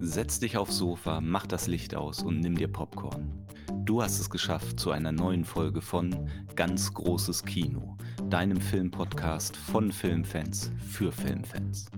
Setz 0.00 0.38
dich 0.38 0.56
aufs 0.56 0.76
Sofa, 0.78 1.20
mach 1.20 1.46
das 1.46 1.66
Licht 1.66 1.96
aus 1.96 2.22
und 2.22 2.38
nimm 2.38 2.56
dir 2.56 2.68
Popcorn. 2.68 3.44
Du 3.84 4.00
hast 4.00 4.20
es 4.20 4.30
geschafft 4.30 4.78
zu 4.78 4.92
einer 4.92 5.10
neuen 5.10 5.44
Folge 5.44 5.82
von 5.82 6.30
Ganz 6.54 6.94
großes 6.94 7.44
Kino, 7.44 7.96
deinem 8.30 8.60
Filmpodcast 8.60 9.56
von 9.56 9.90
Filmfans 9.90 10.70
für 10.88 11.10
Filmfans. 11.10 11.90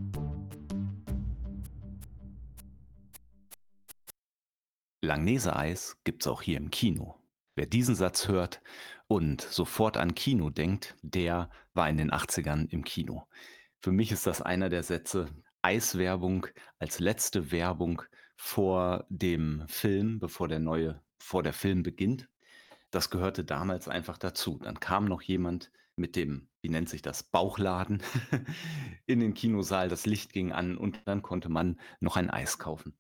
Langnese-Eis 5.02 5.98
gibt's 6.02 6.26
auch 6.26 6.40
hier 6.40 6.56
im 6.56 6.70
Kino. 6.70 7.16
Wer 7.54 7.66
diesen 7.66 7.94
Satz 7.94 8.28
hört 8.28 8.62
und 9.08 9.42
sofort 9.42 9.98
an 9.98 10.14
Kino 10.14 10.48
denkt, 10.48 10.96
der 11.02 11.50
war 11.74 11.90
in 11.90 11.98
den 11.98 12.10
80ern 12.10 12.66
im 12.70 12.82
Kino. 12.82 13.26
Für 13.80 13.92
mich 13.92 14.10
ist 14.10 14.26
das 14.26 14.40
einer 14.40 14.70
der 14.70 14.82
Sätze, 14.82 15.28
Eiswerbung 15.62 16.46
als 16.78 17.00
letzte 17.00 17.52
Werbung 17.52 18.02
vor 18.36 19.06
dem 19.08 19.64
Film, 19.68 20.18
bevor 20.18 20.48
der 20.48 20.60
neue 20.60 21.02
vor 21.18 21.42
der 21.42 21.52
Film 21.52 21.82
beginnt. 21.82 22.28
Das 22.90 23.10
gehörte 23.10 23.44
damals 23.44 23.86
einfach 23.86 24.18
dazu. 24.18 24.58
Dann 24.62 24.80
kam 24.80 25.04
noch 25.04 25.22
jemand 25.22 25.70
mit 25.96 26.16
dem, 26.16 26.48
wie 26.62 26.70
nennt 26.70 26.88
sich 26.88 27.02
das, 27.02 27.22
Bauchladen 27.22 28.02
in 29.06 29.20
den 29.20 29.34
Kinosaal, 29.34 29.88
das 29.88 30.06
Licht 30.06 30.32
ging 30.32 30.52
an 30.52 30.76
und 30.76 31.02
dann 31.06 31.22
konnte 31.22 31.48
man 31.48 31.78
noch 32.00 32.16
ein 32.16 32.30
Eis 32.30 32.58
kaufen. 32.58 32.96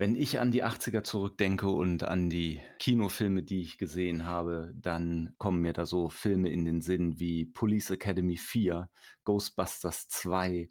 Wenn 0.00 0.14
ich 0.14 0.38
an 0.38 0.52
die 0.52 0.62
80er 0.62 1.02
zurückdenke 1.02 1.68
und 1.68 2.04
an 2.04 2.30
die 2.30 2.60
Kinofilme, 2.78 3.42
die 3.42 3.62
ich 3.62 3.78
gesehen 3.78 4.26
habe, 4.26 4.72
dann 4.76 5.34
kommen 5.38 5.60
mir 5.60 5.72
da 5.72 5.86
so 5.86 6.08
Filme 6.08 6.50
in 6.50 6.64
den 6.64 6.82
Sinn 6.82 7.18
wie 7.18 7.46
Police 7.46 7.90
Academy 7.90 8.36
4, 8.36 8.88
Ghostbusters 9.24 10.06
2, 10.06 10.68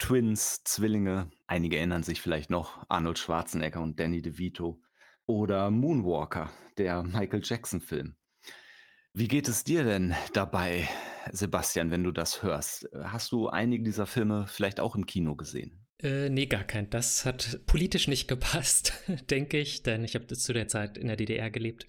Twins, 0.00 0.64
Zwillinge. 0.64 1.30
Einige 1.46 1.76
erinnern 1.76 2.02
sich 2.02 2.22
vielleicht 2.22 2.50
noch, 2.50 2.84
Arnold 2.88 3.18
Schwarzenegger 3.18 3.80
und 3.80 4.00
Danny 4.00 4.22
DeVito. 4.22 4.80
Oder 5.26 5.70
Moonwalker, 5.70 6.50
der 6.78 7.02
Michael 7.02 7.42
Jackson-Film. 7.44 8.16
Wie 9.12 9.28
geht 9.28 9.46
es 9.46 9.62
dir 9.62 9.84
denn 9.84 10.14
dabei, 10.32 10.88
Sebastian, 11.30 11.90
wenn 11.90 12.02
du 12.02 12.12
das 12.12 12.42
hörst? 12.42 12.88
Hast 13.04 13.30
du 13.30 13.48
einige 13.48 13.84
dieser 13.84 14.06
Filme 14.06 14.46
vielleicht 14.48 14.80
auch 14.80 14.96
im 14.96 15.04
Kino 15.04 15.36
gesehen? 15.36 15.86
Äh, 16.02 16.30
nee, 16.30 16.46
gar 16.46 16.64
kein. 16.64 16.88
Das 16.90 17.24
hat 17.24 17.60
politisch 17.66 18.08
nicht 18.08 18.28
gepasst, 18.28 18.94
denke 19.30 19.58
ich, 19.58 19.82
denn 19.82 20.04
ich 20.04 20.14
habe 20.14 20.26
zu 20.26 20.52
der 20.52 20.68
Zeit 20.68 20.96
in 20.96 21.08
der 21.08 21.16
DDR 21.16 21.50
gelebt 21.50 21.86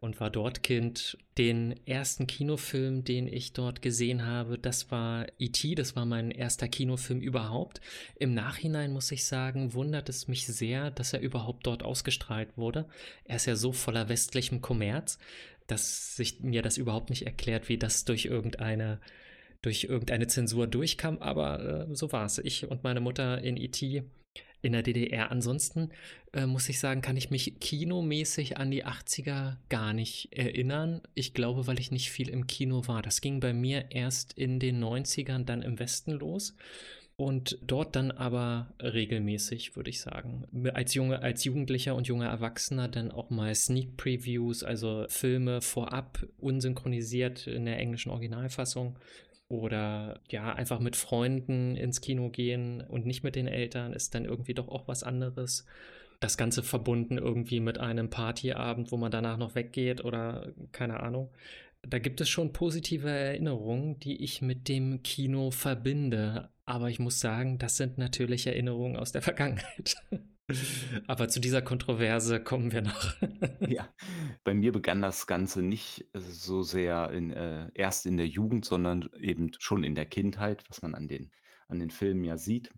und 0.00 0.20
war 0.20 0.30
dort 0.30 0.62
Kind. 0.62 1.18
Den 1.38 1.74
ersten 1.86 2.26
Kinofilm, 2.26 3.04
den 3.04 3.26
ich 3.26 3.52
dort 3.52 3.82
gesehen 3.82 4.26
habe, 4.26 4.58
das 4.58 4.90
war 4.90 5.26
E.T., 5.38 5.74
das 5.74 5.96
war 5.96 6.04
mein 6.04 6.30
erster 6.30 6.68
Kinofilm 6.68 7.20
überhaupt. 7.20 7.80
Im 8.16 8.32
Nachhinein 8.34 8.92
muss 8.92 9.10
ich 9.10 9.24
sagen, 9.24 9.74
wundert 9.74 10.08
es 10.08 10.28
mich 10.28 10.46
sehr, 10.46 10.90
dass 10.90 11.12
er 11.12 11.20
überhaupt 11.20 11.66
dort 11.66 11.82
ausgestrahlt 11.82 12.56
wurde. 12.56 12.88
Er 13.24 13.36
ist 13.36 13.46
ja 13.46 13.56
so 13.56 13.72
voller 13.72 14.08
westlichem 14.08 14.60
Kommerz, 14.60 15.18
dass 15.66 16.16
sich 16.16 16.40
mir 16.40 16.62
das 16.62 16.76
überhaupt 16.76 17.10
nicht 17.10 17.26
erklärt, 17.26 17.68
wie 17.68 17.78
das 17.78 18.04
durch 18.04 18.24
irgendeine 18.24 19.00
durch 19.62 19.84
irgendeine 19.84 20.26
Zensur 20.26 20.66
durchkam, 20.66 21.18
aber 21.18 21.88
äh, 21.88 21.94
so 21.94 22.12
war 22.12 22.26
es. 22.26 22.38
Ich 22.38 22.68
und 22.70 22.84
meine 22.84 23.00
Mutter 23.00 23.42
in 23.42 23.56
IT 23.56 23.82
e 23.82 24.02
in 24.60 24.72
der 24.72 24.82
DDR. 24.82 25.30
Ansonsten 25.30 25.90
äh, 26.32 26.46
muss 26.46 26.68
ich 26.68 26.80
sagen, 26.80 27.00
kann 27.00 27.16
ich 27.16 27.30
mich 27.30 27.60
kinomäßig 27.60 28.56
an 28.56 28.70
die 28.70 28.84
80er 28.84 29.56
gar 29.68 29.92
nicht 29.92 30.32
erinnern. 30.32 31.00
Ich 31.14 31.32
glaube, 31.34 31.66
weil 31.66 31.78
ich 31.78 31.90
nicht 31.90 32.10
viel 32.10 32.28
im 32.28 32.46
Kino 32.46 32.86
war. 32.88 33.02
Das 33.02 33.20
ging 33.20 33.40
bei 33.40 33.52
mir 33.52 33.90
erst 33.90 34.32
in 34.32 34.58
den 34.58 34.82
90ern 34.82 35.44
dann 35.44 35.62
im 35.62 35.78
Westen 35.78 36.12
los. 36.12 36.54
Und 37.16 37.58
dort 37.62 37.96
dann 37.96 38.12
aber 38.12 38.72
regelmäßig, 38.80 39.74
würde 39.74 39.90
ich 39.90 40.00
sagen. 40.00 40.44
Als 40.72 40.94
junge, 40.94 41.20
als 41.20 41.42
Jugendlicher 41.42 41.96
und 41.96 42.06
junger 42.06 42.28
Erwachsener 42.28 42.86
dann 42.86 43.10
auch 43.10 43.30
mal 43.30 43.52
Sneak 43.56 43.96
Previews, 43.96 44.62
also 44.62 45.04
Filme 45.08 45.60
vorab 45.60 46.24
unsynchronisiert 46.38 47.48
in 47.48 47.64
der 47.64 47.78
englischen 47.78 48.10
Originalfassung 48.10 48.96
oder 49.48 50.20
ja, 50.28 50.52
einfach 50.52 50.78
mit 50.78 50.96
Freunden 50.96 51.76
ins 51.76 52.00
Kino 52.00 52.30
gehen 52.30 52.82
und 52.82 53.06
nicht 53.06 53.24
mit 53.24 53.34
den 53.34 53.48
Eltern 53.48 53.92
ist 53.92 54.14
dann 54.14 54.24
irgendwie 54.24 54.54
doch 54.54 54.68
auch 54.68 54.86
was 54.88 55.02
anderes. 55.02 55.64
Das 56.20 56.36
Ganze 56.36 56.62
verbunden 56.62 57.16
irgendwie 57.16 57.60
mit 57.60 57.78
einem 57.78 58.10
Partyabend, 58.10 58.92
wo 58.92 58.96
man 58.96 59.10
danach 59.10 59.38
noch 59.38 59.54
weggeht 59.54 60.04
oder 60.04 60.52
keine 60.72 61.00
Ahnung. 61.00 61.30
Da 61.82 61.98
gibt 61.98 62.20
es 62.20 62.28
schon 62.28 62.52
positive 62.52 63.08
Erinnerungen, 63.08 63.98
die 64.00 64.22
ich 64.22 64.42
mit 64.42 64.68
dem 64.68 65.02
Kino 65.02 65.50
verbinde. 65.50 66.50
Aber 66.64 66.90
ich 66.90 66.98
muss 66.98 67.20
sagen, 67.20 67.58
das 67.58 67.76
sind 67.76 67.98
natürlich 67.98 68.46
Erinnerungen 68.46 68.96
aus 68.96 69.12
der 69.12 69.22
Vergangenheit. 69.22 69.96
Aber 71.06 71.28
zu 71.28 71.40
dieser 71.40 71.62
Kontroverse 71.62 72.42
kommen 72.42 72.72
wir 72.72 72.82
noch. 72.82 73.14
Ja, 73.68 73.86
bei 74.44 74.54
mir 74.54 74.72
begann 74.72 75.02
das 75.02 75.26
Ganze 75.26 75.60
nicht 75.62 76.06
so 76.14 76.62
sehr 76.62 77.10
in, 77.10 77.30
äh, 77.32 77.68
erst 77.74 78.06
in 78.06 78.16
der 78.16 78.26
Jugend, 78.26 78.64
sondern 78.64 79.10
eben 79.20 79.50
schon 79.58 79.84
in 79.84 79.94
der 79.94 80.06
Kindheit, 80.06 80.64
was 80.68 80.80
man 80.80 80.94
an 80.94 81.06
den, 81.06 81.30
an 81.68 81.78
den 81.78 81.90
Filmen 81.90 82.24
ja 82.24 82.38
sieht. 82.38 82.70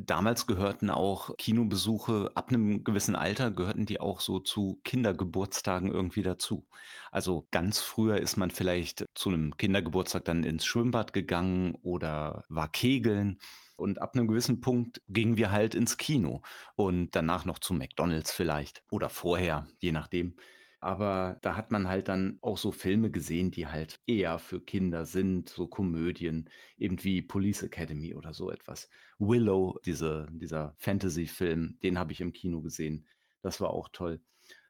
Damals 0.00 0.46
gehörten 0.46 0.90
auch 0.90 1.36
Kinobesuche 1.38 2.30
ab 2.36 2.50
einem 2.50 2.84
gewissen 2.84 3.16
Alter 3.16 3.50
gehörten 3.50 3.84
die 3.84 3.98
auch 3.98 4.20
so 4.20 4.38
zu 4.38 4.78
Kindergeburtstagen 4.84 5.90
irgendwie 5.90 6.22
dazu. 6.22 6.68
Also 7.10 7.48
ganz 7.50 7.80
früher 7.80 8.18
ist 8.18 8.36
man 8.36 8.52
vielleicht 8.52 9.06
zu 9.16 9.30
einem 9.30 9.56
Kindergeburtstag 9.56 10.24
dann 10.24 10.44
ins 10.44 10.64
Schwimmbad 10.64 11.12
gegangen 11.12 11.74
oder 11.82 12.44
war 12.48 12.68
kegeln. 12.68 13.40
Und 13.74 14.00
ab 14.00 14.14
einem 14.14 14.28
gewissen 14.28 14.60
Punkt 14.60 15.02
gingen 15.08 15.36
wir 15.36 15.50
halt 15.50 15.74
ins 15.74 15.96
Kino 15.96 16.42
und 16.76 17.16
danach 17.16 17.44
noch 17.44 17.58
zu 17.58 17.74
McDonald's 17.74 18.30
vielleicht 18.30 18.84
oder 18.92 19.08
vorher, 19.08 19.66
je 19.80 19.90
nachdem. 19.90 20.36
Aber 20.80 21.38
da 21.42 21.56
hat 21.56 21.72
man 21.72 21.88
halt 21.88 22.08
dann 22.08 22.38
auch 22.40 22.56
so 22.56 22.70
Filme 22.70 23.10
gesehen, 23.10 23.50
die 23.50 23.66
halt 23.66 24.00
eher 24.06 24.38
für 24.38 24.60
Kinder 24.60 25.06
sind, 25.06 25.48
so 25.48 25.66
Komödien, 25.66 26.48
eben 26.76 27.02
wie 27.02 27.20
Police 27.22 27.64
Academy 27.64 28.14
oder 28.14 28.32
so 28.32 28.50
etwas. 28.50 28.88
Willow, 29.18 29.78
diese, 29.84 30.28
dieser 30.30 30.74
Fantasy-Film, 30.78 31.78
den 31.82 31.98
habe 31.98 32.12
ich 32.12 32.20
im 32.20 32.32
Kino 32.32 32.60
gesehen. 32.62 33.06
Das 33.42 33.60
war 33.60 33.70
auch 33.70 33.88
toll. 33.92 34.20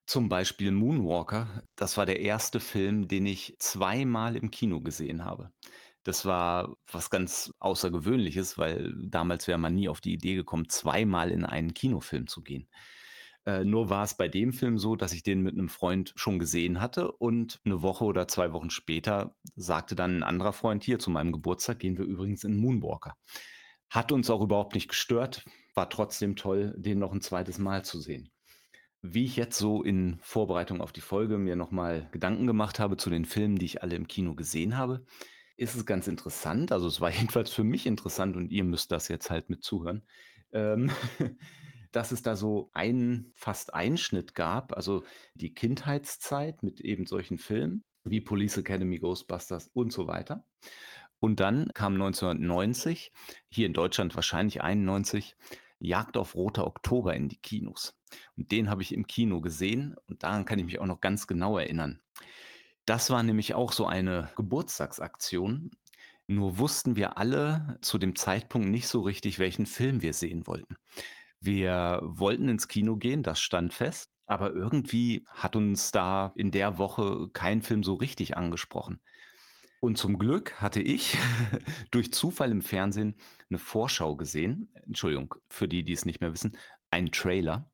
Zum 0.07 0.31
Beispiel 0.31 0.73
Moonwalker, 0.73 1.63
das 1.77 1.99
war 1.99 2.07
der 2.07 2.21
erste 2.21 2.61
Film, 2.61 3.09
den 3.09 3.27
ich 3.27 3.57
zweimal 3.59 4.37
im 4.37 4.51
Kino 4.51 4.81
gesehen 4.81 5.25
habe. 5.27 5.53
Das 6.03 6.25
war 6.25 6.75
was 6.91 7.11
ganz 7.11 7.53
Außergewöhnliches, 7.59 8.57
weil 8.57 8.95
damals 8.97 9.47
wäre 9.47 9.59
man 9.59 9.75
nie 9.75 9.91
auf 9.91 10.01
die 10.01 10.15
Idee 10.15 10.37
gekommen, 10.37 10.71
zweimal 10.71 11.31
in 11.31 11.45
einen 11.45 11.75
Kinofilm 11.75 12.27
zu 12.27 12.43
gehen. 12.43 12.69
Äh, 13.49 13.65
nur 13.65 13.89
war 13.89 14.05
es 14.05 14.15
bei 14.15 14.29
dem 14.29 14.53
Film 14.53 14.79
so, 14.79 14.95
dass 14.95 15.15
ich 15.15 15.23
den 15.23 15.41
mit 15.43 15.55
einem 15.55 15.71
Freund 15.71 16.13
schon 16.17 16.39
gesehen 16.39 16.83
hatte 16.83 17.13
und 17.13 17.61
eine 17.65 17.81
Woche 17.81 18.05
oder 18.05 18.29
zwei 18.29 18.53
Wochen 18.53 18.69
später 18.69 19.37
sagte 19.57 19.95
dann 19.97 20.19
ein 20.19 20.23
anderer 20.23 20.53
Freund: 20.53 20.85
„Hier, 20.85 20.99
zu 20.99 21.11
meinem 21.11 21.33
Geburtstag 21.33 21.79
gehen 21.79 21.97
wir 21.97 22.05
übrigens 22.05 22.45
in 22.45 22.59
Moonwalker.“ 22.59 23.15
Hat 23.89 24.13
uns 24.13 24.29
auch 24.29 24.43
überhaupt 24.43 24.75
nicht 24.75 24.89
gestört, 24.89 25.47
war 25.75 25.89
trotzdem 25.89 26.37
toll, 26.37 26.75
den 26.77 26.99
noch 26.99 27.13
ein 27.13 27.23
zweites 27.23 27.59
Mal 27.59 27.85
zu 27.87 28.01
sehen. 28.01 28.29
Wie 29.03 29.25
ich 29.25 29.37
jetzt 29.37 29.59
so 29.59 29.83
in 29.83 30.19
Vorbereitung 30.21 30.81
auf 30.83 30.93
die 30.93 31.01
Folge 31.01 31.39
mir 31.39 31.57
noch 31.57 31.71
mal 31.71 32.09
Gedanken 32.13 32.47
gemacht 32.47 32.81
habe 32.81 32.97
zu 32.97 33.11
den 33.11 33.25
Filmen, 33.25 33.57
die 33.57 33.67
ich 33.67 33.83
alle 33.83 33.97
im 33.97 34.09
Kino 34.09 34.35
gesehen 34.35 34.77
habe 34.77 35.05
ist 35.57 35.75
es 35.75 35.87
ganz 35.87 36.07
interessant. 36.09 36.73
Also, 36.73 36.87
es 36.89 37.01
war 37.01 37.11
jedenfalls 37.13 37.51
für 37.51 37.65
mich 37.65 37.87
interessant 37.87 38.37
und 38.37 38.51
ihr 38.51 38.65
müsst 38.65 38.93
das 38.93 39.09
jetzt 39.09 39.31
halt 39.31 39.51
mit 39.51 39.63
zuhören, 39.65 40.07
ähm, 40.53 40.91
dass 41.99 42.13
es 42.13 42.23
da 42.23 42.37
so 42.37 42.71
einen 42.75 43.33
fast 43.35 43.75
Einschnitt 43.75 44.37
gab, 44.37 44.73
also 44.73 45.03
die 45.35 45.53
Kindheitszeit 45.53 46.63
mit 46.63 46.81
eben 46.81 47.07
solchen 47.07 47.39
Filmen 47.39 47.83
wie 48.05 48.21
Police 48.21 48.59
Academy, 48.59 49.01
Ghostbusters 49.01 49.69
und 49.75 49.93
so 49.93 50.07
weiter. 50.07 50.45
Und 51.19 51.41
dann 51.41 51.73
kam 51.75 51.95
1990, 51.95 53.11
hier 53.49 53.67
in 53.67 53.73
Deutschland 53.73 54.15
wahrscheinlich 54.15 54.63
91, 54.63 55.35
Jagd 55.81 56.17
auf 56.17 56.37
Roter 56.37 56.69
Oktober 56.69 57.15
in 57.15 57.29
die 57.29 57.41
Kinos. 57.41 57.99
Und 58.37 58.53
den 58.53 58.71
habe 58.71 58.83
ich 58.83 58.95
im 58.95 59.09
Kino 59.09 59.41
gesehen 59.41 59.97
und 60.07 60.23
daran 60.23 60.45
kann 60.45 60.61
ich 60.61 60.67
mich 60.67 60.79
auch 60.79 60.87
noch 60.87 61.01
ganz 61.01 61.27
genau 61.27 61.59
erinnern. 61.59 61.99
Das 62.85 63.11
war 63.11 63.25
nämlich 63.25 63.55
auch 63.55 63.73
so 63.73 63.87
eine 63.87 64.31
Geburtstagsaktion. 64.37 65.73
Nur 66.29 66.59
wussten 66.59 66.95
wir 66.95 67.19
alle 67.19 67.77
zu 67.81 67.99
dem 67.99 68.15
Zeitpunkt 68.15 68.69
nicht 68.69 68.87
so 68.87 69.01
richtig, 69.01 69.41
welchen 69.41 69.67
Film 69.67 70.01
wir 70.01 70.13
sehen 70.13 70.47
wollten. 70.47 70.77
Wir 71.41 72.01
wollten 72.03 72.49
ins 72.49 72.69
Kino 72.69 72.97
gehen, 72.97 73.23
das 73.23 73.41
stand 73.41 73.73
fest, 73.73 74.11
aber 74.27 74.53
irgendwie 74.53 75.25
hat 75.31 75.57
uns 75.57 75.91
da 75.93 76.33
in 76.37 76.51
der 76.51 76.79
Woche 76.79 77.29
kein 77.33 77.63
Film 77.63 77.83
so 77.83 77.95
richtig 77.95 78.37
angesprochen. 78.37 79.01
Und 79.81 79.97
zum 79.97 80.19
Glück 80.19 80.61
hatte 80.61 80.83
ich 80.83 81.17
durch 81.91 82.13
Zufall 82.13 82.51
im 82.51 82.63
Fernsehen 82.63 83.15
eine 83.49 83.59
Vorschau 83.59 84.17
gesehen, 84.17 84.73
Entschuldigung, 84.85 85.35
für 85.49 85.69
die, 85.69 85.85
die 85.85 85.93
es 85.93 86.05
nicht 86.05 86.21
mehr 86.21 86.33
wissen, 86.33 86.57
einen 86.91 87.13
Trailer 87.13 87.71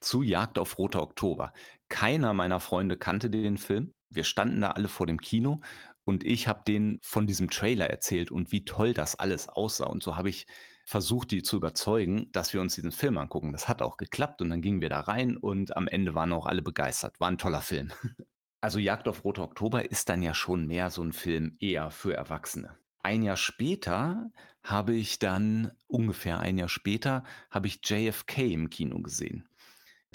zu 0.00 0.22
Jagd 0.22 0.58
auf 0.58 0.78
Roter 0.78 1.02
Oktober. 1.02 1.52
Keiner 1.88 2.34
meiner 2.34 2.60
Freunde 2.60 2.96
kannte 2.96 3.30
den 3.30 3.58
Film. 3.58 3.92
Wir 4.10 4.24
standen 4.24 4.60
da 4.60 4.72
alle 4.72 4.88
vor 4.88 5.06
dem 5.06 5.20
Kino 5.20 5.60
und 6.04 6.24
ich 6.24 6.48
habe 6.48 6.62
denen 6.66 6.98
von 7.02 7.26
diesem 7.26 7.50
Trailer 7.50 7.88
erzählt 7.88 8.30
und 8.30 8.50
wie 8.50 8.64
toll 8.64 8.94
das 8.94 9.16
alles 9.16 9.48
aussah. 9.48 9.86
Und 9.86 10.02
so 10.02 10.16
habe 10.16 10.30
ich 10.30 10.46
versucht, 10.88 11.32
die 11.32 11.42
zu 11.42 11.56
überzeugen, 11.56 12.32
dass 12.32 12.54
wir 12.54 12.62
uns 12.62 12.74
diesen 12.74 12.92
Film 12.92 13.18
angucken. 13.18 13.52
Das 13.52 13.68
hat 13.68 13.82
auch 13.82 13.98
geklappt 13.98 14.40
und 14.40 14.48
dann 14.48 14.62
gingen 14.62 14.80
wir 14.80 14.88
da 14.88 15.00
rein 15.00 15.36
und 15.36 15.76
am 15.76 15.86
Ende 15.86 16.14
waren 16.14 16.32
auch 16.32 16.46
alle 16.46 16.62
begeistert. 16.62 17.20
War 17.20 17.28
ein 17.28 17.38
toller 17.38 17.60
Film. 17.60 17.92
Also 18.60 18.80
Jagd 18.80 19.06
auf 19.06 19.22
Rote 19.22 19.42
Oktober 19.42 19.88
ist 19.88 20.08
dann 20.08 20.20
ja 20.20 20.34
schon 20.34 20.66
mehr 20.66 20.90
so 20.90 21.00
ein 21.00 21.12
Film 21.12 21.56
eher 21.60 21.92
für 21.92 22.14
Erwachsene. 22.14 22.76
Ein 23.04 23.22
Jahr 23.22 23.36
später 23.36 24.32
habe 24.64 24.96
ich 24.96 25.20
dann 25.20 25.70
ungefähr 25.86 26.40
ein 26.40 26.58
Jahr 26.58 26.68
später 26.68 27.22
habe 27.52 27.68
ich 27.68 27.78
JFK 27.84 28.52
im 28.52 28.68
Kino 28.68 29.00
gesehen. 29.00 29.48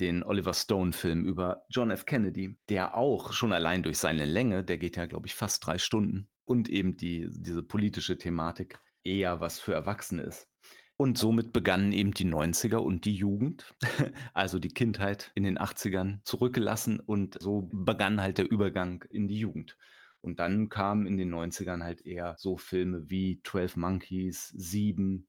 Den 0.02 0.24
Oliver 0.24 0.54
Stone-Film 0.54 1.24
über 1.24 1.64
John 1.69 1.90
F. 1.90 2.06
Kennedy, 2.06 2.58
der 2.68 2.98
auch 2.98 3.31
schon 3.31 3.54
allein 3.54 3.81
durch 3.81 3.98
seine 3.98 4.26
Länge, 4.26 4.66
der 4.66 4.78
geht 4.78 4.98
ja, 4.98 5.06
glaube 5.06 5.28
ich, 5.28 5.36
fast 5.36 5.66
drei 5.66 5.78
Stunden, 5.78 6.28
und 6.44 6.68
eben 6.68 6.98
die, 6.98 7.30
diese 7.31 7.64
politische 7.64 8.18
Thematik 8.18 8.78
eher 9.04 9.40
was 9.40 9.60
für 9.60 9.74
Erwachsene 9.74 10.24
ist. 10.24 10.48
Und 10.96 11.18
somit 11.18 11.54
begannen 11.54 11.92
eben 11.92 12.12
die 12.12 12.26
90er 12.26 12.78
und 12.78 13.06
die 13.06 13.16
Jugend, 13.16 13.74
also 14.34 14.60
die 14.60 14.74
Kindheit 14.74 15.32
in 15.36 15.44
den 15.44 15.58
80ern 15.58 16.20
zurückgelassen 16.24 17.00
und 17.00 17.42
so 17.42 17.70
begann 17.72 18.22
halt 18.22 18.38
der 18.38 18.50
Übergang 18.50 19.04
in 19.10 19.28
die 19.28 19.40
Jugend. 19.40 19.78
Und 20.22 20.40
dann 20.40 20.70
kamen 20.70 21.06
in 21.06 21.18
den 21.18 21.34
90ern 21.34 21.84
halt 21.84 22.06
eher 22.06 22.36
so 22.38 22.58
Filme 22.58 23.10
wie 23.10 23.42
12 23.44 23.76
Monkeys, 23.76 24.54
Sieben, 24.56 25.28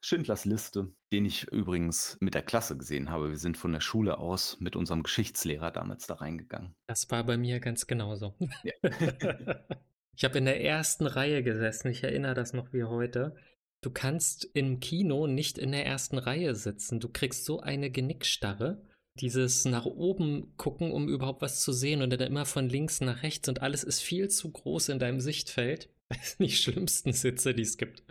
Schindlers 0.00 0.44
Liste, 0.44 0.92
den 1.12 1.24
ich 1.24 1.50
übrigens 1.50 2.18
mit 2.20 2.34
der 2.34 2.42
Klasse 2.42 2.76
gesehen 2.76 3.10
habe. 3.10 3.30
Wir 3.30 3.38
sind 3.38 3.56
von 3.56 3.72
der 3.72 3.80
Schule 3.80 4.18
aus 4.18 4.60
mit 4.60 4.76
unserem 4.76 5.02
Geschichtslehrer 5.02 5.70
damals 5.70 6.06
da 6.06 6.14
reingegangen. 6.14 6.74
Das 6.86 7.10
war 7.10 7.24
bei 7.24 7.36
mir 7.36 7.60
ganz 7.60 7.86
genauso. 7.86 8.34
Ja. 8.62 8.74
ich 10.18 10.24
habe 10.24 10.38
in 10.38 10.46
der 10.46 10.64
ersten 10.64 11.06
Reihe 11.06 11.44
gesessen, 11.44 11.92
ich 11.92 12.02
erinnere 12.02 12.34
das 12.34 12.52
noch 12.52 12.72
wie 12.72 12.82
heute. 12.82 13.36
Du 13.82 13.90
kannst 13.90 14.50
im 14.52 14.80
Kino 14.80 15.28
nicht 15.28 15.58
in 15.58 15.70
der 15.70 15.86
ersten 15.86 16.18
Reihe 16.18 16.56
sitzen. 16.56 16.98
Du 16.98 17.08
kriegst 17.08 17.44
so 17.44 17.60
eine 17.60 17.88
Genickstarre. 17.88 18.82
Dieses 19.20 19.64
nach 19.64 19.84
oben 19.84 20.56
gucken, 20.56 20.90
um 20.90 21.08
überhaupt 21.08 21.40
was 21.40 21.60
zu 21.60 21.72
sehen 21.72 22.02
und 22.02 22.10
dann 22.10 22.18
immer 22.18 22.46
von 22.46 22.68
links 22.68 23.00
nach 23.00 23.22
rechts 23.22 23.48
und 23.48 23.62
alles 23.62 23.84
ist 23.84 24.00
viel 24.00 24.26
zu 24.28 24.50
groß 24.50 24.88
in 24.88 24.98
deinem 24.98 25.20
Sichtfeld. 25.20 25.88
Das 26.08 26.30
sind 26.32 26.46
die 26.46 26.56
schlimmsten 26.56 27.12
Sitze, 27.12 27.54
die 27.54 27.62
es 27.62 27.76
gibt. 27.76 28.02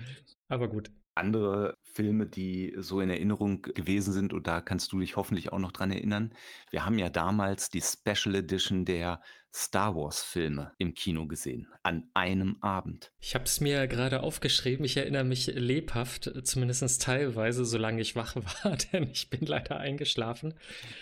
Aber 0.48 0.69
gut. 0.69 0.92
Andere 1.15 1.74
Filme, 1.81 2.27
die 2.27 2.75
so 2.77 3.01
in 3.01 3.10
Erinnerung 3.10 3.63
gewesen 3.63 4.13
sind, 4.13 4.33
und 4.33 4.45
da 4.45 4.62
kannst 4.62 4.94
du 4.94 5.00
dich 5.00 5.15
hoffentlich 5.15 5.51
auch 5.51 5.57
noch 5.57 5.71
dran 5.71 5.92
erinnern. 5.92 6.31
Wir 6.69 6.86
haben 6.86 7.00
ja 7.00 7.10
damals 7.10 7.71
die 7.71 7.81
Special 7.81 8.36
Edition 8.36 8.86
der 8.86 9.19
Star 9.54 9.96
Wars-Filme 9.96 10.72
im 10.78 10.94
Kino 10.94 11.26
gesehen, 11.26 11.68
an 11.82 12.10
einem 12.14 12.58
Abend. 12.62 13.12
Ich 13.20 13.34
habe 13.34 13.46
es 13.46 13.60
mir 13.60 13.88
gerade 13.88 14.22
aufgeschrieben. 14.22 14.86
Ich 14.86 14.98
erinnere 14.98 15.24
mich 15.24 15.48
lebhaft, 15.48 16.32
zumindest 16.44 17.02
teilweise, 17.02 17.66
solange 17.66 18.02
ich 18.02 18.16
wach 18.16 18.36
war, 18.64 18.78
denn 18.94 19.10
ich 19.12 19.30
bin 19.30 19.46
leider 19.46 19.78
eingeschlafen. 19.78 20.54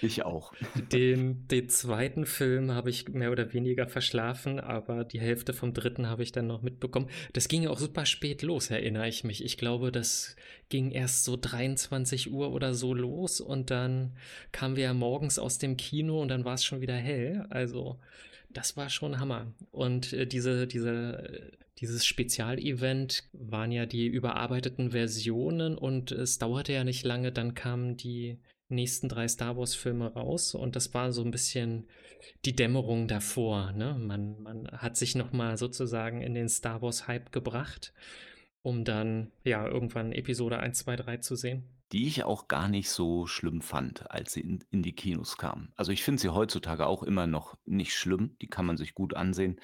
Ich 0.02 0.24
auch. 0.24 0.54
Den, 0.92 1.48
den 1.50 1.70
zweiten 1.70 2.26
Film 2.26 2.72
habe 2.72 2.90
ich 2.90 3.10
mehr 3.10 3.32
oder 3.32 3.54
weniger 3.54 3.88
verschlafen, 3.88 4.60
aber 4.60 5.04
die 5.04 5.20
Hälfte 5.20 5.54
vom 5.54 5.74
dritten 5.74 6.08
habe 6.08 6.24
ich 6.24 6.32
dann 6.32 6.48
noch 6.48 6.62
mitbekommen. 6.62 7.10
Das 7.34 7.48
ging 7.48 7.64
ja 7.64 7.72
auch 7.72 7.80
super 7.80 8.06
spät 8.06 8.42
los, 8.42 8.70
erinnere 8.70 9.10
ich 9.10 9.24
mich. 9.24 9.44
Ich 9.44 9.58
glaube, 9.58 9.92
das 9.92 10.36
ging 10.70 10.92
erst 10.92 11.26
so 11.26 11.38
23 11.40 12.32
Uhr 12.32 12.52
oder 12.52 12.74
so 12.74 12.94
los 12.94 13.42
und 13.42 13.70
dann 13.70 14.16
kamen 14.52 14.76
wir 14.76 14.86
ja 14.86 14.94
morgens 14.94 15.40
aus 15.40 15.58
dem 15.58 15.78
Kino 15.78 16.22
und 16.22 16.30
dann 16.30 16.46
war 16.46 16.56
es 16.56 16.64
schon 16.64 16.82
wieder 16.82 16.96
hell. 16.96 17.46
Also 17.50 18.00
das 18.56 18.78
war 18.78 18.90
schon 18.90 19.20
Hammer. 19.20 19.54
Und 19.72 20.14
äh, 20.14 20.26
diese, 20.26 20.68
diese, 20.68 21.52
dieses 21.80 22.06
Spezialevent 22.06 23.24
waren 23.34 23.72
ja 23.72 23.86
die 23.86 24.08
überarbeiteten 24.08 24.92
Versionen 24.92 25.78
und 25.78 26.12
es 26.12 26.38
dauerte 26.38 26.74
ja 26.74 26.84
nicht 26.84 27.04
lange, 27.04 27.32
dann 27.32 27.54
kamen 27.54 27.98
die 27.98 28.40
nächsten 28.68 29.10
drei 29.10 29.28
Star 29.28 29.58
Wars-Filme 29.58 30.14
raus 30.14 30.56
und 30.56 30.76
das 30.76 30.94
war 30.94 31.12
so 31.12 31.24
ein 31.24 31.32
bisschen 31.32 31.88
die 32.46 32.56
Dämmerung 32.56 33.08
davor. 33.08 33.72
Ne? 33.74 33.96
Man, 34.00 34.42
man 34.42 34.68
hat 34.72 34.98
sich 34.98 35.16
nochmal 35.16 35.58
sozusagen 35.58 36.22
in 36.22 36.34
den 36.34 36.50
Star 36.50 36.82
Wars-Hype 36.82 37.32
gebracht, 37.32 37.94
um 38.64 38.84
dann 38.84 39.32
ja 39.44 39.68
irgendwann 39.68 40.12
Episode 40.14 40.60
1, 40.60 40.80
2, 40.80 40.96
3 40.96 41.18
zu 41.18 41.36
sehen 41.36 41.75
die 41.96 42.08
ich 42.08 42.26
auch 42.26 42.50
gar 42.50 42.68
nicht 42.68 42.90
so 42.90 43.26
schlimm 43.26 43.62
fand, 43.62 44.12
als 44.12 44.34
sie 44.34 44.42
in, 44.42 44.62
in 44.70 44.84
die 44.84 44.92
Kinos 44.92 45.38
kamen. 45.38 45.72
Also 45.78 45.94
ich 45.94 46.04
finde 46.04 46.22
sie 46.22 46.28
heutzutage 46.28 46.88
auch 46.88 47.04
immer 47.04 47.26
noch 47.26 47.58
nicht 47.64 47.96
schlimm, 47.96 48.36
die 48.42 48.48
kann 48.48 48.66
man 48.66 48.76
sich 48.76 48.94
gut 48.94 49.14
ansehen. 49.14 49.62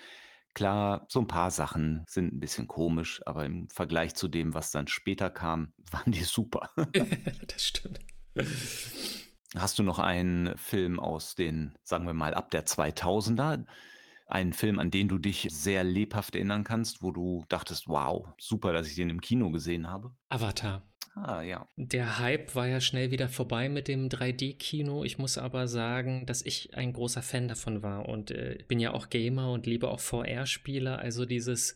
Klar, 0.54 1.06
so 1.10 1.20
ein 1.20 1.28
paar 1.28 1.52
Sachen 1.52 2.06
sind 2.08 2.34
ein 2.34 2.40
bisschen 2.40 2.70
komisch, 2.70 3.22
aber 3.26 3.44
im 3.44 3.68
Vergleich 3.68 4.16
zu 4.16 4.30
dem, 4.30 4.54
was 4.54 4.72
dann 4.72 4.88
später 4.88 5.30
kam, 5.30 5.74
waren 5.92 6.14
die 6.14 6.24
super. 6.24 6.70
das 7.48 7.66
stimmt. 7.66 8.00
Hast 9.58 9.78
du 9.78 9.84
noch 9.84 10.00
einen 10.00 10.58
Film 10.58 11.02
aus 11.02 11.36
den, 11.36 11.78
sagen 11.84 12.06
wir 12.06 12.14
mal, 12.14 12.34
ab 12.34 12.50
der 12.52 12.66
2000er? 12.66 13.66
Einen 14.28 14.54
Film, 14.54 14.80
an 14.80 14.90
den 14.90 15.10
du 15.10 15.18
dich 15.18 15.50
sehr 15.52 15.84
lebhaft 15.84 16.36
erinnern 16.36 16.64
kannst, 16.64 17.04
wo 17.04 17.12
du 17.12 17.44
dachtest, 17.50 17.90
wow, 17.90 18.30
super, 18.40 18.72
dass 18.72 18.88
ich 18.88 18.96
den 18.96 19.10
im 19.10 19.20
Kino 19.20 19.52
gesehen 19.52 19.90
habe? 19.90 20.16
Avatar. 20.30 20.82
Ah, 21.14 21.42
ja. 21.42 21.68
Der 21.76 22.20
Hype 22.20 22.56
war 22.56 22.68
ja 22.68 22.80
schnell 22.80 23.12
wieder 23.12 23.28
vorbei 23.28 23.68
mit 23.68 23.88
dem 23.88 24.08
3D-Kino. 24.08 25.04
Ich 25.04 25.18
muss 25.18 25.38
aber 25.38 25.68
sagen, 25.68 26.26
dass 26.26 26.42
ich 26.42 26.76
ein 26.76 26.94
großer 26.94 27.22
Fan 27.22 27.48
davon 27.48 27.84
war 27.84 28.08
und 28.08 28.32
äh, 28.32 28.64
bin 28.68 28.80
ja 28.80 28.94
auch 28.94 29.10
Gamer 29.10 29.52
und 29.52 29.66
liebe 29.66 29.90
auch 29.90 30.00
VR-Spiele. 30.00 31.00
Also 31.00 31.26
dieses 31.26 31.76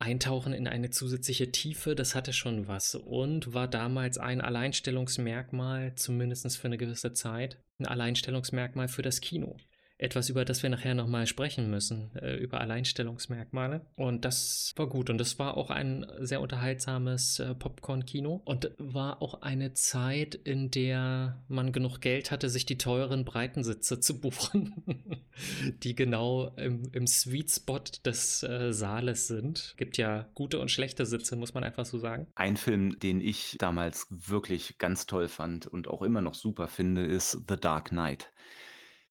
Eintauchen 0.00 0.52
in 0.52 0.66
eine 0.66 0.90
zusätzliche 0.90 1.52
Tiefe, 1.52 1.94
das 1.94 2.16
hatte 2.16 2.32
schon 2.32 2.66
was 2.66 2.96
und 2.96 3.54
war 3.54 3.68
damals 3.68 4.18
ein 4.18 4.40
Alleinstellungsmerkmal, 4.40 5.94
zumindest 5.94 6.58
für 6.58 6.66
eine 6.66 6.78
gewisse 6.78 7.12
Zeit, 7.12 7.58
ein 7.78 7.86
Alleinstellungsmerkmal 7.86 8.88
für 8.88 9.02
das 9.02 9.20
Kino 9.20 9.56
etwas, 9.96 10.28
über 10.28 10.44
das 10.44 10.62
wir 10.62 10.70
nachher 10.70 10.94
nochmal 10.94 11.26
sprechen 11.26 11.70
müssen, 11.70 12.10
äh, 12.16 12.36
über 12.36 12.60
Alleinstellungsmerkmale. 12.60 13.82
Und 13.94 14.24
das 14.24 14.72
war 14.76 14.88
gut. 14.88 15.08
Und 15.08 15.18
das 15.18 15.38
war 15.38 15.56
auch 15.56 15.70
ein 15.70 16.06
sehr 16.18 16.40
unterhaltsames 16.40 17.38
äh, 17.38 17.54
Popcorn-Kino. 17.54 18.42
Und 18.44 18.72
war 18.78 19.22
auch 19.22 19.42
eine 19.42 19.72
Zeit, 19.74 20.34
in 20.34 20.70
der 20.70 21.42
man 21.48 21.72
genug 21.72 22.00
Geld 22.00 22.30
hatte, 22.30 22.48
sich 22.48 22.66
die 22.66 22.78
teuren 22.78 23.24
Breitensitze 23.24 24.00
zu 24.00 24.20
buchen, 24.20 24.82
die 25.82 25.94
genau 25.94 26.48
im, 26.56 26.90
im 26.92 27.06
Sweet 27.06 27.50
Spot 27.50 27.80
des 28.04 28.42
äh, 28.42 28.72
Saales 28.72 29.28
sind. 29.28 29.74
Gibt 29.76 29.96
ja 29.96 30.26
gute 30.34 30.58
und 30.58 30.70
schlechte 30.70 31.06
Sitze, 31.06 31.36
muss 31.36 31.54
man 31.54 31.62
einfach 31.62 31.84
so 31.84 31.98
sagen. 31.98 32.26
Ein 32.34 32.56
Film, 32.56 32.98
den 32.98 33.20
ich 33.20 33.56
damals 33.58 34.08
wirklich 34.10 34.78
ganz 34.78 35.06
toll 35.06 35.28
fand 35.28 35.66
und 35.66 35.86
auch 35.86 36.02
immer 36.02 36.20
noch 36.20 36.34
super 36.34 36.66
finde, 36.66 37.04
ist 37.04 37.38
The 37.48 37.56
Dark 37.56 37.90
Knight. 37.90 38.32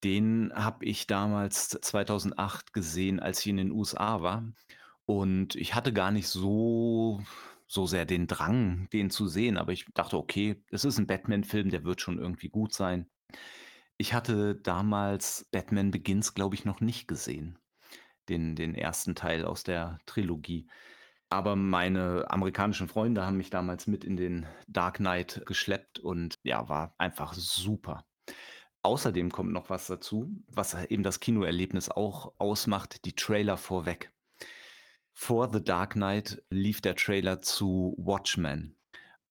Den 0.04 0.52
habe 0.54 0.84
ich 0.84 1.06
damals 1.06 1.70
2008 1.70 2.72
gesehen, 2.72 3.20
als 3.20 3.40
ich 3.40 3.48
in 3.48 3.56
den 3.56 3.72
USA 3.72 4.22
war. 4.22 4.44
Und 5.06 5.54
ich 5.56 5.74
hatte 5.74 5.92
gar 5.92 6.10
nicht 6.10 6.28
so 6.28 7.22
so 7.66 7.86
sehr 7.86 8.04
den 8.04 8.26
Drang, 8.26 8.88
den 8.92 9.10
zu 9.10 9.26
sehen, 9.26 9.56
aber 9.56 9.72
ich 9.72 9.86
dachte: 9.94 10.18
„Okay, 10.18 10.62
es 10.70 10.84
ist 10.84 10.98
ein 10.98 11.06
Batman-Film, 11.06 11.70
der 11.70 11.84
wird 11.84 12.00
schon 12.02 12.18
irgendwie 12.18 12.48
gut 12.50 12.74
sein.“ 12.74 13.08
Ich 13.98 14.14
hatte 14.14 14.56
damals 14.56 15.48
Batman 15.52 15.90
Begins, 15.90 16.34
glaube 16.34 16.54
ich, 16.56 16.64
noch 16.64 16.80
nicht 16.80 17.08
gesehen, 17.08 17.58
den 18.28 18.56
den 18.56 18.74
ersten 18.74 19.14
Teil 19.16 19.44
aus 19.44 19.64
der 19.64 20.00
Trilogie. 20.06 20.68
Aber 21.30 21.56
meine 21.56 22.26
amerikanischen 22.30 22.88
Freunde 22.88 23.26
haben 23.26 23.38
mich 23.38 23.50
damals 23.50 23.86
mit 23.88 24.04
in 24.04 24.16
den 24.16 24.46
Dark 24.68 24.98
Knight 24.98 25.42
geschleppt 25.46 25.98
und 26.00 26.36
ja, 26.44 26.68
war 26.68 26.94
einfach 26.98 27.34
super. 27.34 28.04
Außerdem 28.84 29.32
kommt 29.32 29.50
noch 29.50 29.70
was 29.70 29.86
dazu, 29.86 30.30
was 30.46 30.74
eben 30.84 31.02
das 31.02 31.18
Kinoerlebnis 31.18 31.88
auch 31.88 32.34
ausmacht, 32.36 33.06
die 33.06 33.14
Trailer 33.14 33.56
vorweg. 33.56 34.12
Vor 35.14 35.50
The 35.50 35.64
Dark 35.64 35.94
Knight 35.94 36.42
lief 36.50 36.82
der 36.82 36.94
Trailer 36.94 37.40
zu 37.40 37.94
Watchmen. 37.96 38.76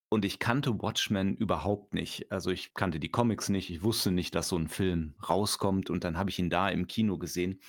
Und 0.10 0.26
ich 0.26 0.40
kannte 0.40 0.82
Watchmen 0.82 1.36
überhaupt 1.36 1.94
nicht. 1.94 2.32
Also 2.32 2.50
ich 2.50 2.74
kannte 2.74 3.00
die 3.00 3.10
Comics 3.10 3.50
nicht, 3.50 3.70
ich 3.70 3.84
wusste 3.84 4.10
nicht, 4.10 4.34
dass 4.34 4.48
so 4.48 4.58
ein 4.58 4.68
Film 4.68 5.14
rauskommt 5.30 5.92
und 5.92 6.04
dann 6.04 6.18
habe 6.18 6.32
ich 6.32 6.40
ihn 6.40 6.50
da 6.50 6.70
im 6.70 6.88
Kino 6.88 7.20
gesehen 7.20 7.62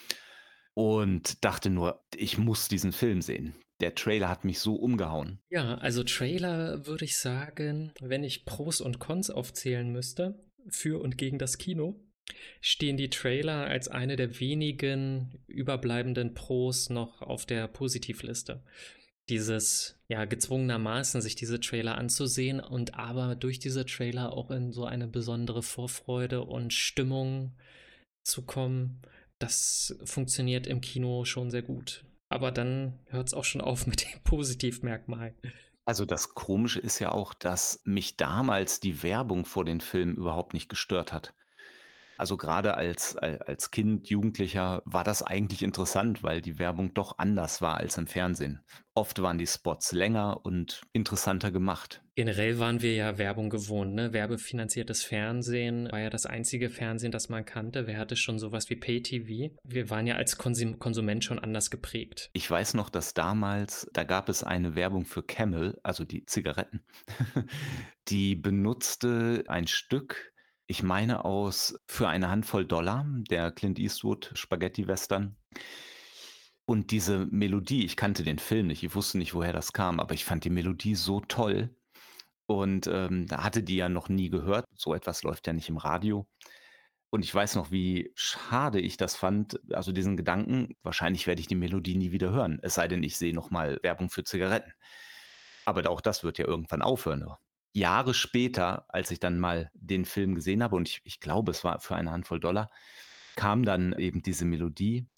und 0.73 1.45
dachte 1.45 1.69
nur, 1.69 2.03
ich 2.15 2.39
muss 2.39 2.69
diesen 2.69 2.93
Film 2.93 3.21
sehen. 3.21 3.55
Der 3.81 3.95
Trailer 3.95 4.31
hat 4.31 4.47
mich 4.47 4.59
so 4.59 4.77
umgehauen. 4.77 5.39
Ja, 5.51 5.75
also 5.75 6.03
Trailer 6.03 6.87
würde 6.87 7.05
ich 7.05 7.19
sagen, 7.19 7.93
wenn 8.01 8.25
ich 8.25 8.47
Pros 8.47 8.81
und 8.81 9.01
Cons 9.01 9.29
aufzählen 9.29 9.93
müsste, 9.93 10.39
für 10.69 11.01
und 11.01 11.19
gegen 11.19 11.39
das 11.39 11.59
Kino 11.59 12.01
stehen 12.61 12.97
die 12.97 13.11
Trailer 13.11 13.67
als 13.67 13.89
eine 13.89 14.17
der 14.17 14.41
wenigen 14.41 15.43
überbleibenden 15.47 16.35
Pros 16.35 16.91
noch 16.91 17.23
auf 17.23 17.47
der 17.47 17.69
Positivliste. 17.69 18.63
Dieses, 19.29 19.99
ja, 20.09 20.25
gezwungenermaßen 20.27 21.23
sich 21.23 21.35
diese 21.35 21.61
Trailer 21.61 21.97
anzusehen 21.97 22.61
und 22.61 22.95
aber 22.95 23.37
durch 23.37 23.59
diese 23.59 23.87
Trailer 23.87 24.33
auch 24.33 24.51
in 24.51 24.73
so 24.73 24.85
eine 24.85 25.09
besondere 25.09 25.63
Vorfreude 25.63 26.43
und 26.43 26.73
Stimmung 26.75 27.55
zu 28.23 28.43
kommen, 28.43 29.01
das 29.39 29.97
funktioniert 30.05 30.67
im 30.67 30.81
Kino 30.81 31.25
schon 31.25 31.51
sehr 31.51 31.63
gut. 31.63 32.05
Aber 32.29 32.51
dann 32.53 32.99
hört 33.07 33.29
es 33.29 33.35
auch 33.35 33.45
schon 33.45 33.61
auf 33.61 33.87
mit 33.87 34.05
dem 34.05 34.21
Positivmerkmal. 34.25 35.35
Also, 35.87 36.05
das 36.05 36.35
Komische 36.35 36.81
ist 36.81 36.99
ja 36.99 37.13
auch, 37.13 37.35
dass 37.35 37.81
mich 37.85 38.17
damals 38.17 38.81
die 38.81 39.03
Werbung 39.03 39.45
vor 39.45 39.65
den 39.65 39.81
Filmen 39.81 40.17
überhaupt 40.17 40.55
nicht 40.55 40.69
gestört 40.69 41.13
hat. 41.13 41.35
Also, 42.17 42.37
grade 42.37 42.75
als 42.77 43.17
al 43.17 43.39
als 43.39 43.71
Kind, 43.73 44.09
Jugendlicher 44.09 44.83
war 44.85 45.05
das 45.05 45.23
eigentlich 45.23 45.63
interessant, 45.63 46.23
weil 46.23 46.43
die 46.43 46.59
Werbung 46.61 46.95
doch 46.95 47.19
anders 47.19 47.61
war 47.61 47.79
als 47.79 47.99
im 47.99 48.07
Fernsehen. 48.07 48.65
Oft 48.95 49.21
waren 49.21 49.39
die 49.39 49.49
Spots 49.49 49.93
länger 49.93 50.45
und 50.45 50.83
interessanter 50.93 51.51
gemacht. 51.51 52.04
Generell 52.17 52.61
waren 52.61 52.81
wir 52.81 52.95
ja 52.95 53.19
Werbung 53.19 53.51
gewohnt, 53.51 53.93
ne? 53.93 54.13
Werbefinanziertes 54.13 55.03
Fernsehen 55.03 55.91
war 55.91 55.99
ja 55.99 56.11
das 56.11 56.27
einzige 56.27 56.71
Fernsehen, 56.71 57.11
das 57.11 57.29
man 57.29 57.45
kannte. 57.45 57.89
Wer 57.89 57.99
hatte 57.99 58.15
schon 58.15 58.39
so 58.39 58.53
was 58.53 58.71
wie 58.71 58.77
Pay-TV? 58.77 59.53
Wir 59.65 59.91
waren 59.91 60.07
ja 60.07 60.15
als 60.15 60.39
Konsum 60.39 60.79
Konsument 60.79 61.25
schon 61.25 61.41
anders 61.41 61.71
geprägt. 61.73 62.31
Ich 62.33 62.49
weiß 62.49 62.75
noch, 62.75 62.89
dass 62.89 63.15
damals 63.15 63.91
da 63.93 64.05
gab 64.05 64.29
es 64.29 64.45
eine 64.45 64.77
Werbung 64.77 65.07
für 65.07 65.25
Camel, 65.25 65.81
also 65.83 66.05
die 66.05 66.25
Zigaretten. 66.25 66.85
Die 68.09 68.37
benutzte 68.37 69.45
ein 69.49 69.67
Stück, 69.67 70.35
ich 70.67 70.83
meine 70.83 71.25
aus 71.25 71.77
„Für 71.89 72.07
eine 72.09 72.29
Handvoll 72.29 72.65
Dollar“, 72.65 73.07
der 73.29 73.51
Clint 73.51 73.79
Eastwood 73.79 74.31
Spaghetti-Western. 74.35 75.37
Und 76.67 76.93
diese 76.93 77.27
Melodie 77.27 77.85
ich 77.85 77.97
kannte 77.97 78.23
den 78.23 78.39
Film 78.39 78.69
nicht, 78.69 78.85
ich 78.85 78.95
wusste 78.95 79.19
nicht, 79.19 79.35
woher 79.35 79.53
das 79.53 79.73
kam, 79.73 79.99
aber 79.99 80.15
ich 80.15 80.25
fand 80.25 80.45
die 80.45 80.51
Melodie 80.51 80.95
so 80.95 81.21
toll 81.21 81.75
und, 82.47 82.87
ähm, 82.89 83.27
hatte 83.31 83.63
die 83.63 83.77
ja 83.77 83.89
noch 83.89 84.09
nie 84.09 84.31
gehört. 84.31 84.67
So 84.75 84.95
etwas 84.95 85.23
läuft 85.23 85.47
ja 85.47 85.53
nicht 85.53 85.69
im 85.69 85.77
Radio. 85.79 86.27
Und 87.11 87.25
ich 87.25 87.35
weiß 87.35 87.57
noch, 87.57 87.71
wie 87.73 88.13
schade 88.17 88.81
ich 88.81 88.97
das 88.99 89.17
fand, 89.17 89.61
also 89.75 89.93
diesen 89.93 90.17
Gedanken, 90.17 90.77
wahrscheinlich 90.83 91.27
werde 91.29 91.41
ich 91.41 91.47
die 91.49 91.55
Melodie 91.57 91.97
nie 91.97 92.13
wieder 92.13 92.33
hören, 92.33 92.59
es 92.63 92.75
sei 92.75 92.89
denn, 92.89 93.03
ich 93.05 93.17
sehe 93.19 93.35
noch 93.35 93.51
mal 93.51 93.79
Werbung 93.83 94.11
für 94.11 94.25
Zigaretten. 94.25 94.73
Aber 95.67 95.89
auch 95.91 96.01
das 96.03 96.25
wird 96.25 96.39
ja 96.39 96.47
irgendwann 96.47 96.83
aufhören? 96.83 97.27
Jahre 97.75 98.15
später, 98.15 98.87
als 98.89 99.11
ich 99.11 99.21
dann 99.21 99.39
mal 99.41 99.71
den 99.75 100.05
Film 100.05 100.35
gesehen 100.37 100.63
habe 100.63 100.77
und 100.77 100.89
ich 100.89 101.01
ich 101.05 101.21
glaube, 101.21 101.51
es 101.53 101.65
war 101.65 101.81
„Für 101.81 101.97
eine 101.97 102.11
Handvoll 102.13 102.41
Dollar“, 102.41 102.71
kam 103.37 103.65
dann 103.65 103.93
eben 103.95 104.23
diese 104.23 104.45
Melodie 104.45 105.09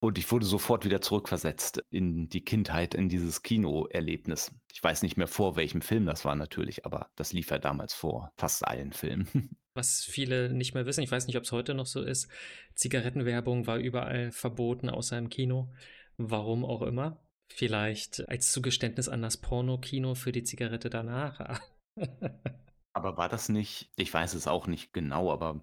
und 0.00 0.18
ich 0.18 0.30
wurde 0.30 0.46
sofort 0.46 0.84
wieder 0.84 1.00
zurückversetzt 1.00 1.82
in 1.90 2.28
die 2.28 2.44
Kindheit, 2.44 2.94
in 2.94 3.08
dieses 3.08 3.42
Kinoerlebnis. 3.42 4.54
Ich 4.72 4.82
weiß 4.82 5.02
nicht 5.02 5.16
mehr, 5.16 5.26
vor 5.26 5.56
welchem 5.56 5.82
Film 5.82 6.06
das 6.06 6.24
war 6.24 6.36
natürlich, 6.36 6.86
aber 6.86 7.10
das 7.16 7.32
lief 7.32 7.50
ja 7.50 7.58
damals 7.58 7.94
vor 7.94 8.32
fast 8.36 8.66
allen 8.66 8.92
Filmen. 8.92 9.28
Was 9.74 10.04
viele 10.04 10.52
nicht 10.52 10.74
mehr 10.74 10.86
wissen, 10.86 11.02
ich 11.02 11.10
weiß 11.10 11.26
nicht, 11.26 11.36
ob's 11.36 11.52
heute 11.52 11.74
noch 11.74 11.86
so 11.86 12.02
ist, 12.02 12.28
Zigarettenwerbung 12.74 13.66
war 13.66 13.78
überall 13.78 14.32
verboten, 14.32 14.88
außer 14.88 15.16
im 15.16 15.28
Kino. 15.28 15.72
Warum 16.16 16.64
auch 16.64 16.82
immer. 16.82 17.22
Vielleicht 17.48 18.28
als 18.28 18.50
Zugeständnis 18.52 19.08
an 19.08 19.22
das 19.22 19.36
Pornokino 19.36 20.14
für 20.14 20.32
die 20.32 20.42
Zigarette 20.42 20.90
danach. 20.90 21.60
Aber 22.92 23.16
war 23.16 23.28
das 23.28 23.48
nicht 23.48 23.90
ich 23.94 24.12
weiß 24.12 24.34
es 24.34 24.48
auch 24.48 24.66
nicht 24.66 24.92
genau, 24.92 25.30
aber 25.30 25.60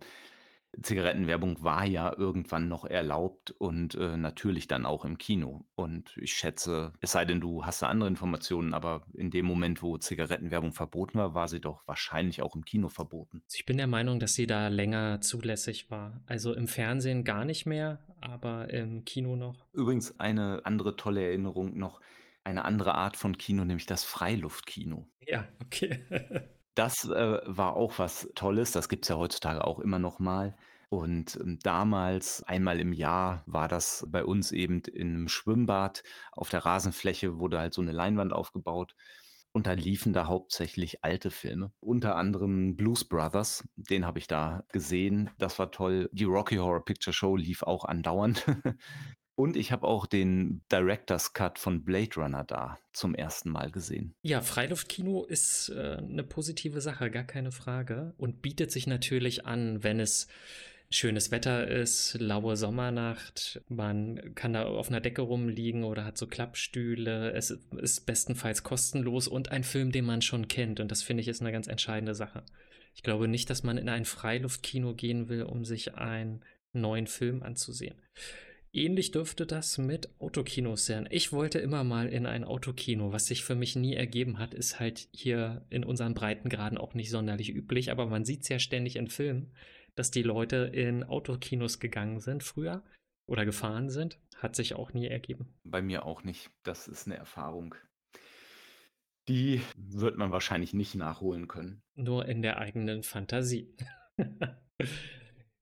Zigarettenwerbung 0.82 1.64
war 1.64 1.86
ja 1.86 2.14
irgendwann 2.18 2.68
noch 2.68 2.86
erlaubt 2.86 3.52
und, 3.52 3.96
äh, 3.96 4.18
natürlich 4.18 4.68
dann 4.68 4.86
auch 4.86 5.06
im 5.06 5.18
Kino. 5.18 5.66
Und 5.76 6.16
ich 6.18 6.34
schätze 6.34 6.94
es 7.02 7.12
sei 7.12 7.26
denn, 7.26 7.40
du 7.40 7.66
hast 7.66 7.82
da 7.82 7.88
andere 7.88 8.10
Informationen, 8.10 8.74
aber 8.74 9.06
in 9.14 9.32
dem 9.32 9.46
Moment, 9.46 9.82
wo 9.82 9.98
Zigarettenwerbung 9.98 10.74
verboten 10.74 11.18
war, 11.18 11.34
war 11.34 11.48
sie 11.48 11.60
doch 11.60 11.88
wahrscheinlich 11.88 12.42
auch 12.42 12.56
im 12.56 12.66
Kino 12.66 12.90
verboten. 12.90 13.42
Also, 13.46 13.56
ich 13.58 13.66
bin 13.66 13.78
der 13.78 13.88
Meinung, 13.88 14.20
dass 14.20 14.34
sie 14.34 14.48
da 14.48 14.68
länger 14.68 15.22
zulässig 15.22 15.90
war. 15.92 16.22
Also, 16.26 16.54
im 16.54 16.68
Fernsehen 16.68 17.24
gar 17.24 17.46
nicht 17.46 17.66
mehr, 17.66 18.00
aber 18.22 18.70
im 18.72 19.06
Kino 19.06 19.36
noch. 19.36 19.66
Übrigens 19.74 20.20
eine 20.20 20.62
andere 20.66 20.96
tolle 20.96 21.24
Erinnerung 21.24 21.78
noch, 21.78 22.02
eine 22.44 22.66
andere 22.66 22.96
Art 22.96 23.18
von 23.18 23.38
Kino, 23.38 23.66
nämlich 23.66 23.86
das 23.86 24.04
Freiluftkino. 24.04 25.08
Ja, 25.28 25.48
okay. 25.64 26.00
Das, 26.78 27.06
äh, 27.06 27.40
war 27.46 27.78
auch 27.78 28.00
was 28.00 28.30
Tolles. 28.36 28.74
Das 28.74 28.90
gibt's 28.90 29.08
ja 29.08 29.16
heutzutage 29.16 29.64
auch 29.66 29.80
immer 29.80 29.98
noch 29.98 30.20
mal. 30.20 30.58
Und, 30.90 31.38
ähm, 31.42 31.58
damals, 31.64 32.44
einmal 32.44 32.80
im 32.82 32.92
Jahr, 32.92 33.44
war 33.48 33.70
das 33.70 34.06
bei 34.10 34.26
uns 34.26 34.52
eben 34.52 34.82
'nem 34.94 35.30
Schwimmbad. 35.30 36.04
Auf 36.34 36.50
der 36.50 36.66
Rasenfläche 36.66 37.40
wurde 37.40 37.60
halt 37.60 37.74
so 37.74 37.82
'ne 37.82 37.94
Leinwand 37.94 38.34
aufgebaut 38.34 38.94
und 39.54 39.68
da 39.68 39.72
liefen 39.74 40.12
da 40.12 40.28
hauptsächlich 40.28 41.02
alte 41.06 41.32
Filme, 41.32 41.72
unter 41.80 42.18
anderem 42.18 42.76
„Blues 42.76 43.06
Brothers“, 43.08 43.64
den 43.78 44.06
habe 44.06 44.20
ich 44.20 44.28
da 44.28 44.66
gesehen. 44.74 45.30
Das 45.38 45.58
war 45.60 45.72
toll. 45.72 46.10
Die 46.12 46.26
„Rocky 46.26 46.58
Horror 46.58 46.84
Picture 46.84 47.14
Show“ 47.14 47.38
lief 47.38 47.64
auch 47.64 47.86
andauernd. 47.86 48.46
Und 49.38 49.58
ich 49.58 49.72
habe 49.74 49.86
auch 49.86 50.06
den 50.06 50.62
Director's 50.72 51.34
Cut 51.34 51.60
von 51.60 51.84
„Blade 51.84 52.12
Runner“ 52.16 52.46
da 52.46 52.78
zum 52.94 53.14
1. 53.16 53.50
Mal 53.50 53.70
gesehen. 53.70 54.16
Ja, 54.22 54.42
Freiluftkino 54.42 55.26
ist, 55.26 55.70
äh, 55.70 56.02
'ne 56.02 56.24
positive 56.24 56.80
Sache, 56.80 57.12
gar 57.12 57.26
keine 57.26 57.52
Frage 57.52 58.14
und 58.18 58.42
bietet 58.42 58.72
sich 58.72 58.88
natürlich 58.88 59.46
an, 59.46 59.84
wenn 59.84 60.00
es 60.00 60.28
schönes 60.90 61.32
Wetter 61.32 61.68
ist, 61.68 62.16
laue 62.20 62.56
Sommernacht, 62.56 63.62
man 63.68 64.34
kann 64.36 64.54
da 64.54 64.66
auf 64.66 64.90
'ner 64.90 65.02
Decke 65.02 65.22
rumliegen 65.24 65.84
oder 65.84 66.06
hat 66.06 66.18
so 66.18 66.28
Klappstühle. 66.28 67.32
Es 67.34 67.50
ist 67.52 68.06
bestenfalls 68.06 68.64
kostenlos 68.64 69.28
und 69.28 69.52
ein 69.52 69.66
Film, 69.66 69.92
den 69.92 70.06
man 70.06 70.22
schon 70.22 70.48
kennt 70.48 70.80
und 70.80 70.92
das 70.92 71.04
finde 71.04 71.22
ich, 71.22 71.28
ist 71.28 71.42
'ne 71.42 71.52
ganz 71.52 71.68
entscheidende 71.68 72.16
Sache. 72.16 72.44
Ich 72.96 73.04
glaube 73.04 73.28
nicht, 73.28 73.50
dass 73.50 73.64
man 73.64 73.78
in 73.78 73.90
ein 73.90 74.06
Freiluftkino 74.06 74.94
gehen 74.94 75.28
will, 75.28 75.44
um 75.44 75.66
sich 75.66 75.96
einen 75.96 76.42
neuen 76.72 77.08
Film 77.08 77.44
anzusehen. 77.44 77.96
Ähnlich 78.76 79.12
dürfte 79.12 79.46
das 79.46 79.78
mit 79.78 80.10
Autokinos 80.20 80.86
sein. 80.86 81.08
Ich 81.10 81.32
wollte 81.32 81.60
immer 81.60 81.86
mal 81.86 82.10
in 82.10 82.26
ein 82.26 82.44
Autokino. 82.44 83.14
Was 83.14 83.28
sich 83.28 83.46
für 83.46 83.56
mich 83.56 83.78
nie 83.78 83.94
ergeben 83.96 84.38
hat, 84.38 84.54
ist 84.54 84.82
halt 84.82 85.08
hier 85.14 85.66
in 85.70 85.86
unseren 85.86 86.14
Breitengraden 86.14 86.78
auch 86.78 86.94
nicht 86.94 87.10
sonderlich 87.10 87.56
üblich, 87.56 87.90
aber 87.90 88.06
man 88.08 88.26
sieht's 88.26 88.50
ja 88.50 88.60
ständig 88.60 88.98
in 88.98 89.08
Filmen, 89.08 89.54
dass 89.96 90.12
die 90.12 90.24
Leute 90.24 90.58
in 90.74 91.06
Autokinos 91.06 91.80
gegangen 91.80 92.20
sind 92.20 92.44
früher 92.44 92.84
oder 93.28 93.46
gefahren 93.46 93.90
sind. 93.90 94.20
Hat 94.36 94.58
sich 94.58 94.74
auch 94.74 94.92
nie 94.92 95.08
ergeben. 95.08 95.54
Bei 95.64 95.82
mir 95.82 96.06
auch 96.06 96.24
nicht. 96.24 96.52
Das 96.64 96.90
ist 96.90 97.08
'ne 97.08 97.16
Erfahrung 97.16 97.76
die 99.28 99.60
wird 99.76 100.18
man 100.18 100.32
wahrscheinlich 100.32 100.76
nicht 100.76 100.94
nachholen 100.94 101.48
können. 101.48 101.82
Nur 101.96 102.28
in 102.28 102.44
der 102.44 102.60
eigenen 102.60 103.02
Fantasie. 103.02 103.76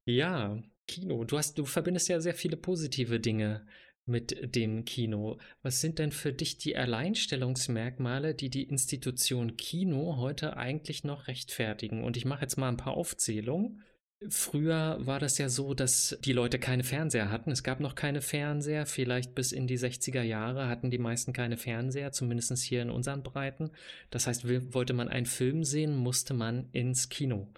Ja, 0.06 0.62
Kino. 0.94 1.24
Du 1.24 1.38
hast 1.38 1.58
du 1.58 1.66
verbindest 1.66 2.10
ja 2.10 2.20
sehr 2.20 2.36
viele 2.36 2.58
positive 2.58 3.20
Dinge 3.20 3.66
mit 4.06 4.56
dem 4.56 4.86
Kino. 4.86 5.38
Was 5.62 5.82
sind 5.82 6.00
denn 6.00 6.12
für 6.12 6.34
dich 6.34 6.58
die 6.58 6.76
Alleinstellungsmerkmale, 6.76 8.36
die 8.36 8.50
die 8.50 8.64
Institution 8.64 9.58
Kino 9.58 10.18
heute 10.18 10.58
eigentlich 10.58 11.04
noch 11.04 11.28
rechtfertigen? 11.28 12.04
Und 12.04 12.18
ich 12.18 12.26
mache 12.26 12.42
jetzt 12.42 12.58
mal 12.58 12.70
'n 12.70 12.78
paar 12.78 12.96
Aufzählungen. 12.96 13.82
Früher 14.30 14.98
war 15.02 15.20
das 15.20 15.38
ja 15.38 15.50
so, 15.50 15.74
dass 15.74 16.18
die 16.24 16.32
Leute 16.32 16.58
keine 16.58 16.84
Fernseher 16.84 17.30
hatten. 17.30 17.52
Es 17.52 17.64
gab 17.64 17.80
noch 17.80 17.96
keine 17.96 18.22
Fernseher. 18.22 18.86
Vielleicht 18.86 19.36
bis 19.36 19.52
in 19.52 19.68
die 19.68 19.78
60er 19.78 20.22
Jahre 20.22 20.68
hatten 20.70 20.92
die 20.92 20.98
meisten 20.98 21.34
keine 21.34 21.58
Fernseher, 21.58 22.12
zumindest 22.14 22.58
hier 22.64 22.82
in 22.82 22.90
unseren 22.90 23.24
Breiten. 23.24 23.72
Das 24.12 24.28
heißt, 24.28 24.48
wollte 24.74 24.94
man 24.94 25.10
einen 25.10 25.26
Film 25.26 25.64
sehen, 25.66 25.98
musste 25.98 26.34
man 26.34 26.70
ins 26.72 27.10
Kino. 27.10 27.52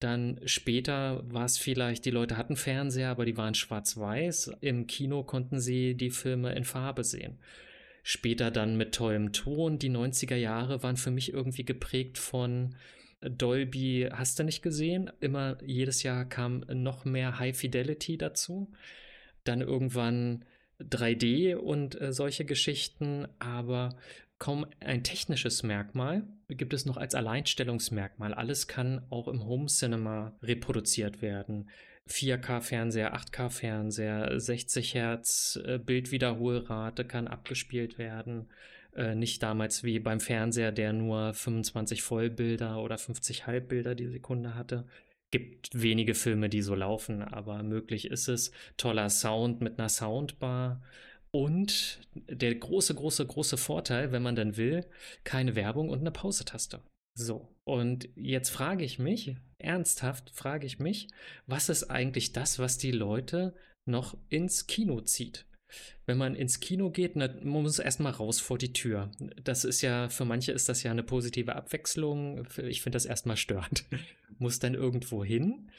Dann 0.00 0.40
später 0.44 1.22
war's 1.32 1.56
vielleicht 1.56 2.04
die 2.04 2.10
Leute 2.10 2.36
hatten 2.36 2.56
Fernseher, 2.56 3.10
aber 3.10 3.24
die 3.24 3.36
waren 3.36 3.54
schwarz-weiß. 3.54 4.52
Im 4.60 4.86
Kino 4.86 5.22
konnten 5.22 5.60
sie 5.60 5.94
die 5.94 6.10
Filme 6.10 6.54
in 6.54 6.64
Farbe 6.64 7.04
sehen. 7.04 7.38
Später 8.02 8.50
dann 8.50 8.76
mit 8.76 8.94
tollem 8.94 9.32
Ton. 9.32 9.78
Die 9.78 9.90
90er 9.90 10.36
Jahre 10.36 10.82
waren 10.82 10.96
für 10.96 11.10
mich 11.10 11.32
irgendwie 11.32 11.64
geprägt 11.64 12.18
von 12.18 12.74
Dolby 13.30 14.08
hast 14.12 14.38
du 14.38 14.44
nicht 14.44 14.62
gesehen. 14.62 15.10
Immer 15.20 15.58
jedes 15.64 16.02
Jahr 16.02 16.24
kam 16.24 16.64
noch 16.68 17.04
mehr 17.04 17.38
High 17.38 17.56
Fidelity 17.56 18.18
dazu. 18.18 18.70
Dann 19.44 19.60
irgendwann 19.60 20.44
3D 20.80 21.54
und, 21.54 22.00
äh, 22.00 22.12
solche 22.12 22.44
Geschichten, 22.44 23.26
aber 23.38 23.96
kaum 24.44 24.66
ein 24.80 25.02
technisches 25.02 25.62
Merkmal 25.62 26.22
gibt 26.48 26.74
es 26.74 26.84
noch 26.84 26.98
als 26.98 27.14
Alleinstellungsmerkmal. 27.14 28.34
Alles 28.34 28.68
kann 28.68 29.00
auch 29.08 29.26
im 29.26 29.46
Home-Cinema 29.46 30.36
reproduziert 30.42 31.22
werden. 31.22 31.70
4K-Fernseher, 32.10 33.14
8K-Fernseher, 33.16 34.38
60 34.38 34.92
Hertz, 34.92 35.58
äh, 35.64 35.78
Bildwiederholrate 35.78 37.06
kann 37.06 37.26
abgespielt 37.26 37.96
werden. 37.96 38.50
Äh, 38.94 39.14
nicht 39.14 39.42
damals 39.42 39.82
wie 39.82 39.98
beim 39.98 40.20
Fernseher, 40.20 40.72
der 40.72 40.92
nur 40.92 41.32
25 41.32 42.02
Vollbilder 42.02 42.82
oder 42.82 42.98
50 42.98 43.46
Halbbilder 43.46 43.94
die 43.94 44.08
Sekunde 44.08 44.56
hatte. 44.56 44.84
Gibt 45.30 45.70
wenige 45.72 46.14
Filme, 46.14 46.50
die 46.50 46.60
so 46.60 46.74
laufen, 46.74 47.22
aber 47.22 47.62
möglich 47.62 48.10
ist 48.10 48.28
es. 48.28 48.52
Toller 48.76 49.08
Sound 49.08 49.62
mit 49.62 49.78
'ner 49.78 49.88
Soundbar 49.88 50.82
und 51.34 51.98
der 52.14 52.54
große, 52.54 52.94
große, 52.94 53.26
große 53.26 53.56
Vorteil, 53.56 54.12
wenn 54.12 54.22
man 54.22 54.36
dann 54.36 54.56
will, 54.56 54.86
keine 55.24 55.56
Werbung 55.56 55.88
und 55.88 56.00
'ne 56.02 56.12
Pause-Taste. 56.12 56.80
So, 57.18 57.48
und 57.64 58.08
jetzt 58.14 58.50
frage 58.50 58.84
ich 58.84 59.00
mich 59.00 59.34
ernsthaft 59.58 60.30
frage 60.30 60.66
ich 60.66 60.78
mich: 60.78 61.08
„Was 61.46 61.68
ist 61.68 61.90
eigentlich 61.90 62.32
das, 62.32 62.60
was 62.60 62.78
die 62.78 62.92
Leute 62.92 63.54
noch 63.84 64.16
ins 64.28 64.68
Kino 64.68 65.00
zieht?“ 65.00 65.44
wenn 66.06 66.18
man 66.18 66.36
ins 66.36 66.60
Kino 66.60 66.90
geht, 66.90 67.16
na, 67.16 67.26
man 67.42 67.62
muss 67.62 67.80
erstmal 67.80 68.12
raus 68.12 68.38
vor 68.40 68.58
die 68.58 68.72
Tür. 68.72 69.10
Das 69.42 69.64
ist 69.64 69.80
ja, 69.82 70.08
für 70.08 70.24
manche 70.24 70.52
ist 70.52 70.68
das 70.68 70.84
ja 70.84 70.92
eine 70.92 71.02
positive 71.02 71.56
Abwechslung. 71.56 72.46
Ich 72.58 72.82
finde 72.82 72.94
das 72.96 73.06
erstmal 73.06 73.36
störend. 73.36 73.84
muss 74.38 74.60
dann 74.60 74.74
irgendwo 74.74 75.24
hin 75.24 75.70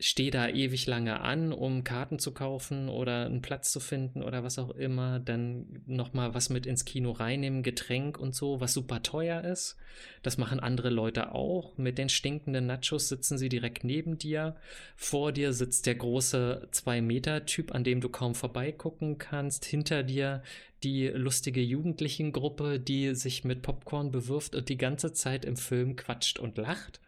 stehe 0.00 0.30
da 0.30 0.48
ewig 0.48 0.86
lange 0.86 1.20
an, 1.20 1.52
um 1.52 1.84
Karten 1.84 2.18
zu 2.18 2.32
kaufen 2.32 2.88
oder 2.88 3.26
einen 3.26 3.42
Platz 3.42 3.70
zu 3.70 3.80
finden 3.80 4.22
oder 4.22 4.42
was 4.42 4.58
auch 4.58 4.70
immer, 4.70 5.20
dann 5.20 5.82
nochmal 5.86 6.34
was 6.34 6.48
mit 6.48 6.64
ins 6.64 6.86
Kino 6.86 7.10
reinnehmen, 7.10 7.62
Getränk 7.62 8.18
und 8.18 8.34
so, 8.34 8.60
was 8.60 8.72
super 8.72 9.02
teuer 9.02 9.44
ist. 9.44 9.76
Das 10.22 10.38
machen 10.38 10.58
andere 10.58 10.88
Leute 10.88 11.34
auch. 11.34 11.76
Mit 11.76 11.98
den 11.98 12.08
stinkenden 12.08 12.66
Nachos 12.66 13.10
sitzen 13.10 13.36
sie 13.36 13.50
direkt 13.50 13.84
neben 13.84 14.16
dir. 14.16 14.56
Vor 14.96 15.32
dir 15.32 15.52
sitzt 15.52 15.84
der 15.84 15.96
große 15.96 16.68
2-Meter-Typ, 16.72 17.74
an 17.74 17.84
dem 17.84 18.00
du 18.00 18.08
kaum 18.08 18.34
vorbeigucken 18.34 19.18
kannst. 19.18 19.66
Hinter 19.66 20.02
dir 20.02 20.42
die 20.82 21.08
lustige 21.08 21.60
Jugendlichen-Gruppe, 21.60 22.80
die 22.80 23.14
sich 23.14 23.44
mit 23.44 23.60
Popcorn 23.60 24.10
bewirft 24.10 24.54
und 24.54 24.70
die 24.70 24.78
ganze 24.78 25.12
Zeit 25.12 25.44
im 25.44 25.58
Film 25.58 25.96
quatscht 25.96 26.38
und 26.38 26.56
lacht. 26.56 27.00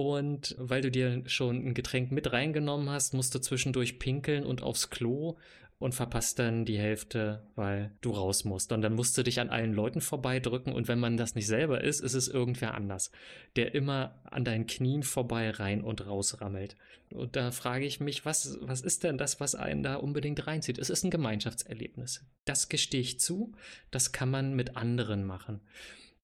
Und 0.00 0.54
weil 0.58 0.80
du 0.80 0.90
dir 0.90 1.22
schon 1.26 1.56
ein 1.56 1.74
Getränk 1.74 2.10
mit 2.10 2.32
reingenommen 2.32 2.88
hast, 2.88 3.14
musst 3.14 3.34
du 3.34 3.38
zwischendurch 3.38 3.98
pinkeln 3.98 4.44
und 4.44 4.62
aufs 4.62 4.90
Klo 4.90 5.36
und 5.80 5.94
verpasst 5.94 6.38
dann 6.38 6.66
die 6.66 6.78
Hälfte, 6.78 7.42
weil 7.56 7.90
du 8.02 8.10
raus 8.10 8.44
musst. 8.44 8.70
Und 8.70 8.82
dann 8.82 8.94
musst 8.94 9.16
du 9.16 9.22
dich 9.22 9.40
an 9.40 9.48
allen 9.48 9.72
Leuten 9.72 10.02
vorbeidrücken 10.02 10.74
und 10.74 10.88
wenn 10.88 11.00
man 11.00 11.16
das 11.16 11.34
nicht 11.34 11.46
selber 11.46 11.82
ist, 11.82 12.00
ist 12.00 12.12
es 12.12 12.28
irgendwer 12.28 12.74
anders, 12.74 13.10
der 13.56 13.74
immer 13.74 14.20
an 14.24 14.44
deinen 14.44 14.66
Knien 14.66 15.02
vorbei 15.02 15.50
rein 15.50 15.82
und 15.82 16.06
raus 16.06 16.40
rammelt. 16.42 16.76
Und 17.10 17.34
da 17.34 17.50
frage 17.50 17.86
ich 17.86 17.98
mich, 17.98 18.26
was, 18.26 18.58
was 18.60 18.82
ist 18.82 19.04
denn 19.04 19.16
das, 19.16 19.40
was 19.40 19.54
einen 19.54 19.82
da 19.82 19.96
unbedingt 19.96 20.46
reinzieht? 20.46 20.78
Es 20.78 20.90
ist 20.90 21.02
ein 21.02 21.10
Gemeinschaftserlebnis. 21.10 22.26
Das 22.44 22.68
gestehe 22.68 23.00
ich 23.00 23.18
zu, 23.18 23.52
das 23.90 24.12
kann 24.12 24.30
man 24.30 24.54
mit 24.54 24.76
anderen 24.76 25.24
machen. 25.24 25.60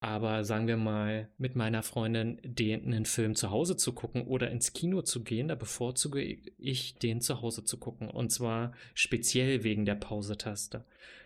Aber 0.00 0.44
sagen 0.44 0.66
wir 0.66 0.76
mal, 0.76 1.30
mit 1.38 1.56
meiner 1.56 1.82
Freundin 1.82 2.38
den 2.44 2.84
einen 2.84 3.06
Film 3.06 3.34
zu 3.34 3.50
Hause 3.50 3.76
zu 3.76 3.92
gucken 3.94 4.26
oder 4.26 4.50
ins 4.50 4.72
Kino 4.74 5.02
zu 5.02 5.24
gehen, 5.24 5.48
da 5.48 5.54
bevorzuge 5.54 6.22
ich, 6.22 6.96
den 6.96 7.20
zu 7.22 7.40
Hause 7.40 7.64
zu 7.64 7.78
gucken. 7.78 8.10
Und 8.10 8.30
zwar 8.30 8.72
speziell 8.94 9.64
wegen 9.64 9.86
der 9.86 9.94
Pause-Taste. 9.94 10.84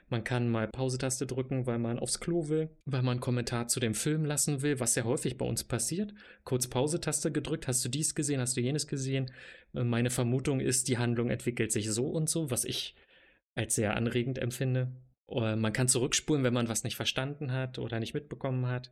Man 0.09 0.25
kann 0.25 0.49
mal 0.49 0.67
Pause-Taste 0.67 1.27
drücken, 1.27 1.67
weil 1.67 1.79
man 1.79 1.99
aufs 1.99 2.21
Klo 2.21 2.49
will, 2.49 2.71
weil 2.85 3.03
man 3.03 3.13
einen 3.13 3.21
Kommentar 3.21 3.69
zu 3.69 3.81
dem 3.81 3.95
Film 3.95 4.25
lassen 4.25 4.63
will, 4.63 4.81
was 4.81 4.95
ja 4.95 5.05
häufig 5.05 5.37
bei 5.37 5.47
uns 5.47 5.63
passiert. 5.65 6.15
Kurz 6.45 6.67
Pause-Taste 6.69 7.31
gedrückt, 7.31 7.69
hast 7.69 7.85
du 7.85 7.89
dies 7.89 8.15
gesehen, 8.15 8.41
hast 8.41 8.57
du 8.57 8.61
jenes 8.61 8.87
gesehen. 8.87 9.31
Meine 9.73 10.11
Vermutung 10.11 10.61
ist, 10.61 10.89
die 10.89 10.99
Handlung 10.99 11.31
entwickelt 11.31 11.71
sich 11.71 11.91
so 11.91 12.07
und 12.07 12.29
so, 12.29 12.51
was 12.51 12.65
ich 12.65 12.97
als 13.55 13.75
sehr 13.75 13.97
anregend 13.97 14.39
empfinde. 14.39 14.93
Man 15.31 15.73
kann 15.73 15.89
zurückspulen, 15.89 16.43
wenn 16.45 16.55
man 16.55 16.69
was 16.69 16.85
nicht 16.85 16.97
verstanden 16.97 17.53
hat 17.53 17.79
oder 17.79 18.01
nicht 18.01 18.15
mitbekommen 18.15 18.67
hat. 18.67 18.91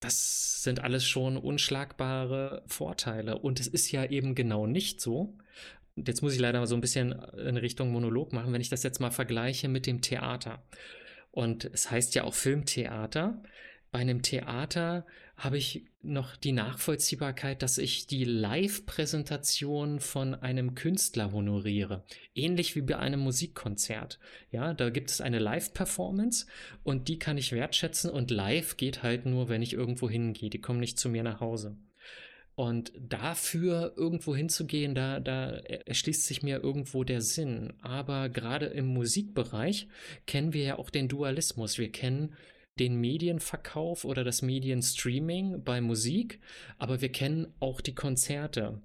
Das 0.00 0.62
sind 0.62 0.80
alles 0.80 1.06
schon 1.06 1.36
unschlagbare 1.36 2.64
Vorteile. 2.66 3.38
Und 3.38 3.60
es 3.60 3.68
ist 3.68 3.92
ja 3.92 4.04
eben 4.04 4.34
genau 4.34 4.66
nicht 4.66 5.00
so. 5.00 5.36
Jetzt 5.94 6.22
muss 6.22 6.34
ich 6.34 6.40
leider 6.40 6.66
so 6.66 6.74
ein 6.74 6.80
bisschen 6.80 7.12
in 7.12 7.56
Richtung 7.56 7.92
Monolog 7.92 8.32
machen, 8.32 8.52
wenn 8.52 8.60
ich 8.60 8.70
das 8.70 8.82
jetzt 8.82 8.98
mal 8.98 9.10
vergleiche 9.10 9.68
mit 9.68 9.86
dem 9.86 10.00
Theater. 10.00 10.62
Und 11.30 11.64
es 11.66 11.90
heißt 11.90 12.14
ja 12.14 12.24
auch 12.24 12.34
Filmtheater. 12.34 13.42
Bei 13.92 13.98
einem 13.98 14.22
Theater 14.22 15.04
habe 15.36 15.58
ich 15.58 15.84
noch 16.00 16.34
die 16.36 16.52
Nachvollziehbarkeit, 16.52 17.60
dass 17.60 17.76
ich 17.76 18.06
die 18.06 18.24
Live-Präsentation 18.24 20.00
von 20.00 20.34
einem 20.34 20.74
Künstler 20.74 21.30
honoriere. 21.30 22.02
Ähnlich 22.34 22.74
wie 22.74 22.80
bei 22.80 22.98
einem 22.98 23.20
Musikkonzert. 23.20 24.18
Ja, 24.50 24.72
da 24.72 24.88
gibt 24.88 25.10
es 25.10 25.20
eine 25.20 25.38
Live-Performance 25.38 26.46
und 26.82 27.08
die 27.08 27.18
kann 27.18 27.36
ich 27.36 27.52
wertschätzen 27.52 28.10
und 28.10 28.30
live 28.30 28.78
geht 28.78 29.02
halt 29.02 29.26
nur, 29.26 29.50
wenn 29.50 29.60
ich 29.60 29.74
irgendwo 29.74 30.08
hingehe. 30.08 30.48
Die 30.48 30.60
kommen 30.62 30.80
nicht 30.80 30.98
zu 30.98 31.10
mir 31.10 31.22
nach 31.22 31.40
Hause. 31.40 31.76
Und 32.54 32.92
dafür 32.98 33.92
irgendwo 33.96 34.34
hinzugehen, 34.34 34.94
da, 34.94 35.20
da 35.20 35.50
erschließt 35.50 36.24
sich 36.24 36.42
mir 36.42 36.62
irgendwo 36.62 37.04
der 37.04 37.20
Sinn. 37.20 37.74
Aber 37.82 38.30
gerade 38.30 38.66
im 38.66 38.86
Musikbereich 38.86 39.88
kennen 40.26 40.54
wir 40.54 40.64
ja 40.64 40.78
auch 40.78 40.88
den 40.88 41.08
Dualismus. 41.08 41.76
Wir 41.76 41.92
kennen 41.92 42.34
den 42.78 42.96
Medienverkauf 42.96 44.04
oder 44.04 44.24
das 44.24 44.42
Medienstreaming 44.42 45.62
bei 45.62 45.80
Musik, 45.80 46.40
aber 46.78 47.00
wir 47.00 47.10
kennen 47.10 47.52
auch 47.60 47.80
die 47.80 47.94
Konzerte. 47.94 48.80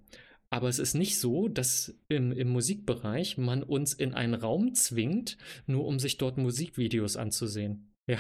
Aber 0.50 0.69
es 0.69 0.80
ist 0.80 0.93
nicht 0.93 1.19
so, 1.19 1.47
dass 1.47 1.93
im, 2.08 2.32
im 2.32 2.50
Musikbereich 2.50 3.38
man 3.38 3.63
uns 3.63 3.93
in 3.93 4.13
einen 4.13 4.34
Raum 4.34 4.73
zwingt, 4.76 5.38
nur 5.65 5.86
um 5.86 6.00
sich 6.00 6.17
dort 6.17 6.38
Musikvideos 6.38 7.17
anzusehen. 7.17 7.93
Ja. 8.08 8.19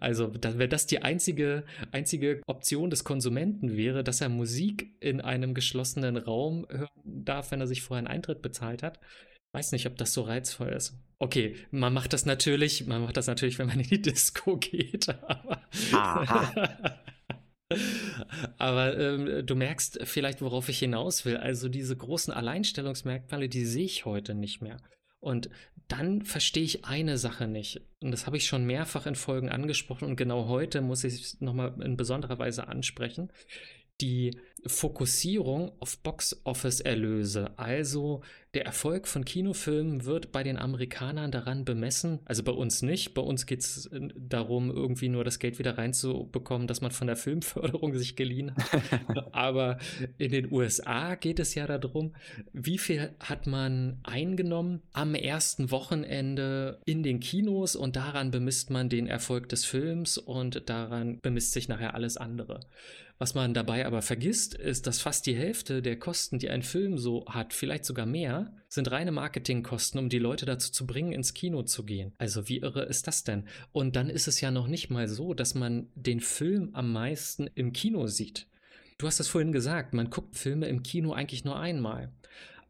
Also, 0.00 0.28
da, 0.28 0.58
wenn 0.58 0.70
das 0.70 0.86
die 0.86 1.02
einzige, 1.02 1.64
einzige 1.90 2.40
Option 2.46 2.88
des 2.88 3.04
Konsumenten 3.04 3.76
wäre, 3.76 4.02
dass 4.02 4.22
er 4.22 4.30
Musik 4.30 4.96
in 5.00 5.20
einem 5.20 5.52
geschlossenen 5.52 6.16
Raum 6.16 6.66
hören 6.70 6.88
darf, 7.04 7.50
wenn 7.50 7.60
er 7.60 7.66
sich 7.66 7.82
vorher 7.82 7.98
einen 7.98 8.06
Eintritt 8.14 8.40
bezahlt 8.40 8.82
hat, 8.82 8.98
weiß 9.52 9.72
nicht, 9.72 9.86
ob 9.86 9.96
das 9.96 10.12
so 10.12 10.22
reizvoll 10.22 10.68
ist. 10.68 10.94
Okay, 11.18 11.56
man 11.70 11.92
macht 11.92 12.12
das 12.12 12.26
natürlich, 12.26 12.86
man 12.86 13.02
macht 13.02 13.16
das 13.16 13.26
natürlich, 13.26 13.58
wenn 13.58 13.68
man 13.68 13.80
in 13.80 13.88
die 13.88 14.02
Disco 14.02 14.56
geht, 14.56 15.08
aber. 15.28 15.62
aber 18.58 18.98
ähm, 18.98 19.46
du 19.46 19.54
merkst 19.54 20.00
vielleicht, 20.04 20.42
worauf 20.42 20.68
ich 20.68 20.78
hinaus 20.78 21.24
will. 21.24 21.36
Also 21.36 21.68
diese 21.68 21.96
großen 21.96 22.32
Alleinstellungsmerkmale, 22.32 23.48
die 23.48 23.64
sehe 23.64 23.84
ich 23.84 24.04
heute 24.04 24.34
nicht 24.34 24.62
mehr. 24.62 24.78
Und 25.20 25.48
dann 25.86 26.22
verstehe 26.22 26.64
ich 26.64 26.84
eine 26.84 27.16
Sache 27.16 27.46
nicht. 27.46 27.82
Und 28.00 28.10
das 28.10 28.26
habe 28.26 28.36
ich 28.36 28.46
schon 28.46 28.64
mehrfach 28.64 29.06
in 29.06 29.14
Folgen 29.14 29.50
angesprochen 29.50 30.06
und 30.06 30.16
genau 30.16 30.48
heute 30.48 30.80
muss 30.80 31.04
ich 31.04 31.14
es 31.14 31.40
nochmal 31.40 31.74
in 31.82 31.96
besonderer 31.96 32.38
Weise 32.38 32.66
ansprechen 32.66 33.30
die 34.02 34.36
Fokussierung 34.66 35.72
auf 35.80 35.98
Box-Office-Erlöse. 35.98 37.50
Also 37.56 38.22
der 38.54 38.66
Erfolg 38.66 39.08
von 39.08 39.24
Kinofilmen 39.24 40.04
wird 40.04 40.30
bei 40.30 40.42
den 40.42 40.58
Amerikanern 40.58 41.32
daran 41.32 41.64
bemessen, 41.64 42.18
also 42.26 42.42
bei 42.42 42.52
uns 42.52 42.82
nicht. 42.82 43.14
Bei 43.14 43.22
uns 43.22 43.46
geht 43.46 43.60
es 43.60 43.86
äh, 43.86 44.08
darum, 44.14 44.70
irgendwie 44.70 45.08
nur 45.08 45.24
das 45.24 45.38
Geld 45.38 45.58
wieder 45.58 45.78
reinzubekommen, 45.78 46.66
das 46.66 46.82
man 46.82 46.90
von 46.90 47.06
der 47.06 47.16
Filmförderung 47.16 47.94
sich 47.98 48.14
geliehen 48.14 48.54
hat. 48.54 49.34
Aber 49.34 49.78
in 50.18 50.32
den 50.32 50.52
USA 50.52 51.14
geht 51.14 51.40
es 51.40 51.54
ja 51.54 51.66
darum, 51.66 52.14
wie 52.52 52.78
viel 52.78 53.10
hat 53.20 53.46
man 53.46 53.98
eingenommen 54.02 54.82
am 54.92 55.14
ersten 55.14 55.70
Wochenende 55.70 56.78
in 56.84 57.02
den 57.02 57.20
Kinos 57.20 57.74
und 57.74 57.96
daran 57.96 58.30
bemisst 58.30 58.68
man 58.68 58.90
den 58.90 59.06
Erfolg 59.06 59.48
des 59.48 59.64
Films 59.64 60.18
und 60.18 60.68
daran 60.68 61.18
bemisst 61.22 61.52
sich 61.52 61.68
nachher 61.68 61.94
alles 61.94 62.18
andere. 62.18 62.60
Was 63.22 63.34
man 63.34 63.54
dabei 63.54 63.86
aber 63.86 64.02
vergisst, 64.02 64.52
ist, 64.52 64.88
dass 64.88 65.00
fast 65.00 65.26
die 65.26 65.36
Hälfte 65.36 65.80
der 65.80 65.96
Kosten, 65.96 66.40
die 66.40 66.50
ein 66.50 66.64
Film 66.64 66.98
so 66.98 67.24
hat, 67.28 67.54
vielleicht 67.54 67.84
sogar 67.84 68.04
mehr, 68.04 68.52
sind 68.66 68.90
reine 68.90 69.12
Marketingkosten, 69.12 70.00
um 70.00 70.08
die 70.08 70.18
Leute 70.18 70.44
dazu 70.44 70.72
zu 70.72 70.88
bringen, 70.88 71.12
ins 71.12 71.32
Kino 71.32 71.62
zu 71.62 71.84
gehen. 71.84 72.10
Also 72.18 72.48
wie 72.48 72.58
irre 72.58 72.82
ist 72.82 73.06
das 73.06 73.22
denn? 73.22 73.44
Und 73.70 73.94
dann 73.94 74.10
ist 74.10 74.26
es 74.26 74.40
ja 74.40 74.50
noch 74.50 74.66
nicht 74.66 74.90
mal 74.90 75.06
so, 75.06 75.34
dass 75.34 75.54
man 75.54 75.86
den 75.94 76.18
Film 76.18 76.70
am 76.72 76.92
meisten 76.92 77.48
im 77.54 77.72
Kino 77.72 78.08
sieht. 78.08 78.48
Du 78.98 79.06
hast 79.06 79.20
es 79.20 79.28
vorhin 79.28 79.52
gesagt, 79.52 79.94
man 79.94 80.10
guckt 80.10 80.36
Filme 80.36 80.66
im 80.66 80.82
Kino 80.82 81.12
eigentlich 81.12 81.44
nur 81.44 81.60
einmal. 81.60 82.10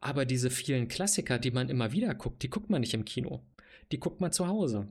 Aber 0.02 0.26
diese 0.26 0.50
vielen 0.50 0.86
Klassiker, 0.86 1.38
die 1.38 1.50
man 1.50 1.70
immer 1.70 1.92
wieder 1.92 2.14
guckt, 2.14 2.42
die 2.42 2.50
guckt 2.50 2.68
man 2.68 2.82
nicht 2.82 2.92
im 2.92 3.06
Kino. 3.06 3.40
Die 3.90 3.98
guckt 3.98 4.20
man 4.20 4.32
zu 4.32 4.46
Hause. 4.46 4.86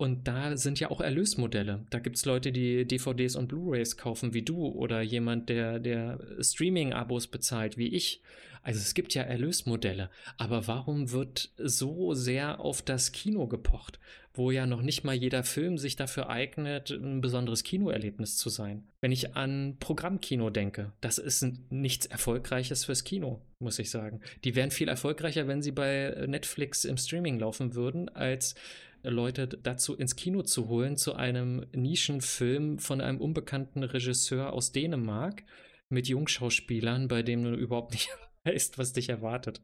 Und 0.00 0.26
da 0.26 0.56
sind 0.56 0.80
ja 0.80 0.90
auch 0.90 1.02
Erlösmodelle. 1.02 1.84
Da 1.90 1.98
gibt 1.98 2.16
es 2.16 2.24
Leute, 2.24 2.52
die 2.52 2.86
DVDs 2.86 3.36
und 3.36 3.48
Blu-rays 3.48 3.98
kaufen 3.98 4.32
wie 4.32 4.40
du 4.40 4.66
oder 4.66 5.02
jemand, 5.02 5.50
der, 5.50 5.78
der 5.78 6.18
Streaming-Abos 6.40 7.26
bezahlt 7.26 7.76
wie 7.76 7.88
ich. 7.88 8.22
Also 8.62 8.80
es 8.80 8.94
gibt 8.94 9.12
ja 9.12 9.24
Erlösmodelle. 9.24 10.08
Aber 10.38 10.66
warum 10.66 11.12
wird 11.12 11.50
so 11.58 12.14
sehr 12.14 12.60
auf 12.60 12.80
das 12.80 13.12
Kino 13.12 13.46
gepocht, 13.46 14.00
wo 14.32 14.50
ja 14.50 14.64
noch 14.64 14.80
nicht 14.80 15.04
mal 15.04 15.14
jeder 15.14 15.44
Film 15.44 15.76
sich 15.76 15.96
dafür 15.96 16.30
eignet, 16.30 16.90
ein 16.92 17.20
besonderes 17.20 17.62
Kinoerlebnis 17.62 18.38
zu 18.38 18.48
sein? 18.48 18.84
Wenn 19.02 19.12
ich 19.12 19.36
an 19.36 19.76
Programmkino 19.80 20.48
denke, 20.48 20.92
das 21.02 21.18
ist 21.18 21.46
nichts 21.68 22.06
Erfolgreiches 22.06 22.86
fürs 22.86 23.04
Kino, 23.04 23.42
muss 23.58 23.78
ich 23.78 23.90
sagen. 23.90 24.22
Die 24.44 24.54
wären 24.54 24.70
viel 24.70 24.88
erfolgreicher, 24.88 25.46
wenn 25.46 25.60
sie 25.60 25.72
bei 25.72 26.24
Netflix 26.26 26.86
im 26.86 26.96
Streaming 26.96 27.38
laufen 27.38 27.74
würden, 27.74 28.08
als 28.08 28.54
Leute 29.02 29.48
dazu 29.48 29.94
ins 29.94 30.16
Kino 30.16 30.42
zu 30.42 30.68
holen, 30.68 30.96
zu 30.96 31.14
einem 31.14 31.66
Nischenfilm 31.72 32.78
von 32.78 33.00
einem 33.00 33.20
unbekannten 33.20 33.82
Regisseur 33.82 34.52
aus 34.52 34.72
Dänemark 34.72 35.44
mit 35.88 36.08
Jungschauspielern, 36.08 37.08
bei 37.08 37.22
dem 37.22 37.44
du 37.44 37.54
überhaupt 37.54 37.92
nicht 37.92 38.08
weißt, 38.44 38.78
was 38.78 38.92
dich 38.92 39.08
erwartet. 39.08 39.62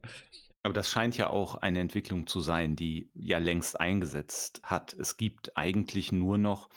Aber 0.63 0.75
das 0.75 0.91
scheint 0.91 1.17
ja 1.17 1.31
auch 1.31 1.55
eine 1.55 1.81
Entwicklung 1.81 2.27
zu 2.27 2.41
sein, 2.41 2.75
die 2.75 3.11
ja 3.15 3.39
längst 3.39 3.79
eingesetzt 3.79 4.61
hat. 4.65 4.95
Es 4.95 5.17
gibt 5.17 5.57
eigentlich 5.57 6.11
nur 6.11 6.39
noch 6.39 6.69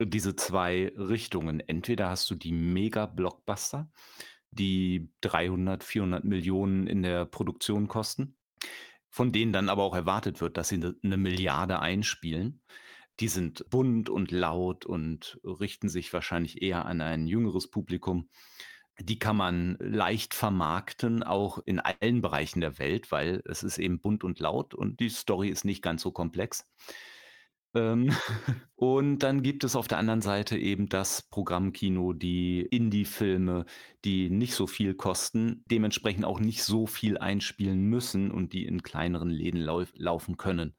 diese 0.00 0.36
zwei 0.36 0.92
Richtungen. 0.96 1.60
Entweder 1.60 2.08
hast 2.08 2.30
du 2.30 2.34
die 2.34 2.52
Mega-Blockbuster, 2.52 3.90
die 4.50 5.10
300, 5.20 5.84
400 5.84 6.24
Millionen 6.24 6.86
in 6.86 7.02
der 7.02 7.26
Produktion 7.26 7.88
kosten, 7.88 8.36
von 9.10 9.32
denen 9.32 9.52
dann 9.52 9.68
aber 9.68 9.82
auch 9.84 9.94
erwartet 9.94 10.40
wird, 10.40 10.56
dass 10.56 10.68
sie 10.68 10.78
'ne 10.78 10.96
'ne 11.02 11.16
Milliarde 11.16 11.80
einspielen. 11.80 12.62
Die 13.20 13.28
sind 13.28 13.68
bunt 13.70 14.10
und 14.10 14.30
laut 14.32 14.86
und 14.86 15.40
richten 15.44 15.88
sich 15.88 16.12
wahrscheinlich 16.12 16.62
eher 16.62 16.86
an 16.86 17.00
ein 17.00 17.26
jüngeres 17.26 17.70
Publikum. 17.70 18.28
Die 19.00 19.18
kann 19.18 19.36
man 19.36 19.76
leicht 19.80 20.34
vermarkten, 20.34 21.22
auch 21.22 21.58
in 21.66 21.80
allen 21.80 22.22
Bereichen 22.22 22.60
der 22.62 22.78
Welt, 22.78 23.12
weil 23.12 23.42
es 23.46 23.62
ist 23.62 23.78
eben 23.78 24.00
bunt 24.00 24.24
und 24.24 24.40
laut 24.40 24.74
und 24.74 25.00
die 25.00 25.10
Story 25.10 25.48
ist 25.50 25.64
nicht 25.66 25.82
ganz 25.82 26.02
so 26.02 26.12
komplex. 26.12 26.66
Ähm, 27.76 28.10
und 28.74 29.18
dann 29.20 29.42
gibt 29.42 29.62
es 29.62 29.76
auf 29.76 29.86
der 29.86 29.98
anderen 29.98 30.22
Seite 30.22 30.56
eben 30.58 30.88
das 30.88 31.22
Programmkino, 31.22 32.12
die 32.12 32.62
Indie-Filme, 32.62 33.66
die 34.04 34.30
nicht 34.30 34.54
so 34.54 34.66
viel 34.66 34.94
kosten, 34.94 35.62
dementsprechend 35.70 36.24
auch 36.24 36.40
nicht 36.40 36.64
so 36.64 36.86
viel 36.86 37.18
einspielen 37.18 37.82
müssen 37.82 38.30
und 38.30 38.52
die 38.52 38.64
in 38.64 38.82
kleineren 38.82 39.30
Läden 39.30 39.60
läuf 39.60 39.92
laufen 39.94 40.36
können. 40.36 40.74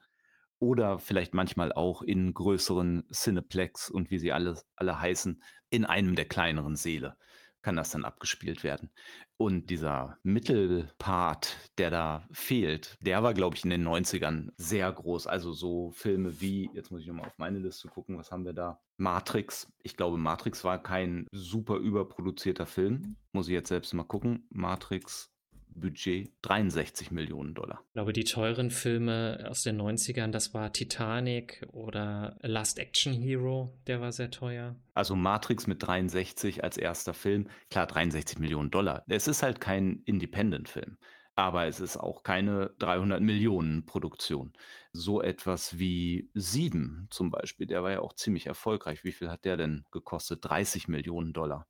Oder 0.60 0.97
vielleicht 0.97 1.36
manchmal 1.36 1.71
auch 1.71 2.01
in 2.01 2.33
größeren 2.33 3.03
Cineplex 3.13 3.91
und 3.91 4.10
wie 4.10 4.17
sie 4.17 4.31
alle 4.31 4.60
alle 4.75 4.99
heißen, 4.99 5.43
in 5.69 5.86
einem 5.86 6.15
der 6.15 6.25
kleineren 6.25 6.75
Säle 6.75 7.15
kann 7.62 7.76
das 7.76 7.91
dann 7.91 8.06
abgespielt 8.06 8.63
werden. 8.63 8.89
Und 9.38 9.70
dieser 9.70 10.17
Mittelpart, 10.24 11.58
der 11.78 11.91
da 11.91 12.28
fehlt, 12.32 12.98
der 13.02 13.22
war, 13.24 13.34
glaube 13.34 13.56
ich, 13.56 13.63
in 13.63 13.70
den 13.70 13.88
90ern 13.88 14.50
sehr 14.58 14.91
groß. 14.91 15.28
Also 15.28 15.54
so 15.54 15.91
Filme 15.91 16.41
wie 16.41 16.70
jetzt 16.74 16.91
muss 16.91 17.02
ich 17.02 17.08
noch 17.08 17.15
mal 17.15 17.28
auf 17.28 17.38
meine 17.38 17.60
Liste 17.60 17.88
gucken, 17.88 18.17
was 18.17 18.32
haben 18.32 18.46
wir 18.46 18.54
da? 18.54 18.80
Matrix. 18.98 19.72
Ich 19.84 19.96
glaube, 19.96 20.17
Matrix 20.17 20.63
war 20.63 20.82
kein 20.82 21.28
super 21.32 21.76
überproduzierter 21.76 22.65
Film. 22.65 23.15
Muss 23.32 23.48
ich 23.48 23.54
jetzt 23.54 23.70
selbst 23.70 23.93
mal 23.93 24.04
gucken. 24.04 24.48
Matrix 24.50 25.32
Budget 25.80 26.32
63.000.000 26.44 27.54
$. 27.54 27.78
Ich 27.88 27.94
glaube, 27.94 28.13
die 28.13 28.24
teuren 28.24 28.72
Filme 28.72 29.46
aus 29.50 29.63
den 29.63 29.80
90ern, 29.82 30.32
das 30.32 30.54
war 30.54 30.74
Titanic 30.74 31.66
oder 31.72 32.38
Last 32.42 32.80
Action 32.80 33.13
Hero, 33.13 33.78
der 33.88 34.02
war 34.02 34.12
sehr 34.12 34.32
teuer. 34.32 34.76
Also 34.94 35.16
Matrix 35.16 35.68
mit 35.68 35.84
63 35.84 36.63
als 36.63 36.78
erster 36.78 37.13
Film, 37.13 37.50
klar 37.70 37.88
63.000.000 37.88 38.70
$. 38.72 39.04
Es 39.08 39.28
ist 39.28 39.44
halt 39.44 39.62
kein 39.62 40.02
Independent-Film, 40.06 40.98
aber 41.36 41.68
es 41.68 41.80
ist 41.80 41.98
auch 41.98 42.24
keine 42.24 42.72
300.000.000 42.80 43.86
Produktion. 43.86 44.54
So 44.94 45.22
etwas 45.22 45.78
wie 45.78 46.32
Sieben 46.34 47.08
zum 47.12 47.30
Beispiel, 47.30 47.68
der 47.68 47.84
war 47.84 47.92
ja 47.92 48.00
auch 48.00 48.13
ziemlich 48.13 48.48
erfolgreich. 48.48 49.04
Wie 49.04 49.12
viel 49.12 49.30
hat 49.30 49.46
der 49.46 49.58
denn 49.58 49.86
gekostet? 49.92 50.44
30.000.000 50.44 51.34
$. 51.34 51.63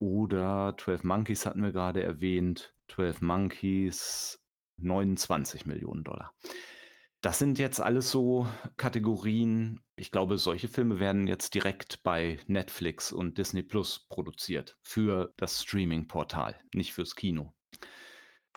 Oder 0.00 0.74
12 0.76 1.04
Monkeys 1.04 1.46
hatten 1.46 1.62
wir 1.62 1.72
gerade 1.72 2.02
erwähnt. 2.02 2.74
12 2.94 3.20
Monkeys, 3.22 4.40
29.000.000 4.80 6.04
$. 6.04 6.30
Das 7.20 7.38
sind 7.38 7.58
jetzt 7.58 7.80
alles 7.80 8.10
so 8.10 8.46
Kategorien 8.76 9.84
ich 9.96 10.10
glaube, 10.10 10.38
solche 10.38 10.68
Filme 10.68 10.98
werden 10.98 11.26
jetzt 11.28 11.54
direkt 11.54 12.02
bei 12.02 12.38
Netflix 12.46 13.12
und 13.12 13.38
Disney+ 13.38 13.62
produziert 13.62 14.76
für 14.82 15.32
das 15.36 15.62
Streamingportal, 15.62 16.58
nicht 16.74 16.92
fürs 16.92 17.14
Kino. 17.14 17.54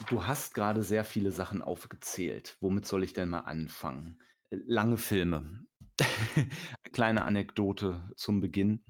Du 0.09 0.25
hast 0.25 0.53
grade 0.53 0.83
sehr 0.83 1.03
viele 1.03 1.31
Sachen 1.31 1.61
aufgezählt. 1.61 2.57
Womit 2.59 2.85
soll 2.85 3.03
ich 3.03 3.13
denn 3.13 3.29
mal 3.29 3.41
anfangen? 3.41 4.19
Äh, 4.49 4.57
lange 4.65 4.97
Filme. 4.97 5.65
Kleine 6.91 7.25
Anekdote 7.25 8.11
zum 8.15 8.41
Beginn. 8.41 8.83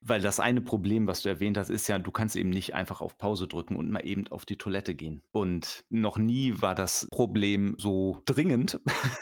Weil 0.00 0.20
das 0.20 0.38
eine 0.38 0.60
Problem, 0.60 1.08
was 1.08 1.22
du 1.22 1.28
erwähnt 1.28 1.58
hast, 1.58 1.70
ist 1.70 1.88
ja, 1.88 1.98
du 1.98 2.12
kannst 2.12 2.36
eben 2.36 2.50
nicht 2.50 2.74
einfach 2.74 3.00
auf 3.00 3.18
Pause 3.18 3.48
drücken 3.48 3.76
und 3.76 3.90
mal 3.90 4.06
eben 4.06 4.28
auf 4.28 4.46
die 4.46 4.56
Toilette 4.56 4.94
gehen. 4.94 5.22
Und 5.32 5.84
noch 5.90 6.18
nie 6.18 6.54
war 6.60 6.76
das 6.76 7.08
Problem 7.10 7.74
so 7.78 8.22
dringend 8.24 8.80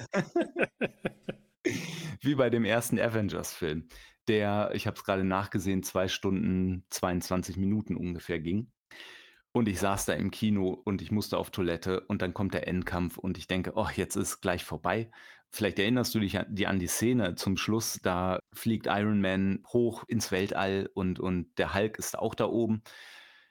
wie 2.21 2.35
bei 2.35 2.51
dem 2.51 2.65
ersten 2.65 2.99
Avengers-Film, 2.99 3.89
der, 4.29 4.71
ich 4.75 4.87
habe 4.87 4.97
es 4.97 5.05
grade 5.05 5.25
nachgesehen, 5.25 5.83
2 5.83 6.09
Stunden 6.09 6.85
22 6.91 7.57
Minuten 7.57 7.97
ungefähr 7.97 8.41
ging. 8.41 8.71
Und 9.53 9.69
ich 9.69 9.81
saß 9.81 10.05
da 10.05 10.13
im 10.13 10.31
Kino 10.31 10.71
und 10.85 11.01
ich 11.01 11.11
musste 11.11 11.39
auf 11.39 11.51
Toilette 11.51 12.01
und 12.03 12.21
dann 12.21 12.35
kommt 12.35 12.53
der 12.55 12.69
Endkampf 12.69 13.17
und 13.17 13.39
ich 13.39 13.47
denke: 13.47 13.73
„Oh, 13.77 13.89
jetzt 13.95 14.17
ist 14.17 14.41
gleich 14.43 14.65
vorbei.“ 14.65 15.11
Vielleicht 15.51 15.79
erinnerst 15.79 16.15
du 16.15 16.21
dich 16.21 16.39
an 16.39 16.55
die 16.55 16.67
an 16.67 16.79
die 16.79 16.89
Szene 16.89 17.37
zum 17.37 17.57
Schluss, 17.57 17.99
da 18.03 18.39
fliegt 18.57 18.87
Iron 18.87 19.21
Man 19.21 19.63
hoch 19.69 20.05
ins 20.09 20.33
Weltall 20.33 20.91
und 20.95 21.21
und 21.21 21.57
der 21.59 21.75
Hulk 21.75 21.99
ist 21.99 22.19
auch 22.19 22.35
da 22.35 22.47
oben. 22.47 22.83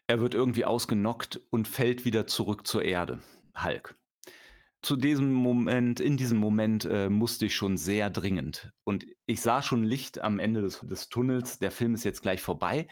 Er 0.08 0.20
wird 0.20 0.34
irgendwie 0.36 0.66
ausgenockt 0.66 1.42
und 1.50 1.68
fällt 1.68 2.06
wieder 2.06 2.28
zurück 2.28 2.68
zur 2.68 2.84
Erde, 2.84 3.20
Hulk. 3.62 3.96
Zu 4.82 4.96
diesem 4.98 5.34
Moment 5.34 6.00
in 6.00 6.18
diesem 6.18 6.38
Moment, 6.38 6.86
äh, 6.86 7.10
musste 7.10 7.48
ich 7.48 7.56
schon 7.56 7.78
sehr 7.78 8.10
dringend 8.12 8.72
und 8.84 9.06
ich 9.26 9.42
sah 9.42 9.62
schon 9.64 9.84
Licht 9.84 10.22
am 10.22 10.40
Ende 10.40 10.62
des 10.62 10.82
des 10.82 11.10
Tunnels. 11.10 11.60
Der 11.60 11.72
Film 11.72 11.96
ist 11.96 12.04
jetzt 12.04 12.22
gleich 12.22 12.42
vorbei 12.42 12.88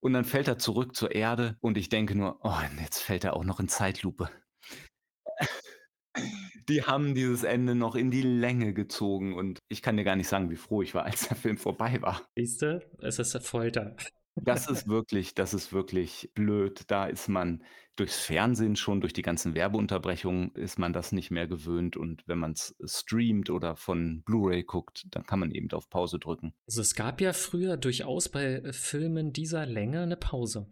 und 0.00 0.12
dann 0.12 0.24
fällt 0.24 0.48
er 0.48 0.58
zurück 0.58 0.94
zur 0.96 1.14
Erde 1.14 1.56
und 1.60 1.78
ich 1.78 1.88
denke 1.88 2.14
nur: 2.16 2.40
„Oh, 2.42 2.60
jetzt 2.82 3.00
fällt 3.00 3.24
er 3.24 3.34
auch 3.36 3.44
noch 3.44 3.60
in 3.60 3.68
Zeitlupe.“ 3.68 4.30
Die 6.68 6.82
haben 6.82 7.14
dieses 7.14 7.44
Ende 7.44 7.74
noch 7.74 7.94
in 7.94 8.10
die 8.10 8.22
Länge 8.22 8.74
gezogen 8.74 9.34
und 9.34 9.58
ich 9.68 9.80
kann 9.82 9.96
dir 9.96 10.04
gar 10.04 10.16
nicht 10.16 10.28
sagen, 10.28 10.50
wie 10.50 10.56
froh 10.56 10.82
ich 10.82 10.94
war, 10.94 11.04
als 11.06 11.28
der 11.28 11.36
Film 11.36 11.56
vorbei 11.56 12.00
war. 12.02 12.22
Siehst 12.36 12.62
du, 12.62 12.80
es 13.00 13.18
ist 13.18 13.36
Folter. 13.46 13.96
Das 14.44 14.68
ist 14.70 14.86
wirklich 14.88 15.34
das 15.34 15.52
ist 15.54 15.72
wirklich 15.72 16.30
blöd. 16.34 16.82
Da 16.88 17.06
ist 17.06 17.28
man 17.28 17.64
durchs 17.96 18.18
Fernsehen 18.20 18.76
schon, 18.76 19.00
durch 19.00 19.12
die 19.12 19.22
ganzen 19.22 19.54
Werbeunterbrechungen 19.54 20.52
ist 20.54 20.78
man 20.78 20.92
das 20.92 21.10
nicht 21.10 21.30
mehr 21.32 21.48
gewöhnt 21.48 21.96
und 21.96 22.22
wenn 22.26 22.38
man's 22.38 22.76
streamt 22.84 23.50
oder 23.50 23.74
von 23.76 24.22
Blu-ray 24.24 24.62
guckt, 24.62 25.06
dann 25.10 25.24
kann 25.24 25.40
man 25.40 25.50
eben 25.50 25.70
auf 25.72 25.88
Pause 25.90 26.18
drücken. 26.20 26.54
Also, 26.68 26.82
es 26.82 26.94
gab 26.94 27.20
ja 27.22 27.32
früher 27.32 27.78
durchaus 27.78 28.28
bei, 28.28 28.44
äh, 28.56 28.72
Filmen 28.74 29.32
dieser 29.32 29.64
Länge 29.64 30.06
'ne 30.06 30.16
Pause. 30.16 30.68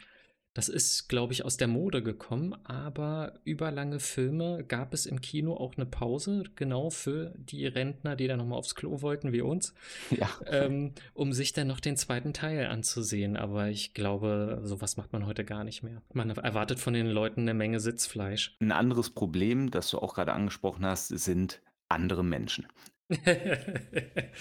Das 0.57 0.71
ist, 0.71 1.09
glaube 1.11 1.35
ich, 1.35 1.45
aus 1.45 1.59
der 1.59 1.69
Mode 1.69 2.03
gekommen, 2.03 2.55
aber 2.65 3.35
überlange 3.45 4.01
Filme 4.01 4.65
gab 4.67 4.95
es 4.95 5.05
im 5.05 5.21
Kino 5.21 5.53
auch 5.55 5.77
'ne 5.77 5.85
Pause, 5.85 6.45
genau 6.55 6.89
für 6.89 7.35
die 7.37 7.67
Rentner, 7.67 8.17
die 8.17 8.27
dann 8.27 8.39
noch 8.39 8.47
mal 8.47 8.57
aufs 8.57 8.75
Klo 8.75 9.03
wollten 9.03 9.33
wie 9.35 9.43
uns, 9.43 9.75
Ja. 10.11 10.31
ähm, 10.47 10.95
um 11.13 11.35
sich 11.35 11.53
dann 11.53 11.67
noch 11.67 11.79
den 11.81 11.99
2. 11.99 12.33
Teil 12.33 12.69
anzusehen. 12.69 13.37
Aber 13.37 13.69
ich 13.69 13.93
glaube, 13.93 14.63
so 14.65 14.81
was 14.81 14.97
macht 14.97 15.13
man 15.13 15.27
heute 15.27 15.45
gar 15.45 15.63
nicht 15.63 15.83
mehr. 15.83 16.01
Man 16.15 16.31
erwartet 16.31 16.79
von 16.81 16.95
den 16.95 17.07
Leuten 17.09 17.45
'ne 17.45 17.53
Menge 17.53 17.79
Sitzfleisch. 17.79 18.57
'N 18.63 18.73
anderes 18.73 19.11
Problem, 19.11 19.71
das 19.71 19.91
du 19.91 19.99
auch 19.99 20.15
grade 20.15 20.33
angesprochen 20.33 20.87
hast, 20.87 21.09
sind 21.09 21.61
andere 21.91 22.25
Menschen. 22.25 22.67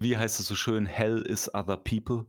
Wie 0.00 0.16
heißt 0.16 0.40
es 0.40 0.46
so 0.48 0.56
schön? 0.56 0.86
„Hell 0.86 1.20
is 1.22 1.52
other 1.54 1.76
people.“ 1.76 2.26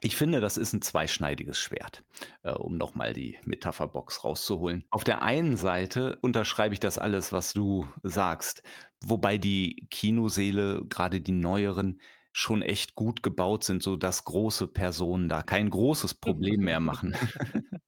Ich 0.00 0.16
finde, 0.16 0.40
das 0.40 0.56
ist 0.58 0.74
'n 0.74 0.82
zweischneidiges 0.82 1.58
Schwert, 1.58 2.04
äh, 2.42 2.50
um 2.52 2.76
noch 2.76 2.94
mal 2.94 3.12
die 3.14 3.38
Metapherbox 3.44 4.24
rauszuholen. 4.24 4.84
Auf 4.90 5.04
der 5.04 5.22
einen 5.22 5.56
Seite 5.56 6.18
unterschreibe 6.20 6.74
ich 6.74 6.80
das 6.80 6.98
alles, 6.98 7.32
was 7.32 7.52
du 7.54 7.88
sagst, 8.02 8.62
wobei 9.02 9.38
die 9.38 9.86
Kinosäle, 9.90 10.84
grade 10.88 11.20
die 11.20 11.32
neueren, 11.32 12.00
schon 12.32 12.62
echt 12.62 12.96
gut 12.96 13.22
gebaut 13.22 13.62
sind, 13.64 13.82
sodass 13.82 14.24
große 14.24 14.66
Personen 14.66 15.28
da 15.28 15.42
kein 15.42 15.70
großes 15.70 16.14
Problem 16.14 16.60
mehr 16.62 16.80
machen. 16.80 17.14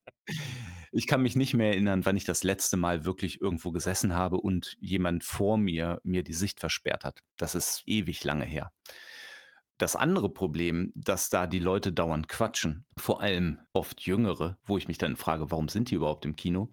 Ich 0.92 1.06
kann 1.06 1.22
mich 1.22 1.36
nicht 1.36 1.54
mehr 1.54 1.68
erinnern, 1.72 2.04
wann 2.06 2.16
ich 2.16 2.24
das 2.24 2.42
letzte 2.42 2.76
Mal 2.76 3.04
wirklich 3.04 3.40
irgendwo 3.40 3.70
gesessen 3.72 4.14
habe 4.14 4.38
und 4.38 4.76
jemand 4.80 5.24
vor 5.24 5.58
mir 5.58 6.00
mir 6.04 6.22
die 6.22 6.32
Sicht 6.32 6.60
versperrt 6.60 7.04
hat. 7.04 7.20
Das 7.36 7.54
ist 7.54 7.82
ewig 7.86 8.24
lange 8.24 8.44
her. 8.44 8.72
Das 9.78 9.94
andere 9.94 10.30
Problem, 10.30 10.92
dass 10.94 11.28
da 11.28 11.46
die 11.46 11.58
Leute 11.58 11.92
dauernd 11.92 12.28
quatschen, 12.28 12.86
vor 12.96 13.20
allem 13.20 13.58
oft 13.74 14.00
Jüngere, 14.02 14.56
wo 14.64 14.78
ich 14.78 14.88
mich 14.88 14.98
dann 14.98 15.16
frage: 15.16 15.50
„Warum 15.50 15.68
sind 15.68 15.90
die 15.90 15.96
überhaupt 15.96 16.24
im 16.24 16.36
Kino?“ 16.36 16.70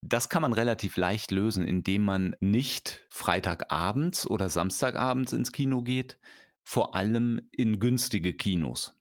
Das 0.00 0.28
kann 0.28 0.42
man 0.42 0.52
relativ 0.52 0.96
leicht 0.96 1.30
lösen, 1.30 1.66
indem 1.66 2.04
man 2.04 2.36
nicht 2.40 3.04
freitagabends 3.10 4.28
oder 4.28 4.48
samstagabends 4.48 5.32
ins 5.32 5.52
Kino 5.52 5.82
geht, 5.82 6.18
vor 6.62 6.94
allem 6.94 7.48
in 7.50 7.80
günstige 7.80 8.32
Kinos. 8.32 8.94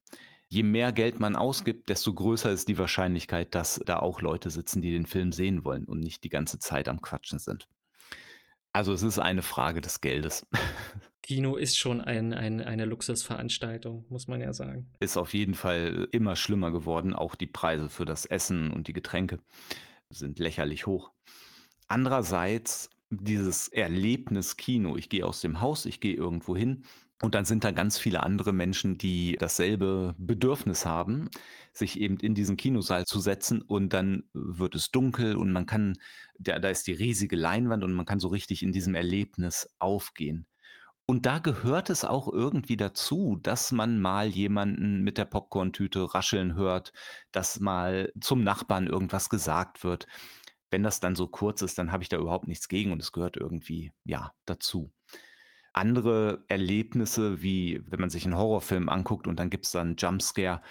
Je 0.50 0.64
mehr 0.64 0.92
Geld 0.94 1.20
man 1.20 1.36
ausgibt, 1.36 1.90
desto 1.90 2.14
größer 2.14 2.52
ist 2.52 2.68
die 2.68 2.78
Wahrscheinlichkeit, 2.78 3.54
dass 3.54 3.82
da 3.86 4.00
auch 4.00 4.22
Leute 4.22 4.50
sitzen, 4.50 4.82
die 4.82 4.92
den 4.92 5.06
Film 5.06 5.32
sehen 5.32 5.66
wollen 5.66 5.86
und 5.86 6.00
nicht 6.00 6.24
die 6.24 6.30
ganze 6.30 6.58
Zeit 6.60 6.88
am 6.88 7.02
Quatschen 7.02 7.40
sind. 7.40 7.68
Also, 8.74 8.94
es 8.94 9.04
ist 9.04 9.20
eine 9.20 9.42
Frage 9.42 9.82
des 9.82 10.02
Geldes. 10.02 10.48
Kino 11.28 11.58
ist 11.58 11.78
schon 11.78 12.00
ein 12.00 12.34
ein 12.34 12.62
eine 12.62 12.86
Luxusveranstaltung, 12.86 14.06
muss 14.10 14.28
man 14.30 14.40
ja 14.40 14.54
sagen. 14.54 14.88
Ist 15.02 15.18
auf 15.18 15.34
jeden 15.34 15.56
Fall 15.56 16.08
immer 16.12 16.38
schlimmer 16.38 16.72
geworden. 16.72 17.14
Auch 17.14 17.36
die 17.36 17.48
Preise 17.48 17.90
für 17.90 18.06
das 18.06 18.26
Essen 18.26 18.72
und 18.72 18.88
die 18.88 18.94
Getränke 18.94 19.40
sind 20.10 20.40
lächerlich 20.40 20.86
hoch. 20.88 21.12
Andererseits 21.88 22.90
dieses 23.10 23.68
Erlebnis 23.68 24.58
Kino. 24.58 24.96
Ich 24.98 25.10
gehe 25.10 25.26
aus 25.26 25.42
dem 25.42 25.62
Haus, 25.62 25.86
ich 25.86 26.00
gehe 26.00 26.16
irgendwo 26.16 26.56
hin 26.56 26.86
Und 27.22 27.36
dann 27.36 27.46
sind 27.46 27.64
da 27.64 27.72
ganz 27.72 27.98
viele 28.00 28.24
andere 28.24 28.54
Menschen, 28.54 28.98
die 28.98 29.38
dasselbe 29.40 30.16
Bedürfnis 30.18 30.86
haben, 30.86 31.30
sich 31.74 32.00
eben 32.00 32.18
in 32.20 32.36
diesen 32.36 32.58
Kinosaal 32.58 33.06
zu 33.06 33.20
setzen 33.20 33.62
und 33.62 33.94
dann 33.94 34.24
wird 34.34 34.76
es 34.76 34.92
dunkel 34.92 35.36
und 35.36 35.52
man 35.52 35.66
kann 35.66 35.98
da 36.40 36.60
da 36.60 36.70
ist 36.70 36.88
die 36.88 36.94
riesige 36.94 37.36
Leinwand 37.36 37.84
und 37.84 37.94
man 37.94 38.06
kann 38.06 38.20
so 38.20 38.30
richtig 38.30 38.64
in 38.64 38.72
diesem 38.72 38.96
Erlebnis 38.96 39.70
aufgehen. 39.80 40.48
Und 41.10 41.26
da 41.26 41.40
gehört 41.40 41.90
es 41.90 42.04
auch 42.04 42.28
irgendwie 42.28 42.76
dazu, 42.76 43.38
dass 43.42 43.72
man 43.72 43.98
mal 44.02 44.28
jemanden 44.28 45.04
mit 45.04 45.18
der 45.18 45.24
Popcorntüte 45.24 46.14
rascheln 46.14 46.56
hört, 46.56 46.92
dass 47.32 47.62
mal 47.62 48.12
zum 48.20 48.44
Nachbarn 48.44 48.88
irgendwas 48.88 49.30
gesagt 49.30 49.86
wird. 49.86 50.06
Wenn 50.70 50.84
das 50.84 51.00
dann 51.00 51.16
so 51.16 51.28
kurz 51.30 51.62
ist, 51.62 51.78
dann 51.78 51.94
habe 51.94 52.04
ich 52.04 52.10
da 52.10 52.18
überhaupt 52.18 52.50
nichts 52.50 52.68
gegen 52.68 52.92
und 52.92 53.02
es 53.02 53.14
gehört 53.14 53.38
irgendwie, 53.38 53.94
ja, 54.04 54.34
dazu. 54.46 54.92
Andere 55.74 56.44
Erlebnisse, 56.50 57.42
wie 57.42 57.82
wenn 57.88 58.02
man 58.02 58.10
sich 58.10 58.26
'n 58.26 58.36
Horrorfilm 58.36 58.90
anguckt 58.90 59.28
und 59.28 59.40
dann 59.40 59.50
gibt's 59.52 59.72
da 59.72 59.82
'n 59.82 59.96
Jumpscare, 59.98 60.62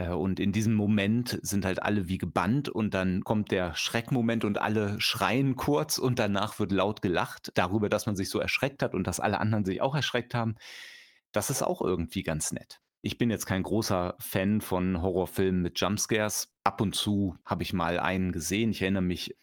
und 0.00 0.40
in 0.40 0.52
diesem 0.52 0.74
Moment 0.74 1.38
sind 1.42 1.64
halt 1.64 1.82
alle 1.82 2.08
wie 2.08 2.18
gebannt 2.18 2.68
und 2.68 2.94
dann 2.94 3.22
kommt 3.22 3.52
der 3.52 3.74
Schreckmoment 3.76 4.44
und 4.44 4.60
alle 4.60 5.00
schreien 5.00 5.54
kurz 5.54 5.98
und 5.98 6.18
danach 6.18 6.58
wird 6.58 6.72
laut 6.72 7.00
gelacht 7.00 7.52
darüber, 7.54 7.88
dass 7.88 8.06
man 8.06 8.16
sich 8.16 8.28
so 8.28 8.40
erschreckt 8.40 8.82
hat 8.82 8.94
und 8.94 9.06
dass 9.06 9.20
alle 9.20 9.38
anderen 9.38 9.64
sich 9.64 9.80
auch 9.80 9.94
erschreckt 9.94 10.34
haben. 10.34 10.56
Das 11.32 11.50
ist 11.50 11.62
auch 11.62 11.80
irgendwie 11.80 12.22
ganz 12.22 12.52
nett. 12.52 12.80
Ich 13.02 13.18
bin 13.18 13.30
jetzt 13.30 13.46
kein 13.46 13.62
großer 13.62 14.16
Fan 14.18 14.60
von 14.60 15.02
Horrorfilmen 15.02 15.62
mit 15.62 15.78
Jumpscares. 15.78 16.48
Ab 16.64 16.80
und 16.80 16.94
zu 16.94 17.36
habe 17.44 17.62
ich 17.62 17.72
mal 17.72 18.00
einen 18.00 18.32
gesehen. 18.32 18.70
Ich 18.70 18.82
erinnere 18.82 19.02
mich, 19.02 19.36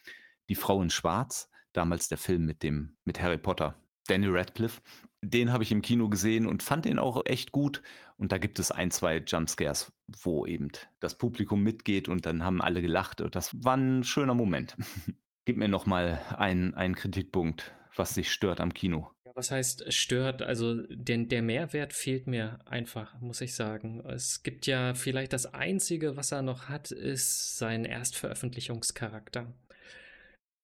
„Die 0.50 0.56
Frau 0.56 0.82
in 0.82 0.90
Schwarz“, 0.90 1.50
damals 1.72 2.08
der 2.08 2.18
Film 2.18 2.46
mit 2.46 2.64
dem 2.64 2.98
mit 3.06 3.22
Harry 3.22 3.38
Potter, 3.38 3.76
Daniel 4.08 4.36
Radcliffe. 4.36 4.82
Den 5.22 5.54
habe 5.54 5.64
ich 5.64 5.72
im 5.72 5.84
Kino 5.84 6.10
gesehen 6.10 6.48
und 6.48 6.64
fand 6.64 6.86
den 6.86 6.98
auch 6.98 7.22
echt 7.26 7.52
gut. 7.52 7.84
Und 8.22 8.32
da 8.32 8.38
gibt 8.38 8.60
es 8.60 8.70
1, 8.70 8.98
2 8.98 9.24
Jumpscares, 9.26 9.92
wo 10.22 10.46
eben 10.46 10.70
das 11.00 11.18
Publikum 11.18 11.64
mitgeht 11.64 12.08
und 12.08 12.28
dann 12.28 12.44
haben 12.44 12.62
alle 12.62 12.84
gelacht 12.84 13.20
und 13.20 13.34
das 13.36 13.52
war 13.64 13.76
'n 13.76 14.04
schöner 14.04 14.36
Moment. 14.36 14.78
Gib 15.46 15.58
mir 15.58 15.68
noch 15.68 15.88
mal 15.88 16.22
einen 16.38 16.76
einen 16.76 16.94
Kritikpunkt, 16.94 17.74
was 17.96 18.14
dich 18.14 18.32
stört 18.32 18.62
am 18.62 18.76
Kino. 18.76 19.10
Was 19.34 19.50
heißt 19.50 19.92
stört? 19.92 20.44
Also, 20.44 20.84
den 20.88 21.30
der 21.30 21.42
Mehrwert 21.42 21.94
fehlt 21.94 22.28
mir 22.28 22.60
einfach, 22.68 23.20
muss 23.22 23.42
ich 23.42 23.56
sagen. 23.56 24.06
Es 24.06 24.44
gibt 24.44 24.68
ja 24.68 24.94
vielleicht 24.94 25.34
das 25.34 25.52
Einzige, 25.56 26.16
was 26.16 26.32
er 26.32 26.44
noch 26.44 26.70
hat, 26.70 26.92
ist 26.92 27.58
sein 27.58 27.86
Erstveröffentlichungscharakter. 27.86 29.52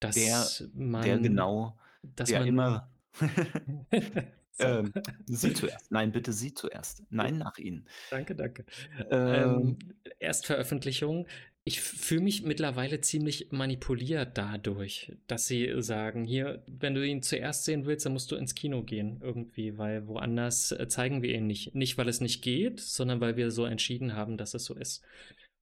Der 0.04 0.10
Dass 0.10 0.16
der 0.16 0.46
man 0.76 1.24
genau 1.24 1.80
dass 2.04 2.30
der 2.30 2.42
man 2.42 2.48
immer. 2.48 2.92
ähm, 4.60 4.94
Sie 5.26 5.54
zuerst. 5.54 5.92
Nein, 5.92 6.12
bitte 6.12 6.34
Sie 6.34 6.54
zuerst. 6.54 7.04
Nein, 7.10 7.38
nach 7.38 7.58
Ihnen. 7.58 7.88
Danke, 8.10 8.36
danke. 8.36 8.66
Ähm 9.10 9.78
Ähm, 9.78 9.78
Erstveröffentlichung. 10.20 11.28
Ich 11.64 11.82
fühle 11.82 12.22
mich 12.22 12.44
mittlerweile 12.44 13.02
ziemlich 13.02 13.52
manipuliert 13.52 14.38
dadurch, 14.38 15.14
dass 15.28 15.48
sie 15.48 15.70
sagen: 15.82 16.24
„Hier, 16.24 16.64
wenn 16.68 16.96
du 16.96 17.06
ihn 17.06 17.22
zuerst 17.22 17.66
sehen 17.66 17.86
willst, 17.86 18.06
dann 18.06 18.14
musst 18.14 18.32
du 18.32 18.38
ins 18.38 18.56
Kino 18.56 18.84
gehen 18.84 19.20
irgendwie, 19.22 19.78
weil 19.78 20.08
woanders, 20.08 20.72
äh, 20.72 20.88
zeigen 20.88 21.22
wir 21.22 21.36
ihn 21.36 21.48
nicht.“ 21.48 21.76
Nicht, 21.76 21.98
weil 21.98 22.08
es 22.08 22.22
nicht 22.22 22.42
geht, 22.42 22.80
sondern 22.80 23.20
weil 23.20 23.36
wir 23.36 23.52
so 23.52 23.66
entschieden 23.66 24.14
haben, 24.16 24.38
dass 24.38 24.54
es 24.54 24.64
so 24.66 24.76
ist. 24.76 25.04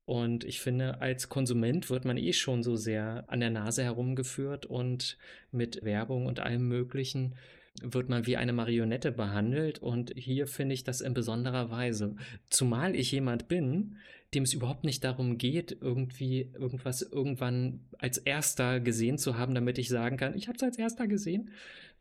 Und 0.06 0.44
ich 0.44 0.60
finde, 0.62 1.02
als 1.02 1.30
Konsument 1.30 1.90
wird 1.90 2.06
man 2.06 2.18
eh 2.18 2.34
schon 2.34 2.62
so 2.64 2.76
sehr 2.76 3.26
an 3.28 3.40
der 3.40 3.50
Nase 3.50 3.84
herumgeführt 3.84 4.68
und 4.68 5.18
mit 5.52 5.84
Werbung 5.84 6.28
und 6.28 6.40
allem 6.40 6.68
Möglichen 6.68 7.36
wird 7.82 8.10
man 8.10 8.26
wie 8.26 8.38
eine 8.38 8.54
Marionette 8.54 9.12
behandelt 9.12 9.80
und 9.80 10.14
hier 10.16 10.48
finde 10.48 10.74
ich 10.74 10.84
das 10.84 11.02
in 11.02 11.14
besonderer 11.14 11.72
Weise. 11.72 12.16
Zumal 12.50 12.96
ich 12.96 13.12
jemand 13.12 13.48
bin, 13.48 13.98
dem 14.34 14.44
es 14.44 14.54
überhaupt 14.54 14.84
nicht 14.84 15.04
darum 15.04 15.38
geht, 15.38 15.78
irgendwie 15.82 16.52
irgendwas 16.54 17.02
irgendwann 17.02 17.82
als 17.98 18.18
Erster 18.18 18.80
gesehen 18.80 19.18
zu 19.18 19.38
haben, 19.38 19.56
damit 19.56 19.78
ich 19.78 19.90
sagen 19.90 20.18
kann: 20.18 20.36
„Ich 20.36 20.48
habe 20.48 20.58
es 20.58 20.64
als 20.64 20.78
Erster 20.78 21.08
gesehen“, 21.08 21.52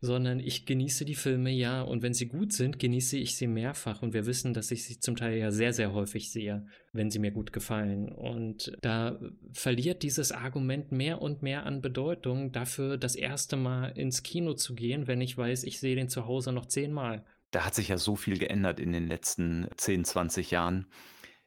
sondern 0.01 0.39
ich 0.39 0.65
genieße 0.65 1.05
die 1.05 1.15
Filme 1.15 1.51
ja 1.51 1.81
und 1.81 2.01
wenn 2.01 2.13
sie 2.13 2.27
gut 2.27 2.53
sind, 2.53 2.79
genieße 2.79 3.17
ich 3.17 3.35
sie 3.35 3.47
mehrfach 3.47 4.01
und 4.01 4.13
wir 4.13 4.25
wissen, 4.25 4.53
dass 4.53 4.71
ich 4.71 4.85
sie 4.85 4.99
zum 4.99 5.15
Teil 5.15 5.37
ja 5.37 5.51
sehr, 5.51 5.73
sehr 5.73 5.93
häufig 5.93 6.31
sehe, 6.31 6.65
wenn 6.93 7.09
sie 7.09 7.19
mir 7.19 7.31
gut 7.31 7.53
gefallen. 7.53 8.09
Und 8.09 8.71
da 8.81 9.19
verliert 9.53 10.03
dieses 10.03 10.31
Argument 10.31 10.91
mehr 10.91 11.21
und 11.21 11.41
mehr 11.41 11.65
an 11.65 11.81
Bedeutung 11.81 12.51
dafür, 12.51 12.97
das 12.97 13.15
1. 13.15 13.55
Mal 13.55 13.89
ins 13.89 14.23
Kino 14.23 14.53
zu 14.53 14.75
gehen, 14.75 15.07
wenn 15.07 15.21
ich 15.21 15.37
weiß, 15.37 15.63
ich 15.63 15.79
sehe 15.79 15.95
den 15.95 16.09
zu 16.09 16.25
Hause 16.27 16.51
noch 16.51 16.67
zehnmal. 16.67 17.25
Da 17.51 17.65
hat 17.65 17.75
sich 17.75 17.87
ja 17.87 17.97
so 17.97 18.15
viel 18.15 18.37
geändert 18.37 18.79
in 18.79 18.91
den 18.91 19.07
letzten 19.07 19.67
10, 19.77 20.03
20 20.03 20.51
Jahren. 20.51 20.87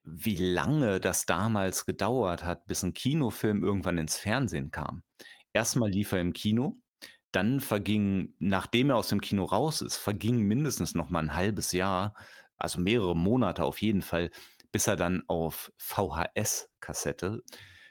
Wie 0.05 0.37
lange 0.37 1.01
das 1.01 1.27
damals 1.27 1.85
gedauert 1.85 2.43
hat, 2.45 2.65
bis 2.67 2.83
'n 2.83 2.95
Kinofilm 2.95 3.63
irgendwann 3.63 3.99
ins 3.99 4.17
Fernsehen 4.17 4.71
kam. 4.71 5.03
Erst 5.53 5.77
mal 5.77 5.91
lief 5.91 6.13
er 6.13 6.21
im 6.21 6.33
Kino, 6.33 6.81
dann 7.39 7.61
verging 7.61 8.35
nachdem 8.41 8.91
er 8.91 8.97
aus 8.97 9.09
dem 9.09 9.21
Kino 9.21 9.45
raus 9.45 9.81
ist, 9.81 9.97
verging 9.97 10.41
mindestens 10.43 10.95
noch 10.95 11.09
mal 11.11 11.21
'n 11.23 11.35
1/2 11.37 11.73
Jahr, 11.73 12.15
also 12.57 12.81
mehrere 12.81 13.17
Monate 13.17 13.65
auf 13.65 13.81
jeden 13.81 14.03
Fall, 14.03 14.31
bis 14.73 14.87
er 14.89 14.97
dann 14.97 15.23
auf 15.29 15.73
VHS-Kassette 15.79 17.43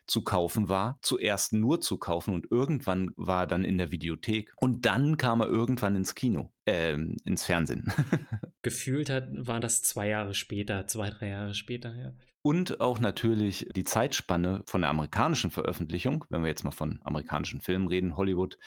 zu 0.06 0.24
kaufen 0.24 0.70
war. 0.70 1.00
Zuerst 1.02 1.54
nur 1.54 1.80
zu 1.82 1.98
kaufen 1.98 2.34
und 2.34 2.52
irgendwann 2.52 3.12
war 3.16 3.44
er 3.44 3.48
dann 3.48 3.64
in 3.66 3.78
der 3.78 3.92
Videothek 3.92 4.52
und 4.58 4.86
dann 4.86 5.18
kam 5.18 5.42
er 5.42 5.48
irgendwann 5.48 5.96
ins 5.96 6.14
Kino 6.16 6.52
ähm, 6.66 7.16
ins 7.26 7.46
Fernsehen. 7.46 7.92
Gefühlt 8.62 9.10
hat 9.10 9.30
war 9.32 9.60
das 9.60 9.82
2 9.82 10.10
Jahre 10.10 10.34
später, 10.36 10.86
2, 10.88 11.10
3 11.10 11.28
Jahre 11.30 11.54
später, 11.56 11.96
ja. 11.96 12.14
Und 12.42 12.80
auch 12.80 13.00
natürlich 13.00 13.68
die 13.76 13.84
Zeitspanne 13.84 14.64
von 14.68 14.82
der 14.82 14.90
amerikanischen 14.90 15.52
Veröffentlichung, 15.52 16.24
wenn 16.30 16.44
wir 16.44 16.48
jetzt 16.48 16.64
mal 16.64 16.72
von 16.72 17.00
amerikanischen 17.04 17.62
Filmen 17.62 17.88
reden, 17.88 18.16
Hollywood. 18.16 18.58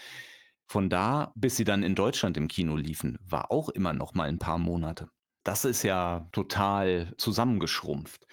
Von 0.70 0.88
da, 0.88 1.32
bis 1.34 1.56
sie 1.56 1.64
dann 1.64 1.82
in 1.82 1.94
Deutschland 1.96 2.36
im 2.36 2.46
Kino 2.46 2.76
liefen, 2.76 3.18
war 3.24 3.50
auch 3.50 3.68
immer 3.70 3.92
noch 3.92 4.14
mal 4.14 4.28
'n 4.28 4.38
paar 4.38 4.58
Monate. 4.58 5.08
Das 5.44 5.64
ist 5.64 5.82
ja 5.82 6.28
total 6.32 7.12
zusammengeschrumpft. 7.18 8.26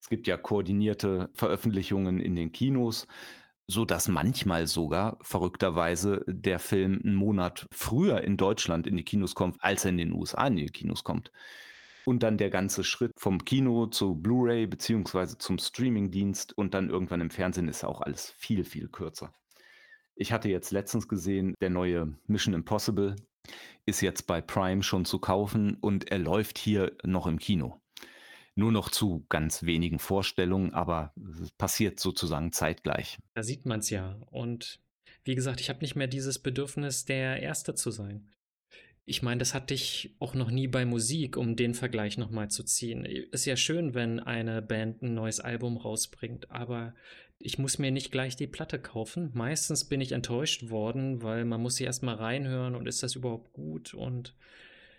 Es 0.00 0.08
gibt 0.08 0.26
ja 0.26 0.36
koordinierte 0.36 1.30
Veröffentlichungen 1.34 2.20
in 2.20 2.34
den 2.34 2.50
Kinos, 2.52 3.06
sodass 3.68 4.08
manchmal 4.08 4.66
sogar 4.66 5.18
verrückterweise 5.22 6.24
der 6.26 6.58
Film 6.58 7.00
'n 7.04 7.14
Monat 7.14 7.66
früher 7.72 8.22
in 8.22 8.36
Deutschland 8.36 8.86
in 8.88 8.96
die 8.96 9.04
Kinos 9.04 9.34
kommt, 9.36 9.56
als 9.60 9.84
er 9.84 9.90
in 9.90 9.98
den 9.98 10.12
USA 10.12 10.46
in 10.48 10.56
die 10.56 10.66
Kinos 10.66 11.04
kommt. 11.04 11.30
Und 12.04 12.22
dann 12.24 12.38
der 12.38 12.50
ganze 12.50 12.84
Schritt 12.84 13.12
vom 13.18 13.44
Kino 13.44 13.86
zu 13.86 14.16
Blu-ray 14.16 14.66
beziehungsweise 14.66 15.38
zum 15.38 15.58
Streamingdienst 15.58 16.56
und 16.58 16.74
dann 16.74 16.90
irgendwann 16.90 17.20
im 17.22 17.30
Fernsehen 17.30 17.68
ist 17.68 17.84
auch 17.84 18.00
alles 18.02 18.30
viel, 18.30 18.64
viel 18.64 18.88
kürzer. 18.88 19.32
Ich 20.16 20.32
hatte 20.32 20.48
jetzt 20.48 20.70
letztens 20.70 21.08
gesehen, 21.08 21.54
der 21.60 21.70
neue 21.70 22.16
Mission: 22.26 22.54
Impossible 22.54 23.16
ist 23.86 24.00
jetzt 24.00 24.26
bei 24.26 24.40
Prime 24.40 24.82
schon 24.82 25.04
zu 25.04 25.18
kaufen 25.18 25.76
und 25.80 26.10
er 26.10 26.18
läuft 26.18 26.58
hier 26.58 26.96
noch 27.02 27.26
im 27.26 27.38
Kino. 27.38 27.80
Nur 28.56 28.70
noch 28.70 28.90
zu 28.90 29.26
ganz 29.28 29.64
wenigen 29.64 29.98
Vorstellungen, 29.98 30.72
aber 30.72 31.12
es 31.42 31.50
passiert 31.52 31.98
sozusagen 31.98 32.52
zeitgleich. 32.52 33.18
Da 33.34 33.42
sieht 33.42 33.66
man's 33.66 33.90
ja. 33.90 34.20
Und 34.30 34.80
wie 35.24 35.34
gesagt, 35.34 35.60
ich 35.60 35.68
habe 35.68 35.80
nicht 35.80 35.96
mehr 35.96 36.06
dieses 36.06 36.38
Bedürfnis, 36.38 37.04
der 37.04 37.42
Erste 37.42 37.74
zu 37.74 37.90
sein. 37.90 38.30
Ich 39.06 39.22
meine, 39.22 39.40
das 39.40 39.52
hatte 39.52 39.74
ich 39.74 40.14
auch 40.18 40.34
noch 40.34 40.50
nie 40.50 40.68
bei 40.68 40.86
Musik, 40.86 41.36
um 41.36 41.56
den 41.56 41.74
Vergleich 41.74 42.16
noch 42.16 42.30
mal 42.30 42.48
zu 42.48 42.62
ziehen. 42.62 43.04
Ist 43.04 43.44
ja 43.44 43.56
schön, 43.56 43.92
wenn 43.92 44.20
eine 44.20 44.62
Band 44.62 45.02
'n 45.02 45.14
neues 45.14 45.40
Album 45.40 45.76
rausbringt, 45.76 46.50
aber 46.50 46.94
ich 47.44 47.58
muss 47.58 47.78
mir 47.78 47.90
nicht 47.90 48.10
gleich 48.10 48.36
die 48.36 48.46
Platte 48.46 48.78
kaufen. 48.78 49.30
Meistens 49.34 49.84
bin 49.84 50.00
ich 50.00 50.12
enttäuscht 50.12 50.70
worden, 50.70 51.22
weil 51.22 51.44
man 51.44 51.60
muss 51.62 51.76
sich 51.76 51.86
erst 51.86 52.02
mal 52.02 52.14
reinhören 52.16 52.74
und 52.74 52.86
ist 52.88 53.02
das 53.02 53.14
überhaupt 53.16 53.52
gut? 53.52 53.94
Und 53.94 54.34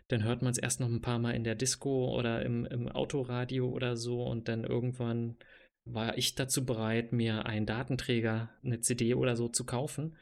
dann 0.09 0.23
hört 0.23 0.41
man's 0.43 0.59
erst 0.59 0.79
noch 0.79 0.87
'n 0.89 1.01
paarmal 1.01 1.35
in 1.35 1.43
der 1.43 1.55
Disco 1.55 2.15
oder 2.15 2.43
im 2.45 2.65
im 2.65 2.87
Autoradio 2.89 3.67
oder 3.69 3.97
so 3.97 4.23
und 4.25 4.47
dann 4.47 4.63
irgendwann 4.63 5.37
war 5.85 6.17
ich 6.17 6.35
dazu 6.35 6.65
bereit, 6.65 7.13
mir 7.13 7.45
einen 7.47 7.65
Datenträger, 7.65 8.49
'ne 8.63 8.79
CD 8.81 9.15
oder 9.15 9.35
so 9.35 9.47
zu 9.49 9.65
kaufen. 9.65 10.15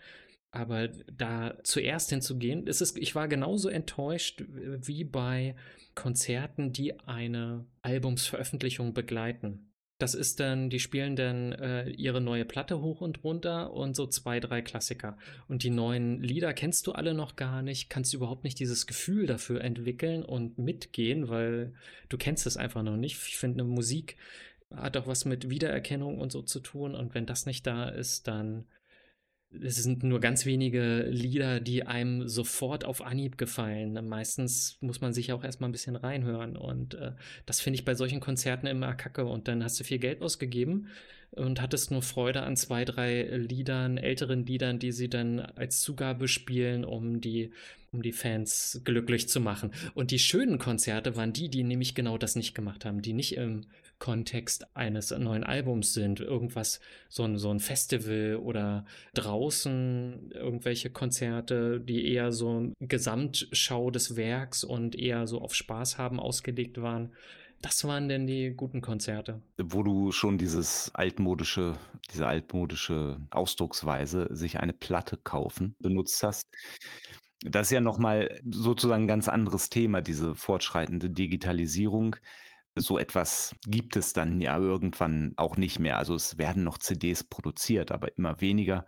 Aber 0.52 0.88
da 0.90 1.58
zuerst 1.64 2.12
hinzugehen, 2.12 2.68
ist 2.68 2.82
es 2.82 2.96
ich 2.98 3.16
war 3.16 3.28
genauso 3.28 3.70
enttäuscht 3.70 4.44
wie 4.48 5.04
bei 5.06 5.56
Konzerten, 5.96 6.74
die 6.74 7.00
eine 7.02 7.66
Albumsveröffentlichung 7.84 8.94
begleiten. 8.94 9.73
Das 10.04 10.16
ist 10.16 10.42
dann 10.42 10.70
die 10.70 10.82
spielen 10.82 11.16
dann, 11.16 11.54
äh, 11.54 11.88
ihre 11.92 12.20
neue 12.20 12.44
Platte 12.44 12.82
hoch 12.82 13.00
und 13.00 13.24
runter 13.24 13.72
und 13.72 13.96
so 13.96 14.06
2, 14.06 14.42
3 14.42 14.62
Klassiker. 14.62 15.18
Und 15.48 15.64
die 15.64 15.70
neuen 15.70 16.22
Lieder 16.22 16.54
kennst 16.54 16.88
du 16.88 16.92
alle 16.92 17.14
noch 17.14 17.38
gar 17.38 17.62
nicht, 17.62 17.90
kannst 17.90 18.14
überhaupt 18.14 18.44
nicht 18.44 18.60
dieses 18.60 18.86
Gefühl 18.86 19.28
dafür 19.28 19.62
entwickeln 19.62 20.26
und 20.26 20.58
mitgehen, 20.58 21.30
weil 21.30 21.74
du 22.10 22.18
kennst 22.18 22.46
es 22.46 22.58
einfach 22.58 22.84
noch 22.84 22.98
nicht. 22.98 23.16
Ich 23.30 23.38
finde, 23.38 23.60
'ne 23.60 23.64
Musik 23.64 24.18
hat 24.76 24.98
auch 24.98 25.08
was 25.08 25.24
mit 25.24 25.50
Wiedererkennung 25.50 26.20
und 26.20 26.34
so 26.34 26.42
zu 26.42 26.60
tun 26.60 26.96
und 26.96 27.14
wenn 27.16 27.26
das 27.26 27.46
nicht 27.46 27.66
da 27.66 27.88
ist, 27.88 28.28
dann 28.28 28.66
es 29.62 29.76
sind 29.76 30.04
nur 30.04 30.20
ganz 30.20 30.46
wenige 30.46 31.04
Lieder, 31.10 31.60
die 31.60 31.86
einem 31.86 32.28
sofort 32.28 32.86
auf 32.86 33.02
Anhieb 33.02 33.38
gefallen. 33.38 34.08
Meistens 34.08 34.78
muss 34.82 35.02
man 35.02 35.14
sich 35.14 35.32
auch 35.34 35.44
erstmal 35.44 35.70
ein 35.70 35.74
bisschen 35.74 35.96
reinhören. 35.96 36.56
Und 36.56 36.96
äh, 36.96 37.12
das 37.46 37.60
finde 37.60 37.76
ich 37.76 37.86
bei 37.86 37.96
solchen 37.96 38.20
Konzerten 38.20 38.68
immer 38.68 38.94
kacke. 38.96 39.26
Und 39.26 39.48
dann 39.48 39.64
hast 39.64 39.80
du 39.80 39.84
viel 39.84 40.00
Geld 40.00 40.22
ausgegeben 40.22 40.88
und 41.36 41.62
hattest 41.62 41.92
nur 41.92 42.02
Freude 42.02 42.44
an 42.44 42.56
zwei, 42.56 42.86
drei 42.86 43.24
Liedern, 43.24 43.98
älteren 43.98 44.46
Liedern, 44.46 44.80
die 44.80 44.92
sie 44.92 45.10
dann 45.10 45.40
als 45.40 45.82
Zugabe 45.82 46.28
spielen, 46.28 46.86
um 46.86 47.22
die, 47.22 47.52
um 47.92 48.02
die 48.02 48.12
Fans 48.12 48.82
glücklich 48.84 49.28
zu 49.30 49.40
machen. 49.40 49.72
Und 49.94 50.12
die 50.12 50.20
schönen 50.20 50.60
Konzerte 50.60 51.16
waren 51.16 51.34
die, 51.34 51.50
die 51.50 51.64
nämlich 51.64 51.96
genau 51.96 52.18
das 52.18 52.36
nicht 52.36 52.54
gemacht 52.54 52.86
haben, 52.86 53.02
die 53.02 53.14
nicht 53.14 53.38
im 53.38 53.66
Kontext 54.00 54.68
eines 54.76 55.12
neuen 55.12 55.46
Albums 55.46 55.94
sind. 55.94 56.20
Irgendwas, 56.20 56.82
so 57.08 57.24
ein, 57.24 57.38
so 57.38 57.50
ein 57.52 57.60
Festival 57.60 58.36
oder 58.36 58.86
draußen 59.14 60.32
irgendwelche 60.34 60.90
Konzerte, 60.90 61.80
die 61.80 62.12
eher 62.12 62.32
so 62.32 62.74
Gesamtschau 62.80 63.92
des 63.92 64.18
Werks 64.18 64.64
und 64.64 65.00
eher 65.00 65.26
so 65.26 65.40
auf 65.40 65.56
Spaß 65.56 65.98
haben 65.98 66.20
ausgelegt 66.20 66.82
waren. 66.82 67.14
Das 67.64 67.86
waren 67.86 68.10
denn 68.10 68.28
die 68.28 68.52
guten 68.58 68.82
Konzerte. 68.82 69.42
Wo 69.62 69.84
du 69.84 70.12
schon 70.12 70.40
dieses 70.40 70.90
altmodische 70.96 71.78
diese 72.12 72.26
altmodische 72.28 73.20
Ausdrucksweise, 73.32 74.28
sich 74.32 74.60
eine 74.60 74.74
Platte 74.74 75.16
kaufen, 75.18 75.76
benutzt 75.80 76.22
hast. 76.24 76.44
Das 77.46 77.68
ist 77.68 77.72
ja 77.72 77.82
noch 77.82 77.98
mal 78.00 78.42
sozusagen 78.50 79.04
'n 79.06 79.08
ganz 79.08 79.28
anderes 79.30 79.70
Thema, 79.70 80.02
diese 80.02 80.36
fortschreitende 80.36 81.10
Digitalisierung. 81.12 82.16
So 82.76 82.98
etwas 82.98 83.56
gibt 83.68 83.96
es 83.98 84.14
dann 84.14 84.42
ja 84.42 84.58
irgendwann 84.58 85.34
auch 85.38 85.58
nicht 85.58 85.80
mehr. 85.80 85.98
Also, 86.00 86.16
es 86.16 86.38
werden 86.40 86.64
noch 86.64 86.78
CDs 86.80 87.24
produziert, 87.24 87.92
aber 87.92 88.18
immer 88.18 88.42
weniger. 88.42 88.86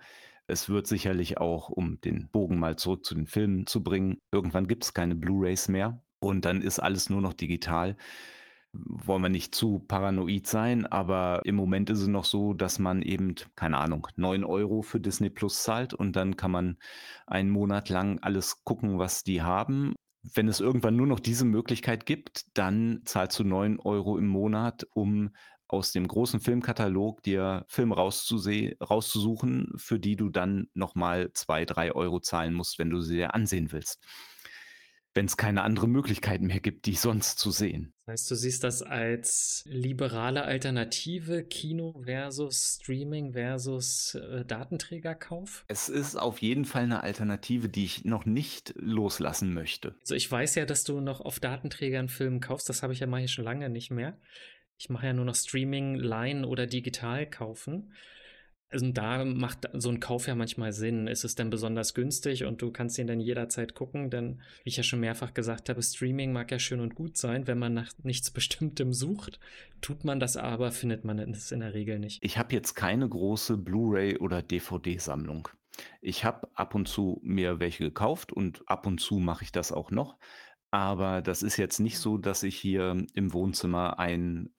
Es 0.47 0.69
wird 0.69 0.88
sicherlich 0.88 1.38
auch, 1.39 1.69
um 1.69 2.01
den 2.01 2.29
Bogen 2.31 2.59
mal 2.59 2.75
zurück 2.77 3.05
zu 3.05 3.15
den 3.15 3.27
Filmen 3.27 3.67
zu 3.67 3.83
bringen 3.83 4.19
irgendwann 4.31 4.67
gibt's 4.67 4.93
keine 4.93 5.15
Blu-rays 5.15 5.67
mehr 5.69 6.03
und 6.19 6.45
dann 6.45 6.61
ist 6.61 6.79
alles 6.79 7.09
nur 7.09 7.21
noch 7.21 7.33
digital 7.33 7.97
wollen 8.85 9.21
wir 9.21 9.29
nicht 9.29 9.55
zu 9.55 9.79
paranoid 9.79 10.47
sein, 10.47 10.85
aber 10.85 11.41
im 11.45 11.55
Moment 11.55 11.89
ist 11.89 12.01
es 12.01 12.07
noch 12.07 12.25
so, 12.25 12.53
dass 12.53 12.79
man 12.79 13.01
eben, 13.01 13.35
keine 13.55 13.77
Ahnung, 13.77 14.07
9 14.15 14.43
Euro 14.43 14.81
für 14.81 14.99
Disney+ 14.99 15.31
zahlt 15.47 15.93
und 15.93 16.15
dann 16.15 16.35
kann 16.38 16.51
man 16.51 16.77
einen 17.27 17.49
Monat 17.49 17.89
lang 17.89 18.19
alles 18.19 18.63
gucken, 18.63 18.99
was 18.99 19.23
die 19.23 19.41
haben. 19.41 19.95
Wenn 20.33 20.47
es 20.47 20.59
irgendwann 20.59 20.95
nur 20.95 21.07
noch 21.07 21.19
diese 21.19 21.45
Möglichkeit 21.45 22.05
gibt, 22.05 22.57
dann 22.57 23.01
zahlst 23.05 23.39
du 23.39 23.43
9 23.43 23.79
Euro 23.79 24.17
im 24.17 24.27
Monat, 24.27 24.88
um 24.93 25.31
aus 25.67 25.91
dem 25.91 26.07
großen 26.07 26.39
Filmkatalog 26.39 27.23
dir 27.23 27.65
Filme 27.67 27.95
rauszusuchen, 27.95 29.73
für 29.77 29.99
die 29.99 30.15
du 30.15 30.29
dann 30.29 30.67
noch 30.73 30.95
mal 30.95 31.31
2, 31.33 31.65
3 31.65 31.91
Euro 31.93 32.19
zahlen 32.19 32.53
musst, 32.53 32.77
wenn 32.79 32.89
du 32.89 33.01
sie 33.01 33.15
dir 33.15 33.33
ansehen 33.33 33.71
willst 33.71 34.03
wenn 35.15 35.25
es 35.25 35.38
keine 35.38 35.63
andere 35.63 35.88
Möglichkeit 35.88 36.41
mehr 36.41 36.60
gibt, 36.60 36.86
die 36.86 36.95
sonst 36.95 37.39
zu 37.39 37.49
sehen. 37.49 37.93
Das 38.06 38.13
heißt, 38.13 38.32
du 38.32 38.36
siehst 38.36 38.63
das 38.63 38.84
als 38.84 39.63
liberale 39.65 40.43
Alternative, 40.43 41.43
Kino 41.43 42.01
versus 42.04 42.80
Streaming 42.82 43.34
versus 43.34 44.15
äh, 44.15 44.45
Datenträgerkauf? 44.45 45.65
Es 45.67 45.89
ist 45.89 46.17
auf 46.17 46.39
jeden 46.39 46.65
Fall 46.65 46.84
eine 46.84 47.01
Alternative, 47.01 47.69
die 47.69 47.86
ich 47.86 48.06
noch 48.06 48.25
nicht 48.25 48.73
loslassen 48.78 49.54
möchte. 49.54 49.95
Also 50.01 50.15
ich 50.15 50.30
weiß 50.30 50.56
ja, 50.56 50.65
dass 50.65 50.84
du 50.84 50.99
noch 50.99 51.21
auf 51.21 51.39
Datenträgern 51.39 52.10
Filme 52.10 52.41
kaufst, 52.41 52.69
das 52.69 52.84
habe 52.84 52.93
ich 52.93 52.99
ja 52.99 53.08
mal 53.08 53.19
hier 53.19 53.28
schon 53.28 53.45
lange 53.45 53.69
nicht 53.69 53.89
mehr. 53.89 54.19
Ich 54.78 54.89
mache 54.89 55.08
ja 55.08 55.13
nur 55.13 55.25
noch 55.25 55.36
Streaming, 55.36 55.95
Leihen 55.95 56.43
oder 56.43 56.67
digital 56.67 57.28
kaufen. 57.30 57.93
Also 58.69 58.91
da 58.91 59.23
macht 59.23 59.69
so 59.73 59.89
ein 59.89 59.99
Kauf 59.99 60.28
ja 60.28 60.36
manchmal 60.36 60.73
Sinn. 60.73 61.08
Ist 61.08 61.23
es 61.23 61.36
denn 61.36 61.49
besonders 61.49 61.93
günstig 61.93 62.45
und 62.45 62.62
du 62.62 62.71
kannst 62.71 62.97
ihn 62.97 63.08
dann 63.08 63.19
jederzeit 63.19 63.75
gucken? 63.75 64.10
Denn, 64.10 64.41
wie 64.63 64.69
ich 64.69 64.78
ja 64.78 64.84
schon 64.84 64.99
mehrfach 64.99 65.34
gesagt 65.34 65.69
habe, 65.69 65.82
Streaming 65.82 66.34
mag 66.34 66.51
ja 66.51 66.60
schön 66.60 66.80
und 66.80 66.95
gut 66.95 67.15
sein, 67.15 67.47
wenn 67.47 67.60
man 67.60 67.73
nach 67.73 67.91
nichts 68.04 68.32
Bestimmtem 68.36 68.91
sucht. 68.91 69.39
Tut 69.82 70.04
man 70.04 70.19
das 70.19 70.36
aber, 70.36 70.71
findet 70.71 71.06
man 71.06 71.19
es 71.19 71.51
in 71.51 71.60
der 71.60 71.73
Regel 71.73 71.99
nicht. 71.99 72.23
Ich 72.23 72.38
habe 72.38 72.54
jetzt 72.54 72.73
keine 72.73 73.08
große 73.08 73.58
Blu-ray 73.58 74.17
oder 74.17 74.41
DVD-Sammlung. 74.41 75.47
Ich 76.01 76.25
habe 76.25 76.49
ab 76.54 76.73
und 76.73 76.88
zu 76.88 77.19
mir 77.23 77.60
welche 77.60 77.84
gekauft 77.84 78.32
und 78.32 78.63
ab 78.67 78.88
und 78.88 78.99
zu 78.99 79.19
mache 79.19 79.43
ich 79.43 79.51
das 79.51 79.71
auch 79.71 79.91
noch. 79.91 80.17
Aber 80.71 81.21
das 81.21 81.43
ist 81.43 81.58
jetzt 81.58 81.80
nicht 81.80 81.99
so, 81.99 82.17
dass 82.17 82.43
ich 82.43 82.58
hier 82.58 83.06
im 83.13 83.34
Wohnzimmer 83.34 83.99
ein 83.99 84.49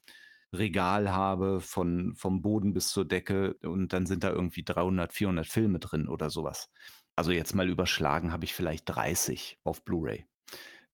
Regal 0.52 1.12
habe 1.12 1.60
von 1.60 2.14
vom 2.14 2.42
Boden 2.42 2.72
bis 2.72 2.88
zur 2.88 3.04
Decke 3.04 3.54
und 3.62 3.92
dann 3.92 4.06
sind 4.06 4.24
da 4.24 4.30
irgendwie 4.30 4.62
300, 4.64 5.12
400 5.12 5.46
Filme 5.46 5.78
drin 5.78 6.08
oder 6.08 6.30
sowas. 6.30 6.70
Also, 7.16 7.32
jetzt 7.32 7.54
mal 7.54 7.68
überschlagen 7.68 8.32
habe 8.32 8.44
ich 8.44 8.54
vielleicht 8.54 8.84
30 8.86 9.58
auf 9.64 9.84
Blu-ray. 9.84 10.26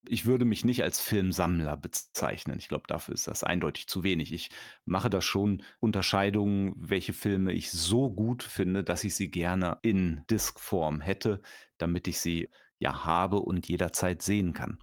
Ich 0.08 0.26
würde 0.26 0.44
mich 0.44 0.64
nicht 0.64 0.82
als 0.82 1.00
Filmsammler 1.00 1.76
bezeichnen. 1.76 2.58
Ich 2.58 2.68
glaube, 2.68 2.84
dafür 2.88 3.14
ist 3.14 3.28
das 3.28 3.44
eindeutig 3.44 3.86
zu 3.86 4.02
wenig. 4.02 4.32
Ich 4.32 4.50
mache 4.84 5.10
da 5.10 5.20
schon 5.20 5.62
Unterscheidungen, 5.78 6.74
welche 6.76 7.12
Filme 7.12 7.52
ich 7.52 7.70
so 7.70 8.10
gut 8.10 8.42
finde, 8.42 8.82
dass 8.82 9.04
ich 9.04 9.14
sie 9.14 9.30
gerne 9.30 9.78
in 9.82 10.24
Diskform 10.28 11.00
hätte, 11.00 11.40
damit 11.78 12.08
ich 12.08 12.18
sie, 12.20 12.48
ja, 12.78 13.04
habe 13.04 13.38
und 13.40 13.68
jederzeit 13.68 14.22
sehen 14.22 14.52
kann. 14.54 14.78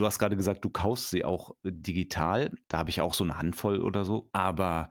Du 0.00 0.06
hast 0.06 0.18
gerade 0.18 0.36
gesagt, 0.36 0.64
du 0.64 0.70
kaufst 0.70 1.10
sie 1.10 1.26
auch 1.26 1.50
äh, 1.62 1.72
digital. 1.72 2.50
Da 2.68 2.78
habe 2.78 2.88
ich 2.88 3.02
auch 3.02 3.12
so 3.12 3.22
eine 3.22 3.36
Handvoll 3.36 3.82
oder 3.82 4.06
so. 4.06 4.30
Aber 4.32 4.88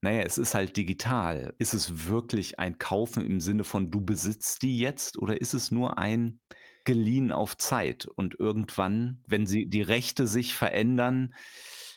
naja, 0.00 0.22
es 0.22 0.38
ist 0.38 0.54
halt 0.54 0.76
digital. 0.76 1.54
Ist 1.58 1.74
es 1.74 2.06
wirklich 2.06 2.60
ein 2.60 2.78
Kaufen 2.78 3.26
im 3.26 3.40
Sinne 3.40 3.64
von, 3.64 3.90
du 3.90 4.00
besitzt 4.00 4.62
die 4.62 4.78
jetzt 4.78 5.18
oder 5.18 5.40
ist 5.40 5.54
es 5.54 5.72
nur 5.72 5.98
ein 5.98 6.38
geliehen 6.84 7.32
auf 7.32 7.56
Zeit 7.56 8.06
und 8.06 8.38
irgendwann, 8.38 9.24
wenn 9.26 9.46
sie 9.46 9.66
die 9.66 9.82
Rechte 9.82 10.28
sich 10.28 10.54
verändern, 10.54 11.34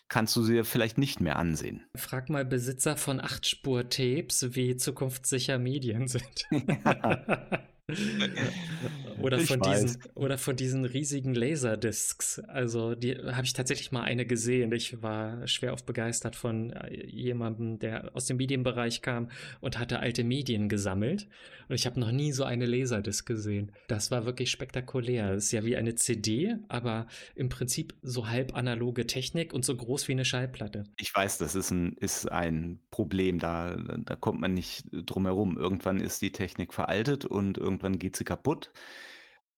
kannst 0.08 0.36
du 0.36 0.42
sie 0.42 0.64
vielleicht 0.64 0.98
nicht 0.98 1.22
mehr 1.22 1.36
ansehen? 1.36 1.86
Frag 1.96 2.30
mal 2.30 2.46
Besitzer 2.46 2.98
von 2.98 3.20
Achtspur-Tapes, 3.20 4.56
wie 4.56 4.78
zukunftssicher 4.78 5.60
Medien 5.60 6.08
sind. 6.08 6.48
Ja. 6.86 7.68
oder, 9.22 9.40
von 9.40 9.62
diesen, 9.62 9.98
oder 10.14 10.38
von 10.38 10.58
diesen 10.58 10.84
riesigen 10.84 11.34
Laserdiscs. 11.34 12.40
Also, 12.40 12.96
die 12.96 13.16
habe 13.16 13.46
ich 13.46 13.54
tatsächlich 13.54 13.94
mal 13.94 14.04
eine 14.04 14.26
gesehen. 14.26 14.74
Ich 14.74 15.02
war 15.02 15.48
schwer 15.48 15.72
auf 15.72 15.86
begeistert 15.86 16.36
von 16.36 16.72
äh, 16.74 17.06
jemandem, 17.06 17.80
der 17.80 18.14
aus 18.14 18.26
dem 18.26 18.38
Medienbereich 18.38 19.02
kam 19.02 19.30
und 19.62 19.80
hatte 19.80 20.00
alte 20.00 20.26
Medien 20.26 20.68
gesammelt. 20.68 21.30
Und 21.70 21.76
ich 21.76 21.86
habe 21.86 22.00
noch 22.00 22.12
nie 22.12 22.34
so 22.34 22.44
eine 22.44 22.66
Laserdisc 22.66 23.26
gesehen. 23.26 23.72
Das 23.88 24.12
war 24.12 24.26
wirklich 24.26 24.52
spektakulär. 24.52 25.36
Das 25.36 25.46
ist 25.46 25.52
ja 25.54 25.64
wie 25.64 25.78
eine 25.78 25.96
CD, 25.96 26.56
aber 26.68 27.08
im 27.36 27.48
Prinzip 27.48 27.94
so 28.02 28.28
halb 28.28 28.54
analoge 28.56 29.08
Technik 29.08 29.54
und 29.54 29.64
so 29.64 29.76
groß 29.76 30.10
wie 30.10 30.14
eine 30.14 30.26
Schallplatte. 30.26 30.84
Ich 30.98 31.16
weiß, 31.16 31.38
das 31.38 31.56
ist 31.56 31.72
ein, 31.72 31.94
ist 31.94 32.30
ein 32.30 32.80
Problem. 32.92 33.40
Da, 33.40 33.78
da 33.78 34.16
kommt 34.18 34.42
man 34.42 34.54
nicht 34.54 34.86
drum 34.92 35.26
herum. 35.26 35.58
Irgendwann 35.58 36.02
ist 36.02 36.22
die 36.22 36.32
Technik 36.32 36.74
veraltet 36.74 37.24
und 37.24 37.58
irgendwann 37.58 37.77
irgendwann 37.78 38.00
geht 38.00 38.16
sie 38.16 38.24
kaputt. 38.24 38.72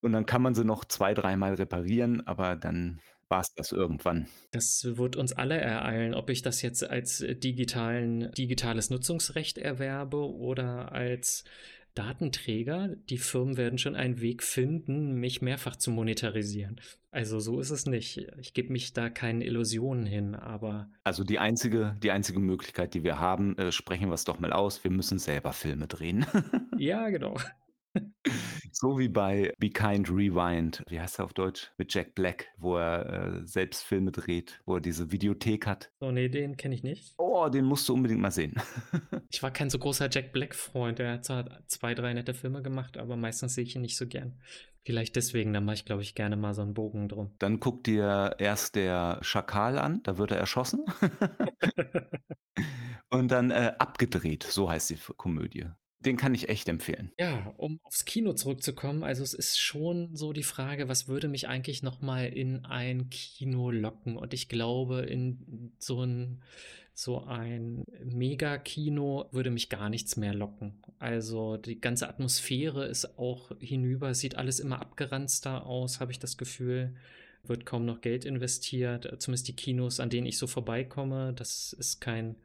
Und 0.02 0.12
dann 0.12 0.26
kann 0.26 0.42
man 0.42 0.54
sie 0.54 0.64
noch 0.64 0.84
zwei, 0.84 1.14
dreimal 1.14 1.54
reparieren, 1.54 2.26
aber 2.26 2.56
dann 2.56 3.00
war 3.28 3.40
es 3.40 3.54
das 3.54 3.72
irgendwann. 3.72 4.26
Das 4.50 4.84
wird 4.96 5.16
uns 5.16 5.32
alle 5.32 5.58
ereilen, 5.58 6.14
ob 6.14 6.30
ich 6.30 6.42
das 6.42 6.62
jetzt 6.62 6.88
als 6.88 7.18
digitalen, 7.18 8.32
digitales 8.32 8.90
Nutzungsrecht 8.90 9.56
erwerbe 9.58 10.28
oder 10.28 10.92
als 10.92 11.44
Datenträger. 11.94 12.96
Die 13.08 13.18
Firmen 13.18 13.56
werden 13.56 13.78
schon 13.78 13.94
einen 13.94 14.20
Weg 14.20 14.42
finden, 14.42 15.14
mich 15.14 15.42
mehrfach 15.42 15.76
zu 15.76 15.90
monetarisieren. 15.90 16.80
Also 17.12 17.40
so 17.40 17.60
ist 17.60 17.70
es 17.70 17.86
nicht. 17.86 18.18
Ich 18.40 18.54
gebe 18.54 18.72
mich 18.72 18.92
da 18.92 19.10
keinen 19.10 19.42
Illusionen 19.42 20.06
hin, 20.06 20.34
aber. 20.34 20.88
Also 21.02 21.24
die 21.24 21.38
einzige, 21.38 21.96
die 22.02 22.12
einzige 22.12 22.38
Möglichkeit, 22.38 22.94
die 22.94 23.02
wir 23.02 23.18
haben, 23.18 23.56
äh, 23.58 23.72
sprechen 23.72 24.08
wir 24.08 24.14
es 24.14 24.24
doch 24.24 24.38
mal 24.38 24.52
aus, 24.52 24.82
wir 24.84 24.90
müssen 24.90 25.18
selber 25.18 25.52
Filme 25.52 25.88
drehen. 25.88 26.26
ja, 26.78 27.08
genau. 27.10 27.36
So 28.72 28.98
wie 28.98 29.08
bei 29.08 29.52
Be 29.58 29.70
Kind 29.70 30.08
Rewind. 30.08 30.82
Wie 30.88 31.00
heißt 31.00 31.18
er 31.18 31.24
auf 31.24 31.32
Deutsch? 31.32 31.70
Mit 31.76 31.92
Jack 31.92 32.14
Black, 32.14 32.46
wo 32.56 32.76
er 32.76 33.42
äh, 33.42 33.46
selbst 33.46 33.82
Filme 33.82 34.12
dreht, 34.12 34.60
wo 34.64 34.76
er 34.76 34.80
diese 34.80 35.12
Videothek 35.12 35.66
hat. 35.66 35.90
Oh 36.00 36.10
nee, 36.10 36.28
den 36.28 36.56
kenne 36.56 36.74
ich 36.74 36.82
nicht. 36.82 37.14
Oh, 37.18 37.48
den 37.48 37.64
musst 37.64 37.88
du 37.88 37.94
unbedingt 37.94 38.20
mal 38.20 38.30
sehen. 38.30 38.54
ich 39.28 39.42
war 39.42 39.50
kein 39.50 39.70
so 39.70 39.78
großer 39.78 40.08
Jack 40.10 40.32
Black-Freund. 40.32 41.00
Er 41.00 41.14
hat 41.14 41.24
zwar 41.24 41.66
zwei, 41.66 41.94
drei 41.94 42.14
nette 42.14 42.32
Filme 42.32 42.62
gemacht, 42.62 42.96
aber 42.96 43.16
meistens 43.16 43.54
sehe 43.54 43.64
ich 43.64 43.74
ihn 43.74 43.82
nicht 43.82 43.96
so 43.96 44.06
gern. 44.06 44.38
Vielleicht 44.84 45.16
deswegen, 45.16 45.52
da 45.52 45.60
mache 45.60 45.74
ich, 45.74 45.84
glaube 45.84 46.02
ich, 46.02 46.14
gerne 46.14 46.36
mal 46.36 46.54
so 46.54 46.62
einen 46.62 46.72
Bogen 46.72 47.08
drum. 47.08 47.32
Dann 47.38 47.60
guck 47.60 47.84
dir 47.84 48.36
erst 48.38 48.76
der 48.76 49.18
Schakal 49.20 49.78
an, 49.78 50.02
da 50.04 50.16
wird 50.16 50.30
er 50.30 50.38
erschossen. 50.38 50.86
Und 53.10 53.30
dann 53.30 53.50
äh, 53.50 53.74
abgedreht, 53.78 54.44
so 54.44 54.70
heißt 54.70 54.90
die 54.90 54.98
Komödie. 55.16 55.66
Den 56.04 56.16
kann 56.16 56.34
ich 56.34 56.48
echt 56.48 56.68
empfehlen. 56.68 57.12
Ja, 57.18 57.52
um 57.58 57.78
aufs 57.82 58.06
Kino 58.06 58.32
zurückzukommen, 58.32 59.04
also 59.04 59.22
es 59.22 59.34
ist 59.34 59.58
schon 59.58 60.16
so 60.16 60.32
die 60.32 60.42
Frage, 60.42 60.88
was 60.88 61.08
würde 61.08 61.28
mich 61.28 61.46
eigentlich 61.46 61.82
noch 61.82 62.00
mal 62.00 62.26
in 62.26 62.64
ein 62.64 63.10
Kino 63.10 63.70
locken? 63.70 64.16
Und 64.16 64.32
ich 64.32 64.48
glaube, 64.48 65.00
in 65.02 65.72
so 65.78 66.02
ein 66.02 66.42
so 67.00 67.24
ein 67.24 67.84
Megakino 68.04 69.26
würde 69.32 69.50
mich 69.50 69.68
gar 69.70 69.88
nichts 69.88 70.16
mehr 70.16 70.34
locken. 70.34 70.82
Also 70.98 71.56
die 71.56 71.80
ganze 71.80 72.08
Atmosphäre 72.08 72.86
ist 72.86 73.18
auch 73.18 73.52
hinüber, 73.58 74.14
sieht 74.14 74.36
alles 74.36 74.60
immer 74.60 74.80
abgeranzter 74.80 75.64
aus, 75.64 76.00
habe 76.00 76.12
ich 76.12 76.18
das 76.18 76.36
Gefühl. 76.36 76.94
Wird 77.42 77.64
kaum 77.64 77.86
noch 77.86 78.02
Geld 78.02 78.26
investiert, 78.26 79.16
zumindest 79.18 79.48
die 79.48 79.56
Kinos, 79.56 79.98
an 79.98 80.10
denen 80.10 80.26
ich 80.26 80.36
so 80.36 80.46
vorbeikomme. 80.46 81.32
Das 81.32 81.72
ist 81.72 82.00
kein 82.00 82.36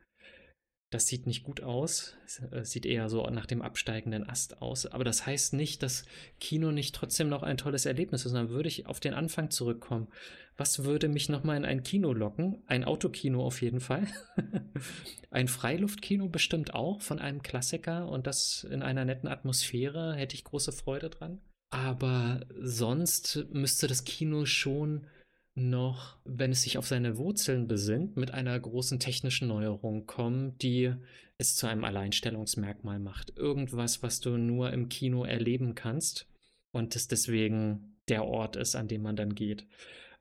das 0.92 1.08
sieht 1.08 1.28
nicht 1.28 1.44
gut 1.44 1.62
aus. 1.62 2.16
Äh, 2.52 2.64
sieht 2.64 2.86
eher 2.86 3.10
so 3.10 3.26
nach 3.28 3.46
dem 3.46 3.62
absteigenden 3.62 4.28
Ast 4.30 4.62
aus. 4.62 4.86
Aber 4.86 5.04
das 5.04 5.26
heißt 5.26 5.54
nicht, 5.54 5.84
dass 5.84 6.06
Kino 6.40 6.72
nicht 6.72 6.96
trotzdem 6.96 7.28
noch 7.28 7.44
ein 7.44 7.58
tolles 7.58 7.86
Erlebnis 7.86 8.26
ist, 8.26 8.32
sondern 8.32 8.50
würde 8.50 8.70
ich 8.70 8.86
auf 8.86 9.00
den 9.00 9.14
Anfang 9.14 9.50
zurückkommen. 9.50 10.08
Was 10.58 10.86
würde 10.86 11.10
mich 11.10 11.28
nochmal 11.28 11.58
in 11.58 11.66
ein 11.66 11.84
Kino 11.84 12.14
locken? 12.14 12.64
Ein 12.68 12.86
Autokino 12.86 13.46
auf 13.46 13.62
jeden 13.62 13.82
Fall. 13.82 14.08
ein 15.32 15.50
Freiluftkino 15.50 16.30
bestimmt 16.30 16.74
auch 16.74 17.02
von 17.02 17.20
einem 17.20 17.42
Klassiker 17.42 18.08
und 18.08 18.26
das 18.26 18.66
in 18.70 18.82
einer 18.82 19.04
netten 19.04 19.28
Atmosphäre 19.28 20.16
hätte 20.16 20.36
ich 20.36 20.46
große 20.46 20.72
Freude 20.72 21.10
dran. 21.10 21.42
Aber 21.72 22.46
sonst 22.58 23.48
müsste 23.52 23.88
das 23.88 24.06
Kino 24.06 24.46
schon 24.46 25.08
noch, 25.56 26.18
wenn 26.26 26.52
es 26.52 26.64
sich 26.64 26.78
auf 26.78 26.86
seine 26.86 27.18
Wurzeln 27.18 27.68
besinnt, 27.68 28.18
mit 28.18 28.32
einer 28.32 28.60
großen 28.60 29.00
technischen 29.00 29.48
Neuerung 29.48 30.06
kommen, 30.06 30.58
die 30.60 30.94
es 31.38 31.56
zu 31.56 31.68
einem 31.68 31.86
Alleinstellungsmerkmal 31.86 33.00
macht. 33.00 33.38
Irgendwas, 33.38 34.04
was 34.04 34.20
du 34.20 34.38
nur 34.38 34.72
im 34.72 34.90
Kino 34.90 35.24
erleben 35.24 35.74
kannst 35.74 36.28
und 36.72 36.96
es 36.96 37.08
deswegen 37.08 37.96
der 38.10 38.26
Ort 38.26 38.58
ist, 38.58 38.76
an 38.76 38.90
dem 38.90 39.02
man 39.02 39.16
dann 39.16 39.34
geht. 39.34 39.66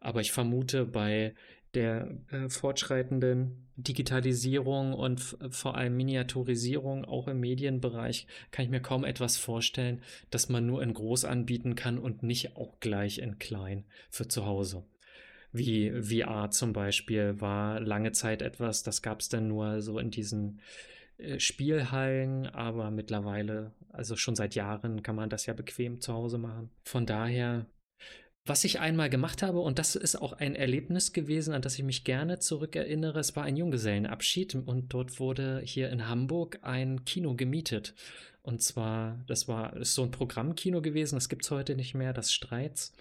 Aber 0.01 0.21
ich 0.21 0.33
vermute, 0.33 0.87
bei 0.87 1.35
der 1.75 2.17
äh, 2.31 2.49
fortschreitenden 2.49 3.69
Digitalisierung 3.77 4.93
und 4.93 5.21
vor 5.51 5.77
allem 5.77 5.97
Miniaturisierung 5.97 7.05
auch 7.05 7.27
im 7.27 7.41
Medienbereich 7.41 8.29
kann 8.53 8.65
ich 8.65 8.71
mir 8.71 8.81
kaum 8.81 9.05
etwas 9.05 9.37
vorstellen, 9.37 10.01
das 10.31 10.49
man 10.49 10.65
nur 10.65 10.81
in 10.83 10.95
groß 10.95 11.25
anbieten 11.25 11.75
kann 11.75 11.99
und 11.99 12.23
nicht 12.23 12.57
auch 12.57 12.79
gleich 12.79 13.19
in 13.19 13.41
klein 13.41 13.85
für 14.11 14.29
zu 14.29 14.47
Hause 14.47 14.85
wie 15.55 15.93
VR 16.03 16.51
zum 16.51 16.73
Beispiel 16.73 17.41
war 17.41 17.81
lange 17.81 18.11
Zeit 18.11 18.43
etwas, 18.43 18.83
das 18.83 19.03
gab 19.03 19.21
es 19.21 19.29
dann 19.29 19.47
nur 19.47 19.81
so 19.83 20.01
in 20.01 20.11
diesen 20.11 20.61
äh, 21.17 21.39
Spielhallen, 21.39 22.47
aber 22.47 22.91
mittlerweile, 22.91 23.73
also 23.91 24.17
schon 24.17 24.35
seit 24.35 24.57
Jahren, 24.57 25.05
kann 25.05 25.15
man 25.15 25.31
das 25.31 25.47
ja 25.47 25.55
bequem 25.55 26.01
zu 26.01 26.13
Hause 26.13 26.39
machen. 26.39 26.71
Von 26.85 27.07
daher, 27.07 27.67
was 28.45 28.65
ich 28.65 28.81
einmal 28.81 29.09
gemacht 29.09 29.43
habe, 29.43 29.61
und 29.61 29.79
das 29.79 29.95
ist 29.95 30.17
auch 30.17 30.33
ein 30.33 30.57
Erlebnis 30.57 31.13
gewesen, 31.13 31.55
an 31.55 31.63
das 31.63 31.79
ich 31.79 31.85
mich 31.85 32.03
gerne 32.03 32.41
zurückerinnere, 32.41 33.21
es 33.21 33.37
war 33.37 33.45
ein 33.45 33.57
Junggesellenabschied 33.57 34.57
und 34.57 34.93
dort 34.93 35.21
wurde 35.21 35.63
hier 35.65 35.89
in 35.91 36.09
Hamburg 36.09 36.59
ein 36.63 37.05
Kino 37.05 37.37
gemietet. 37.37 37.95
Und 38.43 38.61
zwar, 38.61 39.23
das 39.29 39.47
war 39.47 39.77
ist 39.77 39.95
so 39.95 40.03
ein 40.03 40.11
Programmkino 40.11 40.83
gewesen, 40.83 41.15
das 41.15 41.29
gibt 41.29 41.45
es 41.45 41.51
heute 41.53 41.77
nicht 41.77 41.95
mehr, 41.95 42.13
das 42.13 42.33
Streits. 42.33 42.93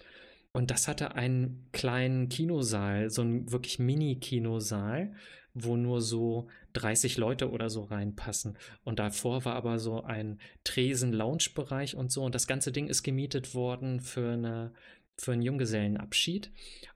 Und 0.56 0.70
das 0.70 0.86
hatte 0.86 1.16
einen 1.16 1.66
kleinen 1.72 2.28
Kinosaal, 2.28 3.10
so 3.10 3.22
einen 3.22 3.50
wirklich 3.50 3.80
Mini-Kinosaal, 3.80 5.12
wo 5.52 5.76
nur 5.76 6.00
so 6.00 6.46
30 6.74 7.16
Leute 7.16 7.50
oder 7.50 7.68
so 7.70 7.82
reinpassen. 7.82 8.56
Und 8.84 9.00
davor 9.00 9.44
war 9.44 9.56
aber 9.56 9.80
so 9.80 10.04
ein 10.04 10.38
Tresen-Lounge-Bereich 10.62 11.96
und 11.96 12.12
so. 12.12 12.22
Und 12.22 12.36
das 12.36 12.46
ganze 12.46 12.70
Ding 12.70 12.86
ist 12.86 13.02
gemietet 13.02 13.54
worden 13.54 14.00
für 14.00 14.32
eine 14.32 14.72
für 15.16 15.32
einen 15.32 15.42
Junggesellenabschied. 15.42 16.50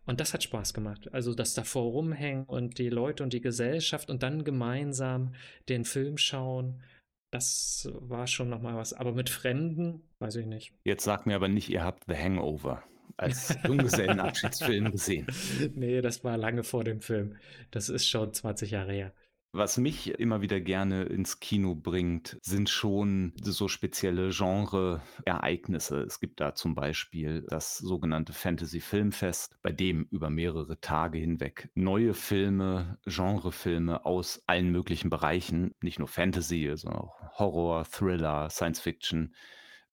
Und 0.07 0.19
das 0.21 0.35
hat 0.35 0.43
Spaß 0.43 0.75
gemacht. 0.75 1.13
Also 1.13 1.35
das 1.35 1.55
davor 1.55 1.93
rumhängen 1.93 2.45
und 2.45 2.79
die 2.79 2.89
Leute 2.89 3.23
und 3.23 3.33
die 3.33 3.41
Gesellschaft 3.41 4.11
und 4.11 4.25
dann 4.25 4.43
gemeinsam 4.43 5.35
den 5.69 5.85
Film 5.85 6.19
schauen. 6.19 6.83
Das 7.31 7.89
war 7.93 8.27
schon 8.27 8.49
nochmal 8.49 8.77
was. 8.77 8.93
Aber 8.93 9.13
mit 9.13 9.31
Fremden, 9.31 10.03
weiß 10.19 10.37
ich 10.37 10.47
nicht. 10.47 10.73
Jetzt 10.85 11.05
sag 11.05 11.27
mir 11.27 11.37
aber 11.37 11.47
nicht, 11.47 11.69
ihr 11.69 11.85
habt 11.85 12.05
The 12.09 12.17
Hangover 12.17 12.83
als 13.17 13.57
Junggesellenabschiedsfilm 13.67 14.93
gesehen. 14.93 15.27
Nee, 15.75 16.01
das 16.01 16.25
war 16.25 16.37
lange 16.37 16.63
vor 16.63 16.85
dem 16.85 17.01
Film. 17.01 17.37
Das 17.71 17.89
ist 17.89 18.09
schon 18.09 18.33
20 18.33 18.73
Jahre 18.73 18.93
her. 18.93 19.13
Was 19.53 19.79
mich 19.79 20.11
immer 20.21 20.43
wieder 20.43 20.61
gerne 20.61 21.05
ins 21.05 21.41
Kino 21.41 21.75
bringt, 21.75 22.37
sind 22.43 22.69
schon 22.69 23.33
so 23.41 23.67
spezielle 23.67 24.29
Genre-Ereignisse. 24.29 26.03
Es 26.03 26.21
gibt 26.21 26.41
da 26.41 26.55
zum 26.55 26.75
Beispiel 26.75 27.47
das 27.49 27.79
sogenannte 27.79 28.35
Fantasy 28.35 28.81
Filmfest, 28.81 29.57
bei 29.63 29.73
dem 29.73 30.07
über 30.11 30.29
mehrere 30.29 30.79
Tage 30.81 31.17
hinweg 31.17 31.71
neue 31.75 32.13
Filme, 32.13 32.99
Genrefilme 33.07 34.05
aus 34.05 34.43
allen 34.47 34.71
möglichen 34.71 35.09
Bereichen, 35.09 35.75
nicht 35.81 35.99
nur 35.99 36.09
Fantasy, 36.09 36.71
sondern 36.75 37.01
auch 37.01 37.39
Horror, 37.39 37.85
Thriller, 37.85 38.51
Science 38.51 38.81
Fiction, 38.81 39.35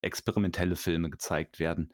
experimentelle 0.01 0.75
Filme 0.75 1.09
gezeigt 1.09 1.59
werden. 1.59 1.93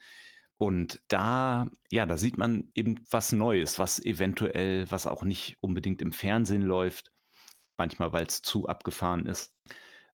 Und 0.61 1.01
da, 1.07 1.71
ja, 1.89 2.05
da 2.05 2.17
sieht 2.17 2.37
man 2.37 2.69
eben 2.75 3.03
was 3.09 3.31
Neues, 3.31 3.79
was 3.79 3.97
eventuell, 3.97 4.85
was 4.91 5.07
auch 5.07 5.23
nicht 5.23 5.57
unbedingt 5.59 6.03
im 6.03 6.11
Fernsehen 6.11 6.61
läuft, 6.61 7.11
manchmal, 7.77 8.13
weil 8.13 8.27
es 8.27 8.43
zu 8.43 8.67
abgefahren 8.67 9.25
ist. 9.25 9.55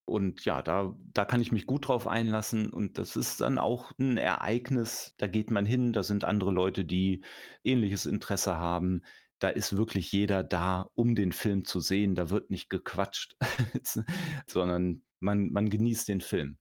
Und 0.05 0.45
ja, 0.45 0.61
da, 0.61 0.95
da 1.13 1.25
kann 1.25 1.41
ich 1.41 1.51
mich 1.51 1.65
gut 1.65 1.89
drauf 1.89 2.07
einlassen. 2.07 2.69
Und 2.71 2.97
das 2.97 3.17
ist 3.17 3.41
dann 3.41 3.57
auch 3.57 3.91
ein 3.99 4.15
Ereignis. 4.15 5.13
Da 5.17 5.27
geht 5.27 5.51
man 5.51 5.65
hin, 5.65 5.91
da 5.91 6.01
sind 6.01 6.23
andere 6.23 6.51
Leute, 6.51 6.85
die 6.85 7.25
ähnliches 7.65 8.05
Interesse 8.05 8.55
haben. 8.55 9.01
Da 9.39 9.49
ist 9.49 9.75
wirklich 9.75 10.13
jeder 10.13 10.45
da, 10.45 10.89
um 10.95 11.13
den 11.13 11.33
Film 11.33 11.65
zu 11.65 11.81
sehen. 11.81 12.15
Da 12.15 12.29
wird 12.29 12.51
nicht 12.51 12.69
gequatscht, 12.69 13.35
sondern 14.47 15.03
man, 15.19 15.51
man 15.51 15.69
genießt 15.69 16.07
den 16.07 16.21
Film. 16.21 16.57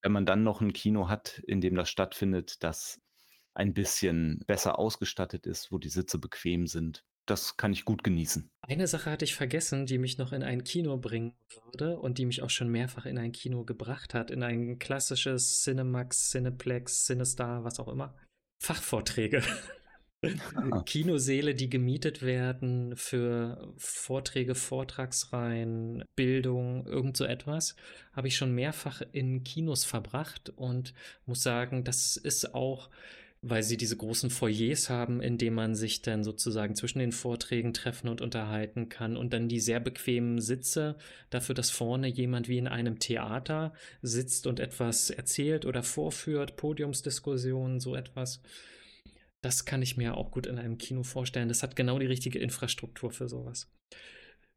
Wenn 0.00 0.12
man 0.12 0.24
dann 0.24 0.44
noch 0.44 0.62
ein 0.62 0.72
Kino 0.72 1.10
hat, 1.10 1.42
in 1.46 1.60
dem 1.60 1.74
das 1.74 1.90
stattfindet, 1.90 2.62
das 2.62 3.02
ein 3.58 3.74
bisschen 3.74 4.40
besser 4.46 4.78
ausgestattet 4.78 5.46
ist, 5.46 5.72
wo 5.72 5.78
die 5.78 5.88
Sitze 5.88 6.18
bequem 6.18 6.66
sind. 6.66 7.04
Das 7.26 7.56
kann 7.56 7.72
ich 7.72 7.84
gut 7.84 8.04
genießen. 8.04 8.48
Eine 8.62 8.86
Sache 8.86 9.10
hatte 9.10 9.24
ich 9.24 9.34
vergessen, 9.34 9.84
die 9.84 9.98
mich 9.98 10.16
noch 10.16 10.32
in 10.32 10.42
ein 10.42 10.64
Kino 10.64 10.96
bringen 10.96 11.34
würde 11.64 11.98
und 11.98 12.16
die 12.16 12.24
mich 12.24 12.42
auch 12.42 12.50
schon 12.50 12.68
mehrfach 12.68 13.04
in 13.04 13.18
ein 13.18 13.32
Kino 13.32 13.64
gebracht 13.64 14.14
hat, 14.14 14.30
in 14.30 14.42
ein 14.42 14.78
klassisches 14.78 15.62
Cinemax, 15.62 16.30
Cineplex, 16.30 17.04
Cinestar, 17.04 17.64
was 17.64 17.80
auch 17.80 17.88
immer. 17.88 18.16
Fachvorträge. 18.62 19.42
Kinosäle, 20.86 21.54
die 21.54 21.70
gemietet 21.70 22.22
werden 22.22 22.96
für 22.96 23.72
Vorträge, 23.76 24.54
Vortragsreihen, 24.54 26.04
Bildung, 26.16 26.86
irgend 26.86 27.16
so 27.16 27.24
etwas, 27.24 27.76
habe 28.12 28.28
ich 28.28 28.36
schon 28.36 28.52
mehrfach 28.54 29.02
in 29.12 29.44
Kinos 29.44 29.84
verbracht 29.84 30.50
und 30.50 30.94
muss 31.26 31.42
sagen, 31.42 31.84
das 31.84 32.16
ist 32.16 32.54
auch 32.54 32.90
weil 33.40 33.62
sie 33.62 33.76
diese 33.76 33.96
großen 33.96 34.30
Foyers 34.30 34.90
haben, 34.90 35.20
in 35.20 35.38
denen 35.38 35.54
man 35.54 35.74
sich 35.76 36.02
dann 36.02 36.24
sozusagen 36.24 36.74
zwischen 36.74 36.98
den 36.98 37.12
Vorträgen 37.12 37.72
treffen 37.72 38.08
und 38.08 38.20
unterhalten 38.20 38.88
kann 38.88 39.16
und 39.16 39.32
dann 39.32 39.48
die 39.48 39.60
sehr 39.60 39.78
bequemen 39.78 40.40
Sitze 40.40 40.96
dafür, 41.30 41.54
dass 41.54 41.70
vorne 41.70 42.08
jemand 42.08 42.48
wie 42.48 42.58
in 42.58 42.66
einem 42.66 42.98
Theater 42.98 43.72
sitzt 44.02 44.46
und 44.46 44.58
etwas 44.58 45.10
erzählt 45.10 45.66
oder 45.66 45.84
vorführt, 45.84 46.56
Podiumsdiskussionen, 46.56 47.78
so 47.78 47.94
etwas. 47.94 48.42
Das 49.40 49.64
kann 49.64 49.82
ich 49.82 49.96
mir 49.96 50.16
auch 50.16 50.32
gut 50.32 50.46
in 50.46 50.58
einem 50.58 50.78
Kino 50.78 51.04
vorstellen. 51.04 51.48
Das 51.48 51.62
hat 51.62 51.76
genau 51.76 52.00
die 52.00 52.06
richtige 52.06 52.40
Infrastruktur 52.40 53.12
für 53.12 53.28
sowas. 53.28 53.70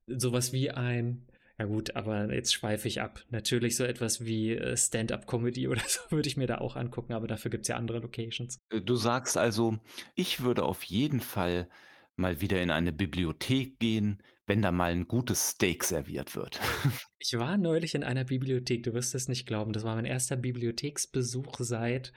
Sowas 0.08 0.54
wie 0.54 0.72
ein 0.72 1.28
ja 1.62 1.68
gut, 1.68 1.96
aber 1.96 2.34
jetzt 2.34 2.54
schweife 2.54 2.88
ich 2.88 3.02
ab. 3.02 3.24
Natürlich 3.30 3.76
so 3.76 3.84
etwas 3.84 4.26
wie 4.26 4.54
äh, 4.54 4.76
Stand-up-Comedy 4.76 5.68
oder 5.68 5.84
so 5.88 6.00
würde 6.10 6.28
ich 6.28 6.38
mir 6.38 6.48
da 6.48 6.58
auch 6.58 6.76
angucken, 6.76 7.14
aber 7.14 7.28
dafür 7.28 7.52
gibt 7.52 7.64
es 7.64 7.68
ja 7.68 7.76
andere 7.76 8.00
Locations. 8.00 8.58
Äh, 8.72 8.82
du 8.82 8.96
sagst 8.96 9.38
also, 9.38 9.78
ich 10.16 10.42
würde 10.42 10.64
auf 10.64 10.84
jeden 10.84 11.20
Fall 11.20 11.70
mal 12.16 12.42
wieder 12.42 12.62
in 12.62 12.72
eine 12.72 12.92
Bibliothek 12.92 13.80
gehen, 13.80 14.22
wenn 14.48 14.62
da 14.62 14.72
mal 14.72 14.92
ein 14.92 15.08
gutes 15.08 15.50
Steak 15.50 15.84
serviert 15.84 16.36
wird. 16.36 16.60
Ich 17.24 17.38
war 17.38 17.56
neulich 17.56 17.94
in 17.94 18.04
einer 18.04 18.24
Bibliothek, 18.24 18.82
du 18.82 18.96
wirst 18.96 19.14
es 19.14 19.28
nicht 19.28 19.46
glauben. 19.46 19.74
Das 19.74 19.84
war 19.84 19.94
mein 19.94 20.06
erster 20.06 20.36
Bibliotheksbesuch 20.36 21.58
seit, 21.60 22.14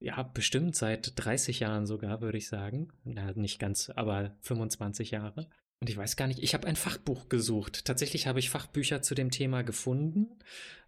ja, 0.00 0.24
bestimmt 0.24 0.74
seit 0.74 1.12
30 1.14 1.60
Jahren 1.60 1.86
sogar, 1.86 2.20
würde 2.20 2.38
ich 2.38 2.48
sagen. 2.48 2.88
Na, 3.04 3.30
nicht 3.34 3.60
ganz, 3.60 3.90
aber 3.90 4.36
25 4.40 5.12
Jahre. 5.12 5.48
Und 5.84 5.90
ich 5.90 5.98
weiß 5.98 6.16
gar 6.16 6.28
nicht, 6.28 6.42
ich 6.42 6.54
habe 6.54 6.66
ein 6.66 6.76
Fachbuch 6.76 7.28
gesucht. 7.28 7.84
Tatsächlich 7.84 8.26
habe 8.26 8.38
ich 8.38 8.48
Fachbücher 8.48 9.02
zu 9.02 9.14
dem 9.14 9.30
Thema 9.30 9.60
gefunden, 9.60 10.28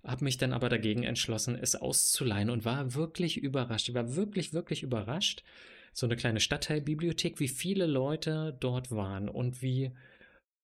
habe 0.03 0.25
mich 0.25 0.39
dann 0.39 0.55
aber 0.55 0.71
dagegen 0.71 1.03
entschlossen, 1.03 1.55
es 1.55 1.77
auszuleihen 1.77 2.49
und 2.49 2.65
war 2.65 2.95
wirklich 2.95 3.37
überrascht. 3.37 3.91
Ich 3.91 3.95
war 3.95 4.17
wirklich, 4.17 4.55
wirklich 4.55 4.83
überrascht. 4.83 5.45
So 5.93 6.07
eine 6.07 6.17
kleine 6.17 6.41
Stadtteilbibliothek, 6.41 7.41
wie 7.41 7.49
viele 7.49 7.85
Leute 7.85 8.57
dort 8.59 8.91
waren 8.91 9.29
und 9.29 9.61
wie 9.61 9.91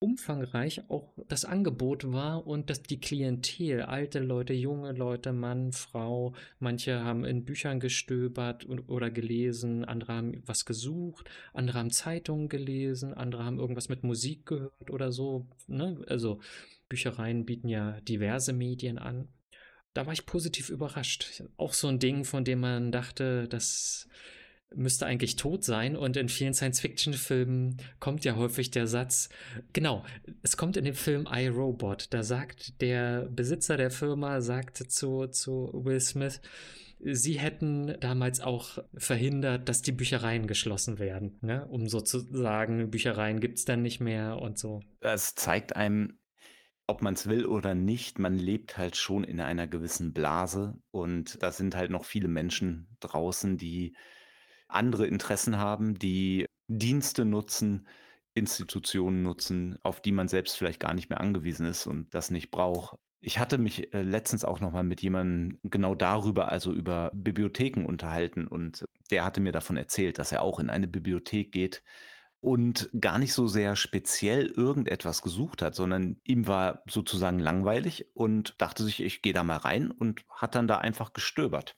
umfangreich 0.03 0.91
auch 0.91 1.15
das 1.29 1.45
Angebot 1.45 2.13
war 2.13 2.47
und 2.47 2.69
dass 2.69 2.83
die 2.83 3.01
Klientel, 3.01 3.83
alte 3.83 4.19
Leute, 4.19 4.53
junge 4.53 4.93
Leute, 4.93 5.33
Mann, 5.33 5.73
Frau, 5.73 6.35
manche 6.59 7.05
haben 7.05 7.25
in 7.25 7.45
Büchern 7.45 7.79
gestöbert 7.79 8.67
oder 8.89 9.11
gelesen, 9.11 9.85
andere 9.85 10.13
haben 10.15 10.43
was 10.45 10.65
gesucht, 10.65 11.31
andere 11.55 11.79
haben 11.79 11.91
Zeitungen 11.91 12.49
gelesen, 12.49 13.15
andere 13.15 13.45
haben 13.45 13.61
irgendwas 13.61 13.89
mit 13.89 14.03
Musik 14.03 14.47
gehört 14.47 14.91
oder 14.91 15.13
so. 15.13 15.47
Ne? 15.69 16.05
Also 16.09 16.41
Büchereien 16.89 17.47
bieten 17.47 17.69
ja 17.69 18.01
diverse 18.01 18.53
Medien 18.53 18.99
an. 18.99 19.29
Da 19.95 20.07
war 20.07 20.13
ich 20.13 20.27
positiv 20.27 20.69
überrascht. 20.69 21.43
Auch 21.57 21.75
so 21.75 21.87
ein 21.89 21.99
Ding, 21.99 22.25
von 22.25 22.45
dem 22.45 22.61
man 22.61 22.91
dachte, 22.93 23.47
das 23.47 24.09
müsste 24.75 25.07
eigentlich 25.07 25.37
tot 25.37 25.65
sein. 25.65 25.97
Und 25.97 26.17
in 26.17 26.29
vielen 26.29 26.55
Science-Fiction-Filmen 26.55 27.77
kommt 28.01 28.25
ja 28.25 28.37
häufig 28.37 28.71
der 28.71 28.87
Satz, 28.87 29.29
genau, 29.73 30.05
es 30.43 30.57
kommt 30.57 30.77
in 30.77 30.85
dem 30.85 30.95
Film 30.95 31.29
iRobot, 31.31 32.13
da 32.13 32.23
sagt 32.23 32.81
der 32.81 33.29
Besitzer 33.31 33.77
der 33.77 33.91
Firma, 33.91 34.41
sagt 34.41 34.79
zu, 34.79 35.27
zu 35.27 35.71
Will 35.73 36.01
Smith, 36.01 36.41
sie 37.03 37.39
hätten 37.39 37.97
damals 38.01 38.41
auch 38.41 38.79
verhindert, 38.95 39.69
dass 39.69 39.83
die 39.83 39.93
Büchereien 39.93 40.47
geschlossen 40.47 40.99
werden, 40.99 41.39
ne? 41.41 41.67
um 41.67 41.89
sozusagen, 41.89 42.91
Büchereien 42.91 43.41
gibt 43.41 43.59
es 43.59 43.65
dann 43.65 43.83
nicht 43.83 44.01
mehr 44.01 44.41
und 44.41 44.59
so. 44.59 44.81
Es 45.01 45.35
zeigt 45.35 45.75
einem, 45.75 46.19
ob 46.87 47.03
man 47.03 47.15
es 47.15 47.29
will 47.29 47.47
oder 47.47 47.75
nicht, 47.75 48.19
man 48.19 48.39
lebt 48.39 48.79
halt 48.79 48.97
schon 48.97 49.25
in 49.25 49.41
einer 49.41 49.67
gewissen 49.67 50.13
Blase 50.13 50.79
und 50.91 51.43
da 51.43 51.51
sind 51.51 51.75
halt 51.75 51.91
noch 51.91 52.05
viele 52.05 52.29
Menschen 52.29 52.97
draußen, 53.01 53.57
die 53.57 53.97
andere 54.75 55.07
Interessen 55.07 55.59
haben, 55.59 55.99
die 55.99 56.47
Dienste 56.69 57.25
nutzen, 57.25 57.87
Institutionen 58.35 59.23
nutzen, 59.23 59.79
auf 59.83 60.01
die 60.01 60.13
man 60.13 60.29
selbst 60.29 60.57
vielleicht 60.57 60.81
gar 60.81 60.95
nicht 60.95 61.11
mehr 61.11 61.21
angewiesen 61.21 61.67
ist 61.67 61.87
und 61.87 62.15
das 62.15 62.31
nicht 62.31 62.51
braucht. 62.51 62.97
Ich 63.21 63.39
hatte 63.39 63.59
mich 63.59 63.93
äh, 63.95 64.03
letztens 64.03 64.45
auch 64.45 64.61
noch 64.61 64.73
mal 64.73 64.83
mit 64.83 65.01
jemandem 65.03 65.59
genau 65.63 65.95
darüber, 65.95 66.51
also 66.51 66.73
über 66.73 67.11
Bibliotheken 67.15 67.85
unterhalten 67.87 68.47
und 68.47 68.85
der 69.11 69.25
hatte 69.25 69.41
mir 69.41 69.53
davon 69.53 69.77
erzählt, 69.77 70.19
dass 70.19 70.33
er 70.33 70.43
auch 70.43 70.59
in 70.59 70.71
eine 70.71 70.89
Bibliothek 70.89 71.53
geht 71.53 71.83
und 72.41 72.91
gar 73.01 73.21
nicht 73.21 73.33
so 73.33 73.47
sehr 73.47 73.77
speziell 73.77 74.47
irgendetwas 74.47 75.23
gesucht 75.23 75.63
hat, 75.63 75.77
sondern 75.77 76.17
ihm 76.25 76.49
war 76.49 76.83
sozusagen 76.89 77.39
langweilig 77.39 78.07
und 78.15 78.61
dachte 78.61 78.83
sich, 78.83 79.01
ich 79.01 79.23
gehe 79.23 79.33
da 79.33 79.45
mal 79.45 79.59
rein 79.59 79.93
und 79.93 80.23
hat 80.29 80.57
dann 80.57 80.67
da 80.67 80.79
einfach 80.79 81.13
gestöbert. 81.13 81.77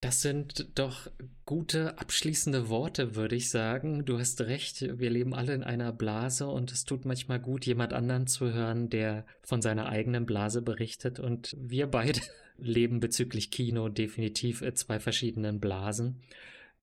Das 0.00 0.22
sind 0.22 0.78
doch 0.78 1.10
gute 1.44 1.98
abschließende 1.98 2.68
Worte, 2.68 3.16
würde 3.16 3.34
ich 3.34 3.50
sagen. 3.50 4.04
Du 4.04 4.18
hast 4.18 4.40
recht, 4.42 4.80
wir 5.00 5.10
leben 5.10 5.34
alle 5.34 5.54
in 5.54 5.64
einer 5.64 5.92
Blase 5.92 6.46
und 6.46 6.70
es 6.70 6.84
tut 6.84 7.04
manchmal 7.04 7.40
gut, 7.40 7.66
jemand 7.66 7.92
anderen 7.92 8.28
zu 8.28 8.52
hören, 8.52 8.90
der 8.90 9.26
von 9.42 9.60
seiner 9.60 9.88
eigenen 9.88 10.24
Blase 10.24 10.62
berichtet. 10.62 11.18
Und 11.18 11.56
wir 11.58 11.88
beide 11.88 12.20
leben 12.58 13.00
bezüglich 13.00 13.50
Kino 13.50 13.88
definitiv 13.88 14.62
in 14.62 14.76
zwei 14.76 15.00
verschiedenen 15.00 15.58
Blasen. 15.58 16.22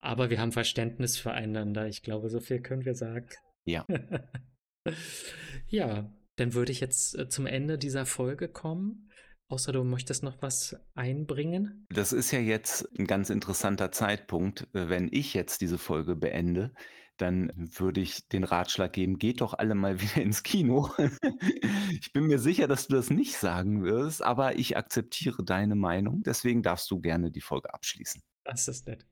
Aber 0.01 0.29
wir 0.29 0.41
haben 0.41 0.51
Verständnis 0.51 1.17
füreinander. 1.17 1.87
Ich 1.87 2.03
glaube, 2.03 2.29
so 2.29 2.41
viel 2.41 2.59
können 2.59 2.83
wir 2.83 2.95
sagen. 2.95 3.29
Ja. 3.63 3.85
ja, 5.67 6.11
dann 6.35 6.53
würde 6.53 6.73
ich 6.73 6.81
jetzt 6.81 7.17
äh, 7.17 7.29
zum 7.29 7.45
Ende 7.45 7.77
dieser 7.77 8.05
Folge 8.05 8.49
kommen. 8.49 9.09
Außer 9.47 9.71
du 9.71 9.83
möchtest 9.83 10.23
noch 10.23 10.41
was 10.41 10.75
einbringen? 10.95 11.85
Das 11.89 12.13
ist 12.13 12.31
ja 12.31 12.39
jetzt 12.39 12.87
ein 12.97 13.05
ganz 13.05 13.29
interessanter 13.29 13.91
Zeitpunkt. 13.91 14.67
Äh, 14.73 14.89
wenn 14.89 15.09
ich 15.11 15.33
jetzt 15.33 15.61
diese 15.61 15.77
Folge 15.77 16.15
beende, 16.15 16.73
dann 17.17 17.51
würde 17.55 18.01
ich 18.01 18.27
den 18.27 18.43
Ratschlag 18.43 18.91
geben, 18.93 19.19
geht 19.19 19.41
doch 19.41 19.53
alle 19.53 19.75
mal 19.75 19.99
wieder 20.01 20.21
ins 20.21 20.43
Kino. 20.43 20.89
Ich 22.01 22.11
bin 22.11 22.25
mir 22.25 22.39
sicher, 22.39 22.67
dass 22.67 22.87
du 22.87 22.95
das 22.95 23.09
nicht 23.09 23.37
sagen 23.37 23.83
wirst, 23.83 24.21
aber 24.21 24.57
ich 24.57 24.75
akzeptiere 24.75 25.43
deine 25.43 25.75
Meinung. 25.75 26.23
Deswegen 26.23 26.61
darfst 26.61 26.91
du 26.91 26.99
gerne 26.99 27.31
die 27.31 27.41
Folge 27.41 27.73
abschließen. 27.73 28.21
Das 28.43 28.67
ist 28.67 28.87
nett. 28.87 29.05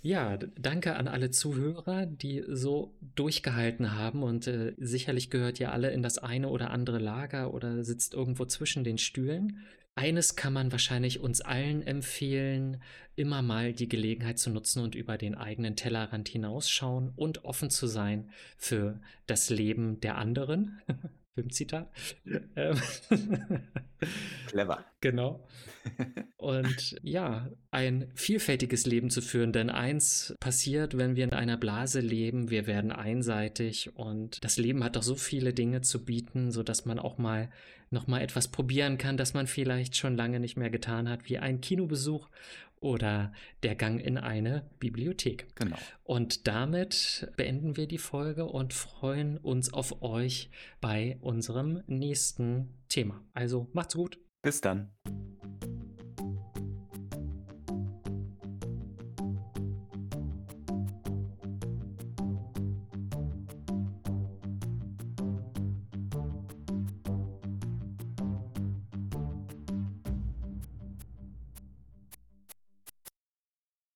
Ja, 0.00 0.36
danke 0.36 0.94
an 0.94 1.08
alle 1.08 1.30
Zuhörer, 1.30 2.06
die 2.06 2.44
so 2.46 2.94
durchgehalten 3.16 3.94
haben 3.94 4.22
und 4.22 4.46
äh, 4.46 4.74
sicherlich 4.78 5.28
gehört 5.28 5.58
ihr 5.58 5.72
alle 5.72 5.90
in 5.90 6.02
das 6.02 6.18
eine 6.18 6.48
oder 6.50 6.70
andere 6.70 6.98
Lager 6.98 7.52
oder 7.52 7.82
sitzt 7.82 8.14
irgendwo 8.14 8.44
zwischen 8.44 8.84
den 8.84 8.98
Stühlen. 8.98 9.66
Eines 9.96 10.36
kann 10.36 10.52
man 10.52 10.70
wahrscheinlich 10.70 11.18
uns 11.18 11.40
allen 11.40 11.84
empfehlen, 11.84 12.80
immer 13.16 13.42
mal 13.42 13.72
die 13.72 13.88
Gelegenheit 13.88 14.38
zu 14.38 14.50
nutzen 14.50 14.84
und 14.84 14.94
über 14.94 15.18
den 15.18 15.34
eigenen 15.34 15.74
Tellerrand 15.74 16.28
hinausschauen 16.28 17.12
und 17.16 17.44
offen 17.44 17.68
zu 17.68 17.88
sein 17.88 18.30
für 18.56 19.00
das 19.26 19.50
Leben 19.50 19.98
der 20.00 20.16
anderen. 20.16 20.80
Filmzitat. 21.38 21.88
Ähm. 22.56 22.80
Clever. 24.48 24.84
Genau. 25.00 25.46
Und 26.36 26.96
ja, 27.02 27.48
ein 27.70 28.10
vielfältiges 28.14 28.86
Leben 28.86 29.10
zu 29.10 29.22
führen, 29.22 29.52
denn 29.52 29.70
eins 29.70 30.34
passiert, 30.40 30.98
wenn 30.98 31.14
wir 31.14 31.22
in 31.22 31.32
einer 31.32 31.56
Blase 31.56 32.00
leben, 32.00 32.50
wir 32.50 32.66
werden 32.66 32.90
einseitig 32.90 33.96
und 33.96 34.42
das 34.44 34.58
Leben 34.58 34.82
hat 34.82 34.96
doch 34.96 35.02
so 35.02 35.14
viele 35.14 35.52
Dinge 35.52 35.80
zu 35.80 36.04
bieten, 36.04 36.50
sodass 36.50 36.84
man 36.84 36.98
auch 36.98 37.18
mal 37.18 37.50
noch 37.90 38.06
mal 38.06 38.20
etwas 38.20 38.48
probieren 38.48 38.98
kann, 38.98 39.16
das 39.16 39.32
man 39.32 39.46
vielleicht 39.46 39.96
schon 39.96 40.16
lange 40.16 40.40
nicht 40.40 40.58
mehr 40.58 40.68
getan 40.68 41.08
hat, 41.08 41.28
wie 41.28 41.38
ein 41.38 41.60
Kinobesuch 41.60 42.28
oder 42.80 43.32
der 43.62 43.74
Gang 43.74 44.00
in 44.00 44.18
eine 44.18 44.68
Bibliothek. 44.78 45.54
Genau. 45.56 45.76
Und 46.04 46.46
damit 46.46 47.30
beenden 47.36 47.76
wir 47.76 47.86
die 47.86 47.98
Folge 47.98 48.46
und 48.46 48.74
freuen 48.74 49.38
uns 49.38 49.72
auf 49.72 50.02
euch 50.02 50.50
bei 50.80 51.18
unserem 51.20 51.82
nächsten 51.86 52.74
Thema. 52.88 53.22
Also 53.34 53.68
macht's 53.72 53.94
gut. 53.94 54.18
Bis 54.42 54.60
dann. 54.60 54.90